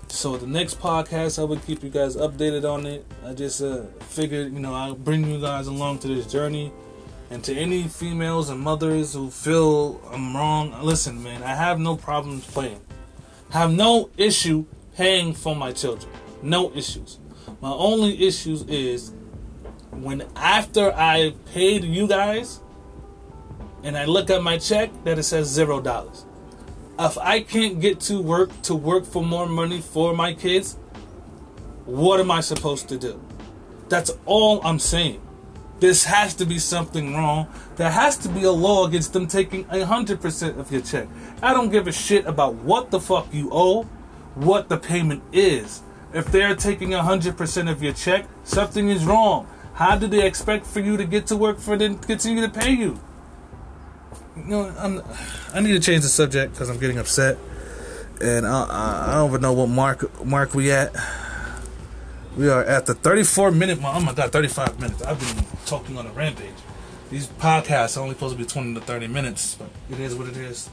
So 0.08 0.36
the 0.36 0.46
next 0.46 0.78
podcast, 0.78 1.40
I 1.40 1.44
will 1.44 1.58
keep 1.58 1.82
you 1.82 1.90
guys 1.90 2.16
updated 2.16 2.70
on 2.70 2.86
it. 2.86 3.04
I 3.26 3.34
just 3.34 3.60
uh, 3.60 3.82
figured, 4.00 4.52
you 4.52 4.60
know, 4.60 4.74
I'll 4.74 4.94
bring 4.94 5.28
you 5.28 5.40
guys 5.40 5.66
along 5.66 5.98
to 6.00 6.08
this 6.08 6.30
journey. 6.30 6.72
And 7.34 7.42
to 7.42 7.52
any 7.52 7.88
females 7.88 8.48
and 8.48 8.60
mothers 8.60 9.14
who 9.14 9.28
feel 9.28 10.00
I'm 10.12 10.36
wrong, 10.36 10.72
listen, 10.84 11.20
man, 11.20 11.42
I 11.42 11.56
have 11.56 11.80
no 11.80 11.96
problems 11.96 12.46
paying. 12.46 12.80
I 13.52 13.58
have 13.58 13.72
no 13.72 14.10
issue 14.16 14.66
paying 14.94 15.34
for 15.34 15.56
my 15.56 15.72
children. 15.72 16.12
No 16.42 16.72
issues. 16.76 17.18
My 17.60 17.72
only 17.72 18.24
issues 18.24 18.62
is 18.68 19.12
when 19.90 20.22
after 20.36 20.92
I 20.92 21.34
paid 21.52 21.82
you 21.82 22.06
guys, 22.06 22.60
and 23.82 23.98
I 23.98 24.04
look 24.04 24.30
at 24.30 24.40
my 24.40 24.56
check 24.56 24.90
that 25.02 25.18
it 25.18 25.24
says 25.24 25.48
zero 25.48 25.80
dollars. 25.80 26.24
If 27.00 27.18
I 27.18 27.40
can't 27.40 27.80
get 27.80 27.98
to 28.02 28.20
work 28.22 28.62
to 28.62 28.76
work 28.76 29.04
for 29.04 29.24
more 29.24 29.48
money 29.48 29.80
for 29.80 30.14
my 30.14 30.34
kids, 30.34 30.74
what 31.84 32.20
am 32.20 32.30
I 32.30 32.42
supposed 32.42 32.88
to 32.90 32.96
do? 32.96 33.20
That's 33.88 34.12
all 34.24 34.64
I'm 34.64 34.78
saying. 34.78 35.20
This 35.80 36.04
has 36.04 36.34
to 36.34 36.46
be 36.46 36.58
something 36.58 37.14
wrong. 37.14 37.48
There 37.76 37.90
has 37.90 38.16
to 38.18 38.28
be 38.28 38.44
a 38.44 38.52
law 38.52 38.86
against 38.86 39.12
them 39.12 39.26
taking 39.26 39.64
100% 39.66 40.58
of 40.58 40.70
your 40.70 40.80
check. 40.80 41.08
I 41.42 41.52
don't 41.52 41.70
give 41.70 41.86
a 41.86 41.92
shit 41.92 42.26
about 42.26 42.54
what 42.54 42.90
the 42.90 43.00
fuck 43.00 43.32
you 43.32 43.48
owe, 43.52 43.82
what 44.34 44.68
the 44.68 44.76
payment 44.76 45.22
is. 45.32 45.82
If 46.12 46.26
they're 46.26 46.54
taking 46.54 46.90
100% 46.90 47.70
of 47.70 47.82
your 47.82 47.92
check, 47.92 48.26
something 48.44 48.88
is 48.88 49.04
wrong. 49.04 49.48
How 49.74 49.96
do 49.96 50.06
they 50.06 50.24
expect 50.24 50.66
for 50.66 50.80
you 50.80 50.96
to 50.96 51.04
get 51.04 51.26
to 51.26 51.36
work 51.36 51.58
for 51.58 51.76
them 51.76 51.98
to 51.98 52.06
continue 52.06 52.46
to 52.46 52.48
pay 52.48 52.70
you? 52.70 53.00
you 54.36 54.44
know, 54.44 54.74
I'm, 54.78 55.02
I 55.52 55.60
need 55.60 55.72
to 55.72 55.80
change 55.80 56.02
the 56.02 56.08
subject 56.08 56.52
because 56.52 56.68
I'm 56.68 56.78
getting 56.78 56.98
upset, 56.98 57.38
and 58.20 58.46
I, 58.46 58.64
I, 58.64 59.04
I, 59.08 59.14
don't 59.14 59.30
even 59.30 59.40
know 59.40 59.52
what 59.52 59.68
mark 59.68 60.24
mark 60.24 60.54
we 60.54 60.72
at. 60.72 60.94
We 62.36 62.48
are 62.48 62.64
at 62.64 62.86
the 62.86 62.94
34 62.94 63.52
minute 63.52 63.80
mark. 63.80 63.96
Oh 63.96 64.00
my 64.00 64.12
god, 64.12 64.32
35 64.32 64.80
minutes. 64.80 65.02
I've 65.02 65.20
been 65.20 65.44
talking 65.66 65.96
on 65.96 66.06
a 66.06 66.12
rampage. 66.12 66.50
These 67.10 67.28
podcasts 67.28 67.96
are 67.96 68.00
only 68.00 68.14
supposed 68.14 68.36
to 68.36 68.42
be 68.42 68.48
20 68.48 68.74
to 68.74 68.80
30 68.80 69.06
minutes, 69.06 69.54
but 69.54 69.68
it 69.88 70.00
is 70.00 70.16
what 70.16 70.26
it 70.26 70.36
is. 70.36 70.68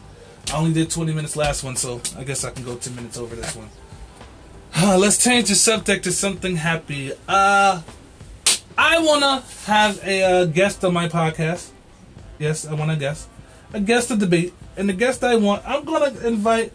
I 0.51 0.57
only 0.57 0.73
did 0.73 0.89
20 0.89 1.13
minutes 1.13 1.35
last 1.35 1.63
one, 1.63 1.75
so 1.75 2.01
I 2.17 2.23
guess 2.23 2.43
I 2.43 2.49
can 2.49 2.65
go 2.65 2.75
10 2.75 2.95
minutes 2.95 3.17
over 3.17 3.35
this 3.35 3.55
one. 3.55 3.69
Let's 4.99 5.23
change 5.23 5.49
the 5.49 5.55
subject 5.55 6.03
to 6.05 6.11
something 6.11 6.55
happy. 6.55 7.11
Uh, 7.27 7.81
I 8.75 8.99
wanna 8.99 9.43
have 9.65 10.03
a 10.03 10.23
uh, 10.23 10.45
guest 10.45 10.83
on 10.83 10.93
my 10.93 11.07
podcast. 11.09 11.69
Yes, 12.39 12.65
I 12.65 12.73
want 12.73 12.89
a 12.89 12.95
guest, 12.95 13.29
a 13.71 13.79
guest 13.79 14.07
to 14.07 14.15
debate, 14.15 14.53
and 14.75 14.89
the 14.89 14.93
guest 14.93 15.23
I 15.23 15.35
want, 15.35 15.61
I'm 15.67 15.85
gonna 15.85 16.25
invite 16.25 16.73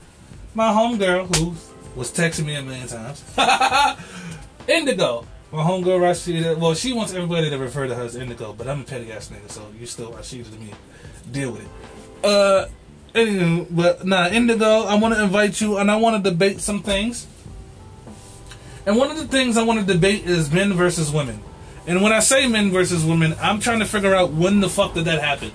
my 0.54 0.68
homegirl 0.68 1.34
who 1.36 1.56
was 1.96 2.12
texting 2.12 2.44
me 2.46 2.54
a 2.54 2.62
million 2.62 2.86
times. 2.86 3.24
Indigo. 4.68 5.26
My 5.52 5.62
homegirl 5.62 6.00
Rashida. 6.00 6.58
Well, 6.58 6.74
she 6.74 6.92
wants 6.92 7.14
everybody 7.14 7.50
to 7.50 7.58
refer 7.58 7.86
to 7.86 7.94
her 7.94 8.04
as 8.04 8.16
Indigo, 8.16 8.52
but 8.52 8.68
I'm 8.68 8.80
a 8.80 8.84
petty 8.84 9.12
ass 9.12 9.28
nigga, 9.28 9.50
so 9.50 9.66
you 9.78 9.86
still 9.86 10.12
Rashida 10.12 10.50
to 10.50 10.58
me. 10.58 10.72
Deal 11.30 11.52
with 11.52 11.62
it. 11.62 12.24
Uh, 12.24 12.66
anyway, 13.14 13.66
but 13.70 14.04
nah, 14.04 14.28
Indigo. 14.28 14.82
I 14.82 14.96
want 14.96 15.14
to 15.14 15.22
invite 15.22 15.60
you, 15.60 15.78
and 15.78 15.90
I 15.90 15.96
want 15.96 16.22
to 16.22 16.30
debate 16.30 16.60
some 16.60 16.82
things. 16.82 17.26
And 18.86 18.96
one 18.96 19.10
of 19.10 19.16
the 19.16 19.26
things 19.26 19.56
I 19.56 19.64
want 19.64 19.80
to 19.80 19.86
debate 19.86 20.26
is 20.26 20.52
men 20.52 20.72
versus 20.72 21.10
women. 21.10 21.42
And 21.86 22.02
when 22.02 22.12
I 22.12 22.20
say 22.20 22.48
men 22.48 22.70
versus 22.70 23.04
women, 23.04 23.34
I'm 23.40 23.60
trying 23.60 23.78
to 23.78 23.84
figure 23.84 24.14
out 24.14 24.32
when 24.32 24.60
the 24.60 24.68
fuck 24.68 24.94
did 24.94 25.04
that 25.04 25.20
happen. 25.20 25.50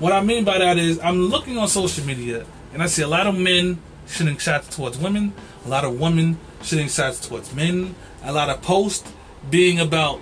What 0.00 0.12
I 0.12 0.20
mean 0.20 0.44
by 0.44 0.58
that 0.58 0.78
is 0.78 0.98
I'm 1.00 1.20
looking 1.28 1.58
on 1.58 1.68
social 1.68 2.04
media 2.04 2.46
and 2.72 2.82
I 2.82 2.86
see 2.86 3.02
a 3.02 3.08
lot 3.08 3.26
of 3.26 3.36
men 3.36 3.80
shooting 4.06 4.36
shots 4.38 4.74
towards 4.74 4.98
women, 4.98 5.32
a 5.64 5.68
lot 5.68 5.84
of 5.84 6.00
women 6.00 6.38
shooting 6.62 6.88
shots 6.88 7.26
towards 7.26 7.54
men, 7.54 7.94
a 8.22 8.32
lot 8.32 8.50
of 8.50 8.60
posts 8.62 9.10
being 9.48 9.80
about 9.80 10.20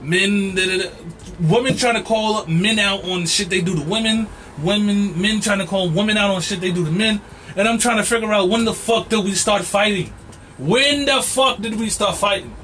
men, 0.00 0.54
that 0.54 0.92
women 1.40 1.76
trying 1.76 1.94
to 1.94 2.02
call 2.02 2.46
men 2.46 2.78
out 2.78 3.04
on 3.04 3.26
shit 3.26 3.50
they 3.50 3.60
do 3.60 3.74
to 3.74 3.82
women, 3.82 4.28
women, 4.62 5.20
men 5.20 5.40
trying 5.40 5.58
to 5.58 5.66
call 5.66 5.88
women 5.88 6.16
out 6.16 6.30
on 6.30 6.40
shit 6.40 6.60
they 6.60 6.70
do 6.72 6.84
to 6.84 6.90
men, 6.90 7.20
and 7.56 7.66
I'm 7.68 7.78
trying 7.78 7.96
to 7.96 8.04
figure 8.04 8.32
out 8.32 8.48
when 8.48 8.64
the 8.64 8.74
fuck 8.74 9.08
did 9.08 9.24
we 9.24 9.32
start 9.32 9.64
fighting? 9.64 10.12
When 10.58 11.04
the 11.04 11.22
fuck 11.22 11.60
did 11.60 11.78
we 11.78 11.90
start 11.90 12.16
fighting? 12.16 12.54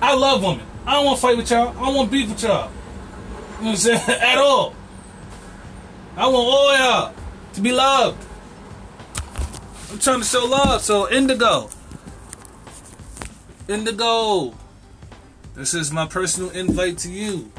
I 0.00 0.14
love 0.14 0.42
women. 0.42 0.66
I 0.86 0.94
don't 0.94 1.06
want 1.06 1.18
to 1.18 1.22
fight 1.22 1.36
with 1.36 1.50
y'all. 1.50 1.68
I 1.68 1.86
don't 1.86 1.94
want 1.94 2.10
beef 2.10 2.28
with 2.28 2.42
y'all. 2.42 2.70
You 3.58 3.64
know 3.64 3.70
what 3.70 3.70
I'm 3.70 3.76
saying? 3.76 4.00
At 4.20 4.38
all. 4.38 4.74
I 6.16 6.26
want 6.26 6.36
all 6.36 6.76
y'all 6.76 7.14
to 7.54 7.60
be 7.60 7.72
loved. 7.72 8.24
I'm 9.90 9.98
trying 9.98 10.20
to 10.20 10.26
show 10.26 10.44
love. 10.44 10.82
So 10.82 11.10
Indigo. 11.10 11.70
Indigo. 13.68 14.54
This 15.54 15.74
is 15.74 15.92
my 15.92 16.06
personal 16.06 16.50
invite 16.50 16.98
to 16.98 17.10
you. 17.10 17.52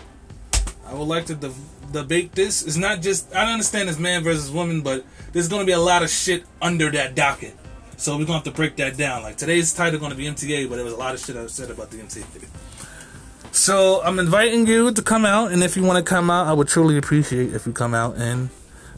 I 0.86 0.94
would 0.94 1.08
like 1.08 1.26
to 1.28 1.36
de- 1.36 1.54
debate 1.92 2.34
this. 2.34 2.66
It's 2.66 2.78
not 2.78 3.02
just 3.02 3.34
I 3.36 3.44
don't 3.44 3.54
understand 3.54 3.90
it's 3.90 4.00
man 4.00 4.24
versus 4.24 4.52
woman, 4.52 4.82
but 4.82 5.06
there's 5.32 5.48
gonna 5.48 5.66
be 5.66 5.72
a 5.72 5.80
lot 5.80 6.04
of 6.04 6.10
shit 6.10 6.46
under 6.62 6.90
that 6.92 7.16
docket. 7.16 7.56
So 7.98 8.18
we're 8.18 8.26
gonna 8.26 8.40
have 8.40 8.44
to 8.44 8.52
break 8.52 8.76
that 8.78 8.98
down. 8.98 9.24
Like 9.24 9.38
today's 9.38 9.74
title 9.74 10.00
gonna 10.00 10.16
be 10.16 10.26
MTA, 10.26 10.68
but 10.68 10.76
there 10.76 10.86
was 10.86 10.94
a 10.94 10.98
lot 10.98 11.14
of 11.14 11.20
shit 11.22 11.36
I 11.38 11.46
said 11.48 11.70
about 11.70 11.92
the 11.92 11.98
MTA. 11.98 12.48
So 13.52 14.02
I'm 14.04 14.18
inviting 14.18 14.66
you 14.66 14.92
to 14.92 15.02
come 15.04 15.26
out, 15.26 15.52
and 15.52 15.64
if 15.64 15.78
you 15.78 15.84
want 15.84 16.04
to 16.04 16.10
come 16.10 16.32
out, 16.32 16.48
I 16.48 16.54
would 16.54 16.68
truly 16.68 16.98
appreciate 16.98 17.54
if 17.54 17.68
you 17.68 17.72
come 17.72 17.94
out 17.94 18.18
and 18.18 18.50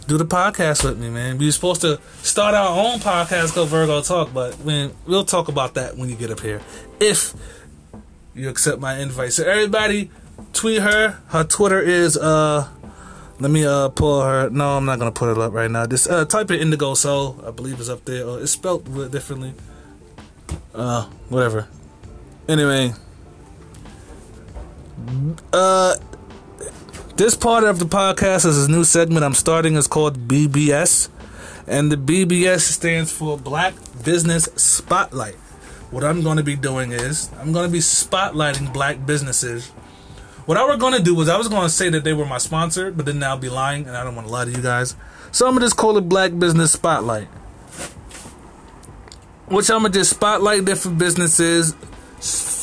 do 0.07 0.17
the 0.17 0.25
podcast 0.25 0.83
with 0.83 0.99
me, 0.99 1.09
man. 1.09 1.37
We 1.37 1.45
were 1.45 1.51
supposed 1.51 1.81
to 1.81 1.99
start 2.21 2.53
our 2.53 2.69
own 2.69 2.99
podcast 2.99 3.53
called 3.53 3.69
Virgo 3.69 4.01
Talk, 4.01 4.33
but 4.33 4.55
when 4.59 4.93
we'll 5.05 5.25
talk 5.25 5.47
about 5.47 5.73
that 5.75 5.97
when 5.97 6.09
you 6.09 6.15
get 6.15 6.31
up 6.31 6.39
here. 6.41 6.61
If 6.99 7.33
you 8.35 8.49
accept 8.49 8.79
my 8.79 8.99
invite. 8.99 9.33
So 9.33 9.43
everybody 9.43 10.11
tweet 10.53 10.81
her. 10.81 11.19
Her 11.27 11.43
Twitter 11.43 11.81
is 11.81 12.17
uh 12.17 12.67
let 13.39 13.49
me 13.51 13.65
uh 13.65 13.89
pull 13.89 14.21
her 14.21 14.49
no, 14.49 14.77
I'm 14.77 14.85
not 14.85 14.99
gonna 14.99 15.11
put 15.11 15.31
it 15.31 15.37
up 15.37 15.53
right 15.53 15.71
now. 15.71 15.85
Just 15.85 16.09
uh 16.09 16.25
type 16.25 16.51
in 16.51 16.59
Indigo 16.59 16.93
Soul, 16.93 17.41
I 17.45 17.51
believe 17.51 17.79
it's 17.79 17.89
up 17.89 18.05
there. 18.05 18.27
Uh, 18.27 18.35
it's 18.35 18.51
spelled 18.51 19.11
differently. 19.11 19.53
Uh 20.73 21.05
whatever. 21.29 21.67
Anyway. 22.47 22.93
Uh 25.53 25.95
this 27.15 27.33
part 27.33 27.63
of 27.63 27.79
the 27.79 27.85
podcast 27.85 28.45
is 28.45 28.67
a 28.67 28.71
new 28.71 28.83
segment 28.83 29.23
I'm 29.23 29.33
starting. 29.33 29.77
It's 29.77 29.87
called 29.87 30.27
BBS. 30.27 31.09
And 31.65 31.91
the 31.91 31.95
BBS 31.95 32.59
stands 32.59 33.11
for 33.11 33.37
Black 33.37 33.73
Business 34.03 34.43
Spotlight. 34.55 35.35
What 35.91 36.03
I'm 36.03 36.21
going 36.23 36.37
to 36.37 36.43
be 36.43 36.57
doing 36.57 36.91
is 36.91 37.31
I'm 37.39 37.53
going 37.53 37.65
to 37.65 37.71
be 37.71 37.79
spotlighting 37.79 38.73
black 38.73 39.05
businesses. 39.05 39.69
What 40.45 40.57
I 40.57 40.65
was 40.65 40.77
going 40.77 40.93
to 40.93 41.01
do 41.01 41.15
was 41.15 41.29
I 41.29 41.37
was 41.37 41.47
going 41.47 41.63
to 41.63 41.69
say 41.69 41.89
that 41.89 42.03
they 42.03 42.13
were 42.13 42.25
my 42.25 42.37
sponsor, 42.37 42.91
but 42.91 43.05
then 43.05 43.23
I'll 43.23 43.37
be 43.37 43.49
lying 43.49 43.87
and 43.87 43.95
I 43.95 44.03
don't 44.03 44.15
want 44.15 44.27
to 44.27 44.33
lie 44.33 44.45
to 44.45 44.51
you 44.51 44.61
guys. 44.61 44.95
So 45.31 45.47
I'm 45.47 45.53
going 45.53 45.61
to 45.61 45.67
just 45.67 45.77
call 45.77 45.97
it 45.97 46.09
Black 46.09 46.37
Business 46.37 46.73
Spotlight. 46.73 47.27
Which 49.47 49.69
I'm 49.69 49.81
going 49.81 49.93
to 49.93 49.99
just 49.99 50.11
spotlight 50.11 50.65
different 50.65 50.97
businesses, 50.97 51.73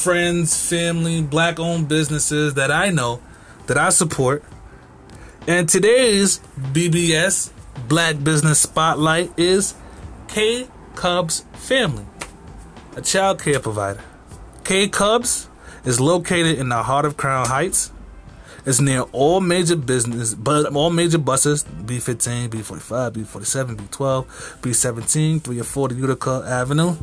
friends, 0.03 0.69
family, 0.69 1.23
black 1.23 1.59
owned 1.59 1.89
businesses 1.89 2.55
that 2.55 2.71
I 2.71 2.91
know 2.91 3.23
that 3.67 3.79
I 3.79 3.91
support. 3.91 4.45
And 5.47 5.69
today's 5.69 6.41
BBS 6.57 7.51
Black 7.89 8.23
Business 8.23 8.61
Spotlight 8.61 9.33
is 9.39 9.75
K 10.29 10.69
Cubs 10.95 11.45
Family, 11.53 12.07
a 12.97 13.03
child 13.03 13.41
care 13.41 13.61
provider. 13.61 14.03
K 14.65 14.89
Cubs 14.89 15.49
is 15.85 16.01
located 16.01 16.59
in 16.59 16.69
the 16.69 16.83
heart 16.83 17.05
of 17.05 17.17
Crown 17.17 17.47
Heights. 17.47 17.91
It's 18.65 18.81
near 18.81 19.01
all 19.11 19.41
major 19.41 19.75
business, 19.75 20.35
but 20.35 20.73
all 20.77 20.91
major 20.91 21.19
buses: 21.19 21.65
B15, 21.65 22.49
B45, 22.49 23.11
B47, 23.11 23.77
B12, 23.77 24.27
B17, 24.61 25.43
3 25.43 25.61
or 25.61 25.65
4 25.65 25.93
Utica 25.93 26.45
Avenue. 26.47 26.97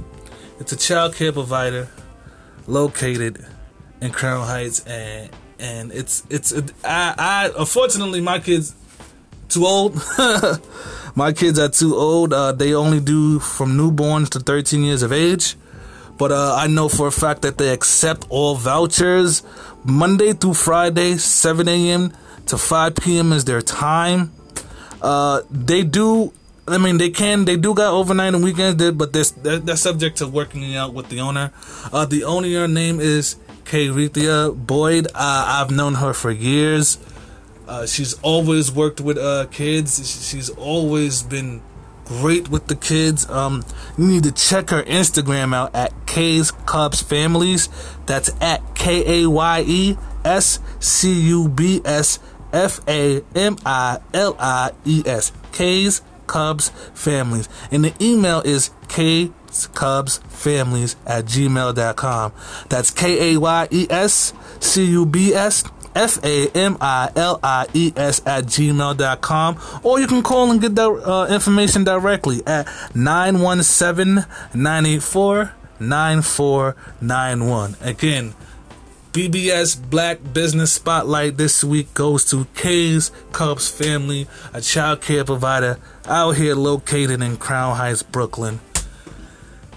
It's 0.60 0.72
a 0.72 0.78
child 0.78 1.16
care 1.16 1.34
provider 1.34 1.90
located 2.66 3.46
in 4.00 4.12
Crown 4.12 4.48
Heights, 4.48 4.86
and 4.86 5.30
and 5.60 5.92
it's 5.92 6.24
it's 6.30 6.54
I, 6.84 7.14
I 7.18 7.52
unfortunately 7.58 8.22
my 8.22 8.40
kids 8.40 8.76
too 9.50 9.66
old. 9.66 9.96
my 11.16 11.34
kids 11.34 11.60
are 11.60 11.70
too 11.70 11.96
old. 11.96 12.34
Uh, 12.34 12.52
they 12.52 12.74
only 12.74 13.00
do 13.00 13.40
from 13.40 13.78
newborns 13.78 14.30
to 14.30 14.40
13 14.40 14.84
years 14.84 15.02
of 15.02 15.12
age. 15.12 15.56
But 16.18 16.32
uh, 16.32 16.56
I 16.58 16.68
know 16.68 16.90
for 16.90 17.08
a 17.08 17.12
fact 17.12 17.42
that 17.44 17.58
they 17.58 17.70
accept 17.70 18.26
all 18.30 18.56
vouchers. 18.56 19.42
Monday 19.86 20.34
through 20.34 20.56
Friday, 20.56 21.16
7 21.16 21.68
a.m. 21.68 22.14
to 22.48 22.58
5 22.58 22.96
p.m. 22.98 23.32
is 23.32 23.46
their 23.46 23.62
time. 23.62 24.32
Uh, 25.02 25.42
they 25.50 25.84
do. 25.84 26.34
I 26.68 26.78
mean, 26.78 26.98
they 26.98 27.10
can. 27.10 27.46
They 27.46 27.56
do 27.56 27.74
got 27.74 27.94
overnight 27.94 28.36
and 28.36 28.44
weekends, 28.44 28.92
but 28.92 29.14
they're, 29.14 29.60
they're, 29.60 29.76
subject 29.78 30.18
to 30.18 30.28
working 30.28 30.76
out 30.76 30.94
with 30.94 31.10
the 31.10 31.22
owner. 31.22 31.52
Uh, 31.92 32.06
the 32.06 32.26
owner 32.26 32.68
name 32.68 33.00
is 33.00 33.38
Rithia 33.70 34.56
Boyd. 34.56 35.08
Uh, 35.08 35.12
I've 35.16 35.72
known 35.72 35.96
her 35.96 36.14
for 36.14 36.32
years. 36.32 36.98
Uh, 37.68 37.86
she's 37.86 38.16
always 38.22 38.72
worked 38.72 39.00
with 39.00 39.18
uh, 39.18 39.46
kids. 39.52 40.28
She's 40.28 40.50
always 40.50 41.22
been 41.22 41.62
great 42.06 42.50
with 42.50 42.66
the 42.68 42.76
kids. 42.76 43.30
Um, 43.30 43.64
you 43.98 44.08
need 44.08 44.24
to 44.24 44.32
check 44.32 44.72
her 44.72 44.82
Instagram 44.84 45.54
out 45.54 45.76
at 45.76 45.94
Kay's 46.08 46.52
Cubs 46.52 47.02
Families. 47.02 47.70
That's 48.08 48.32
at 48.42 48.76
K 48.76 49.24
A 49.24 49.30
Y 49.30 49.64
E 49.68 49.98
S 50.26 50.60
C 50.80 51.14
U 51.28 51.48
B 51.48 51.82
S 51.86 52.20
F 52.52 52.82
A 52.88 53.22
M 53.36 53.58
I 53.66 54.00
L 54.14 54.36
I 54.40 54.72
E 54.86 55.04
S. 55.06 55.32
Kay's 55.52 56.02
Cubs 56.26 56.70
Families. 56.96 57.48
And 57.72 57.86
the 57.86 57.94
email 58.02 58.42
is 58.42 58.72
K 58.88 59.32
Cubs 59.74 60.18
Families 60.30 60.96
at 61.06 61.26
gmail.com. 61.26 62.34
That's 62.70 62.92
K 62.92 63.34
A 63.34 63.40
Y 63.40 63.68
E 63.72 63.88
S 63.90 64.34
C 64.60 64.86
U 64.86 65.06
B 65.06 65.34
S 65.34 65.64
F 65.96 66.24
A 66.24 66.48
M 66.50 66.78
I 66.80 67.12
L 67.16 67.40
I 67.44 67.68
E 67.74 67.92
S 67.96 68.22
at 68.26 68.46
gmail.com. 68.46 69.60
Or 69.84 70.00
you 70.00 70.08
can 70.08 70.24
call 70.24 70.52
and 70.52 70.62
get 70.62 70.76
that 70.76 70.90
uh, 70.90 71.28
information 71.34 71.84
directly 71.84 72.42
at 72.46 72.68
917 72.96 74.26
984 74.54 75.54
9491. 75.80 77.76
Again, 77.82 78.34
BBS 79.12 79.90
Black 79.90 80.20
Business 80.34 80.72
Spotlight 80.74 81.38
this 81.38 81.64
week 81.64 81.94
goes 81.94 82.24
to 82.26 82.46
K's 82.56 83.12
Cubs 83.32 83.68
family, 83.68 84.28
a 84.54 84.62
child 84.62 85.02
care 85.02 85.24
provider 85.24 85.80
out 86.06 86.32
here 86.34 86.56
located 86.56 87.22
in 87.22 87.38
Crown 87.38 87.76
Heights, 87.76 88.04
Brooklyn. 88.04 88.60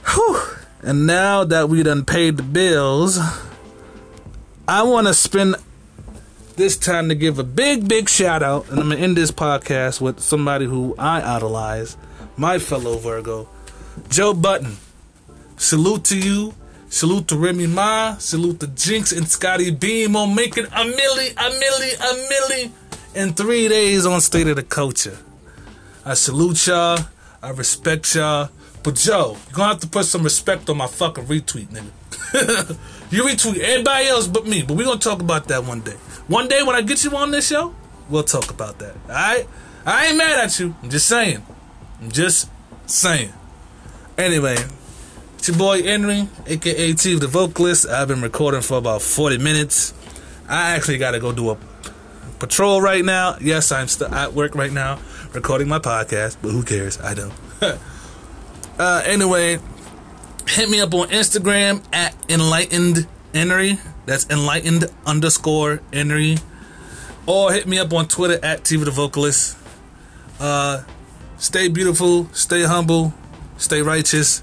Whew. 0.06 0.40
And 0.82 1.06
now 1.06 1.44
that 1.44 1.68
we 1.68 1.82
done 1.82 2.04
paid 2.04 2.36
the 2.36 2.42
bills, 2.42 3.18
I 4.66 4.82
want 4.82 5.06
to 5.06 5.14
spend 5.14 5.56
this 6.56 6.76
time 6.76 7.08
to 7.08 7.14
give 7.14 7.38
a 7.38 7.44
big, 7.44 7.88
big 7.88 8.08
shout 8.08 8.42
out, 8.42 8.68
and 8.68 8.78
I'm 8.78 8.88
gonna 8.90 9.00
end 9.00 9.16
this 9.16 9.30
podcast 9.30 10.00
with 10.00 10.20
somebody 10.20 10.66
who 10.66 10.94
I 10.98 11.36
idolize, 11.36 11.96
my 12.36 12.58
fellow 12.58 12.98
Virgo, 12.98 13.48
Joe 14.08 14.34
Budden. 14.34 14.76
Salute 15.56 16.04
to 16.06 16.18
you. 16.18 16.54
Salute 16.88 17.28
to 17.28 17.38
Remy 17.38 17.68
Ma. 17.68 18.16
Salute 18.18 18.60
to 18.60 18.66
Jinx 18.66 19.12
and 19.12 19.26
Scottie 19.26 19.70
Beam 19.70 20.14
on 20.14 20.34
making 20.34 20.64
a 20.64 20.68
milli, 20.68 21.30
a 21.32 21.50
milli, 21.50 21.94
a 21.94 22.28
milli 22.28 22.70
in 23.14 23.32
three 23.32 23.68
days 23.68 24.04
on 24.04 24.20
State 24.20 24.48
of 24.48 24.56
the 24.56 24.62
Culture. 24.62 25.16
I 26.04 26.14
salute 26.14 26.66
y'all. 26.66 26.98
I 27.42 27.50
respect 27.50 28.14
y'all. 28.14 28.50
But 28.82 28.96
Joe, 28.96 29.36
you're 29.46 29.54
gonna 29.54 29.72
have 29.72 29.80
to 29.80 29.86
put 29.86 30.06
some 30.06 30.22
respect 30.22 30.68
on 30.68 30.76
my 30.76 30.86
fucking 30.86 31.26
retweet, 31.26 31.68
nigga. 31.68 31.90
you 33.12 33.22
retweet 33.22 33.58
everybody 33.58 34.06
else 34.06 34.26
but 34.26 34.46
me, 34.46 34.62
but 34.62 34.76
we're 34.76 34.86
gonna 34.86 34.98
talk 34.98 35.20
about 35.20 35.48
that 35.48 35.64
one 35.64 35.80
day. 35.80 35.96
One 36.26 36.48
day 36.48 36.62
when 36.62 36.74
I 36.74 36.82
get 36.82 37.04
you 37.04 37.16
on 37.16 37.30
this 37.30 37.48
show, 37.48 37.74
we'll 38.08 38.24
talk 38.24 38.50
about 38.50 38.78
that. 38.80 38.96
Alright? 39.06 39.48
I 39.86 40.06
ain't 40.06 40.16
mad 40.16 40.44
at 40.44 40.58
you. 40.58 40.74
I'm 40.82 40.90
just 40.90 41.06
saying. 41.06 41.44
I'm 42.00 42.10
just 42.10 42.48
saying. 42.86 43.32
Anyway, 44.18 44.56
it's 45.38 45.48
your 45.48 45.56
boy 45.56 45.82
Henry, 45.82 46.28
aka 46.46 46.92
T 46.94 47.18
the 47.18 47.28
vocalist. 47.28 47.86
I've 47.86 48.08
been 48.08 48.22
recording 48.22 48.62
for 48.62 48.78
about 48.78 49.02
40 49.02 49.38
minutes. 49.38 49.94
I 50.48 50.72
actually 50.72 50.98
gotta 50.98 51.20
go 51.20 51.32
do 51.32 51.50
a 51.50 51.58
patrol 52.40 52.82
right 52.82 53.04
now. 53.04 53.36
Yes, 53.40 53.70
I'm 53.70 53.86
still 53.86 54.12
at 54.12 54.32
work 54.32 54.56
right 54.56 54.72
now 54.72 54.98
recording 55.32 55.68
my 55.68 55.78
podcast, 55.78 56.36
but 56.42 56.50
who 56.50 56.62
cares? 56.62 57.00
I 57.00 57.14
don't. 57.14 57.32
uh, 58.82 59.00
anyway, 59.04 59.60
hit 60.48 60.68
me 60.68 60.80
up 60.80 60.92
on 60.92 61.08
Instagram 61.10 61.84
at 61.92 62.16
enlightened 62.28 63.06
Henry. 63.32 63.78
That's 64.06 64.28
enlightened 64.28 64.86
underscore 65.06 65.80
Henry. 65.92 66.38
Or 67.24 67.52
hit 67.52 67.68
me 67.68 67.78
up 67.78 67.92
on 67.92 68.08
Twitter 68.08 68.44
at 68.44 68.64
TV 68.64 68.84
the 68.84 68.90
Vocalist. 68.90 69.56
Uh, 70.40 70.82
stay 71.36 71.68
beautiful, 71.68 72.26
stay 72.32 72.64
humble, 72.64 73.14
stay 73.56 73.82
righteous. 73.82 74.42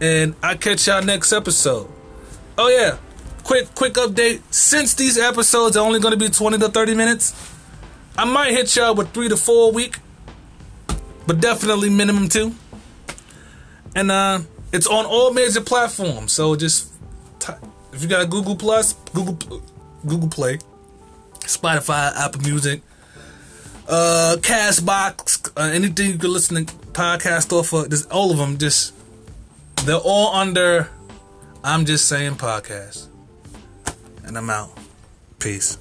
And 0.00 0.34
i 0.42 0.54
catch 0.54 0.86
y'all 0.86 1.02
next 1.02 1.30
episode. 1.30 1.90
Oh 2.56 2.68
yeah, 2.68 2.96
quick 3.44 3.74
quick 3.74 3.92
update. 3.94 4.40
Since 4.50 4.94
these 4.94 5.18
episodes 5.18 5.76
are 5.76 5.84
only 5.84 6.00
gonna 6.00 6.16
be 6.16 6.30
20 6.30 6.56
to 6.56 6.70
30 6.70 6.94
minutes, 6.94 7.54
I 8.16 8.24
might 8.24 8.52
hit 8.52 8.74
y'all 8.76 8.94
with 8.94 9.12
three 9.12 9.28
to 9.28 9.36
four 9.36 9.68
a 9.68 9.72
week. 9.74 9.98
But 11.26 11.40
definitely 11.40 11.90
minimum 11.90 12.30
two. 12.30 12.54
And 13.94 14.10
uh 14.10 14.40
it's 14.72 14.86
on 14.86 15.04
all 15.04 15.32
major 15.32 15.60
platforms. 15.60 16.32
So 16.32 16.56
just 16.56 16.92
t- 17.38 17.52
if 17.92 18.02
you 18.02 18.08
got 18.08 18.28
Google 18.30 18.56
Plus, 18.56 18.94
Google 19.12 19.62
Google 20.06 20.28
Play, 20.28 20.58
Spotify, 21.40 22.12
Apple 22.16 22.40
Music, 22.40 22.80
uh, 23.88 24.36
Castbox, 24.40 25.50
uh, 25.56 25.70
anything 25.72 26.12
you 26.12 26.18
can 26.18 26.32
listen 26.32 26.64
to 26.64 26.74
podcast 26.92 27.52
off 27.52 27.72
of, 27.72 27.90
just 27.90 28.10
all 28.10 28.30
of 28.30 28.38
them. 28.38 28.58
Just 28.58 28.94
they're 29.84 29.96
all 29.96 30.34
under. 30.34 30.88
I'm 31.62 31.84
just 31.84 32.08
saying 32.08 32.36
podcast, 32.36 33.06
and 34.24 34.36
I'm 34.36 34.50
out. 34.50 34.70
Peace. 35.38 35.78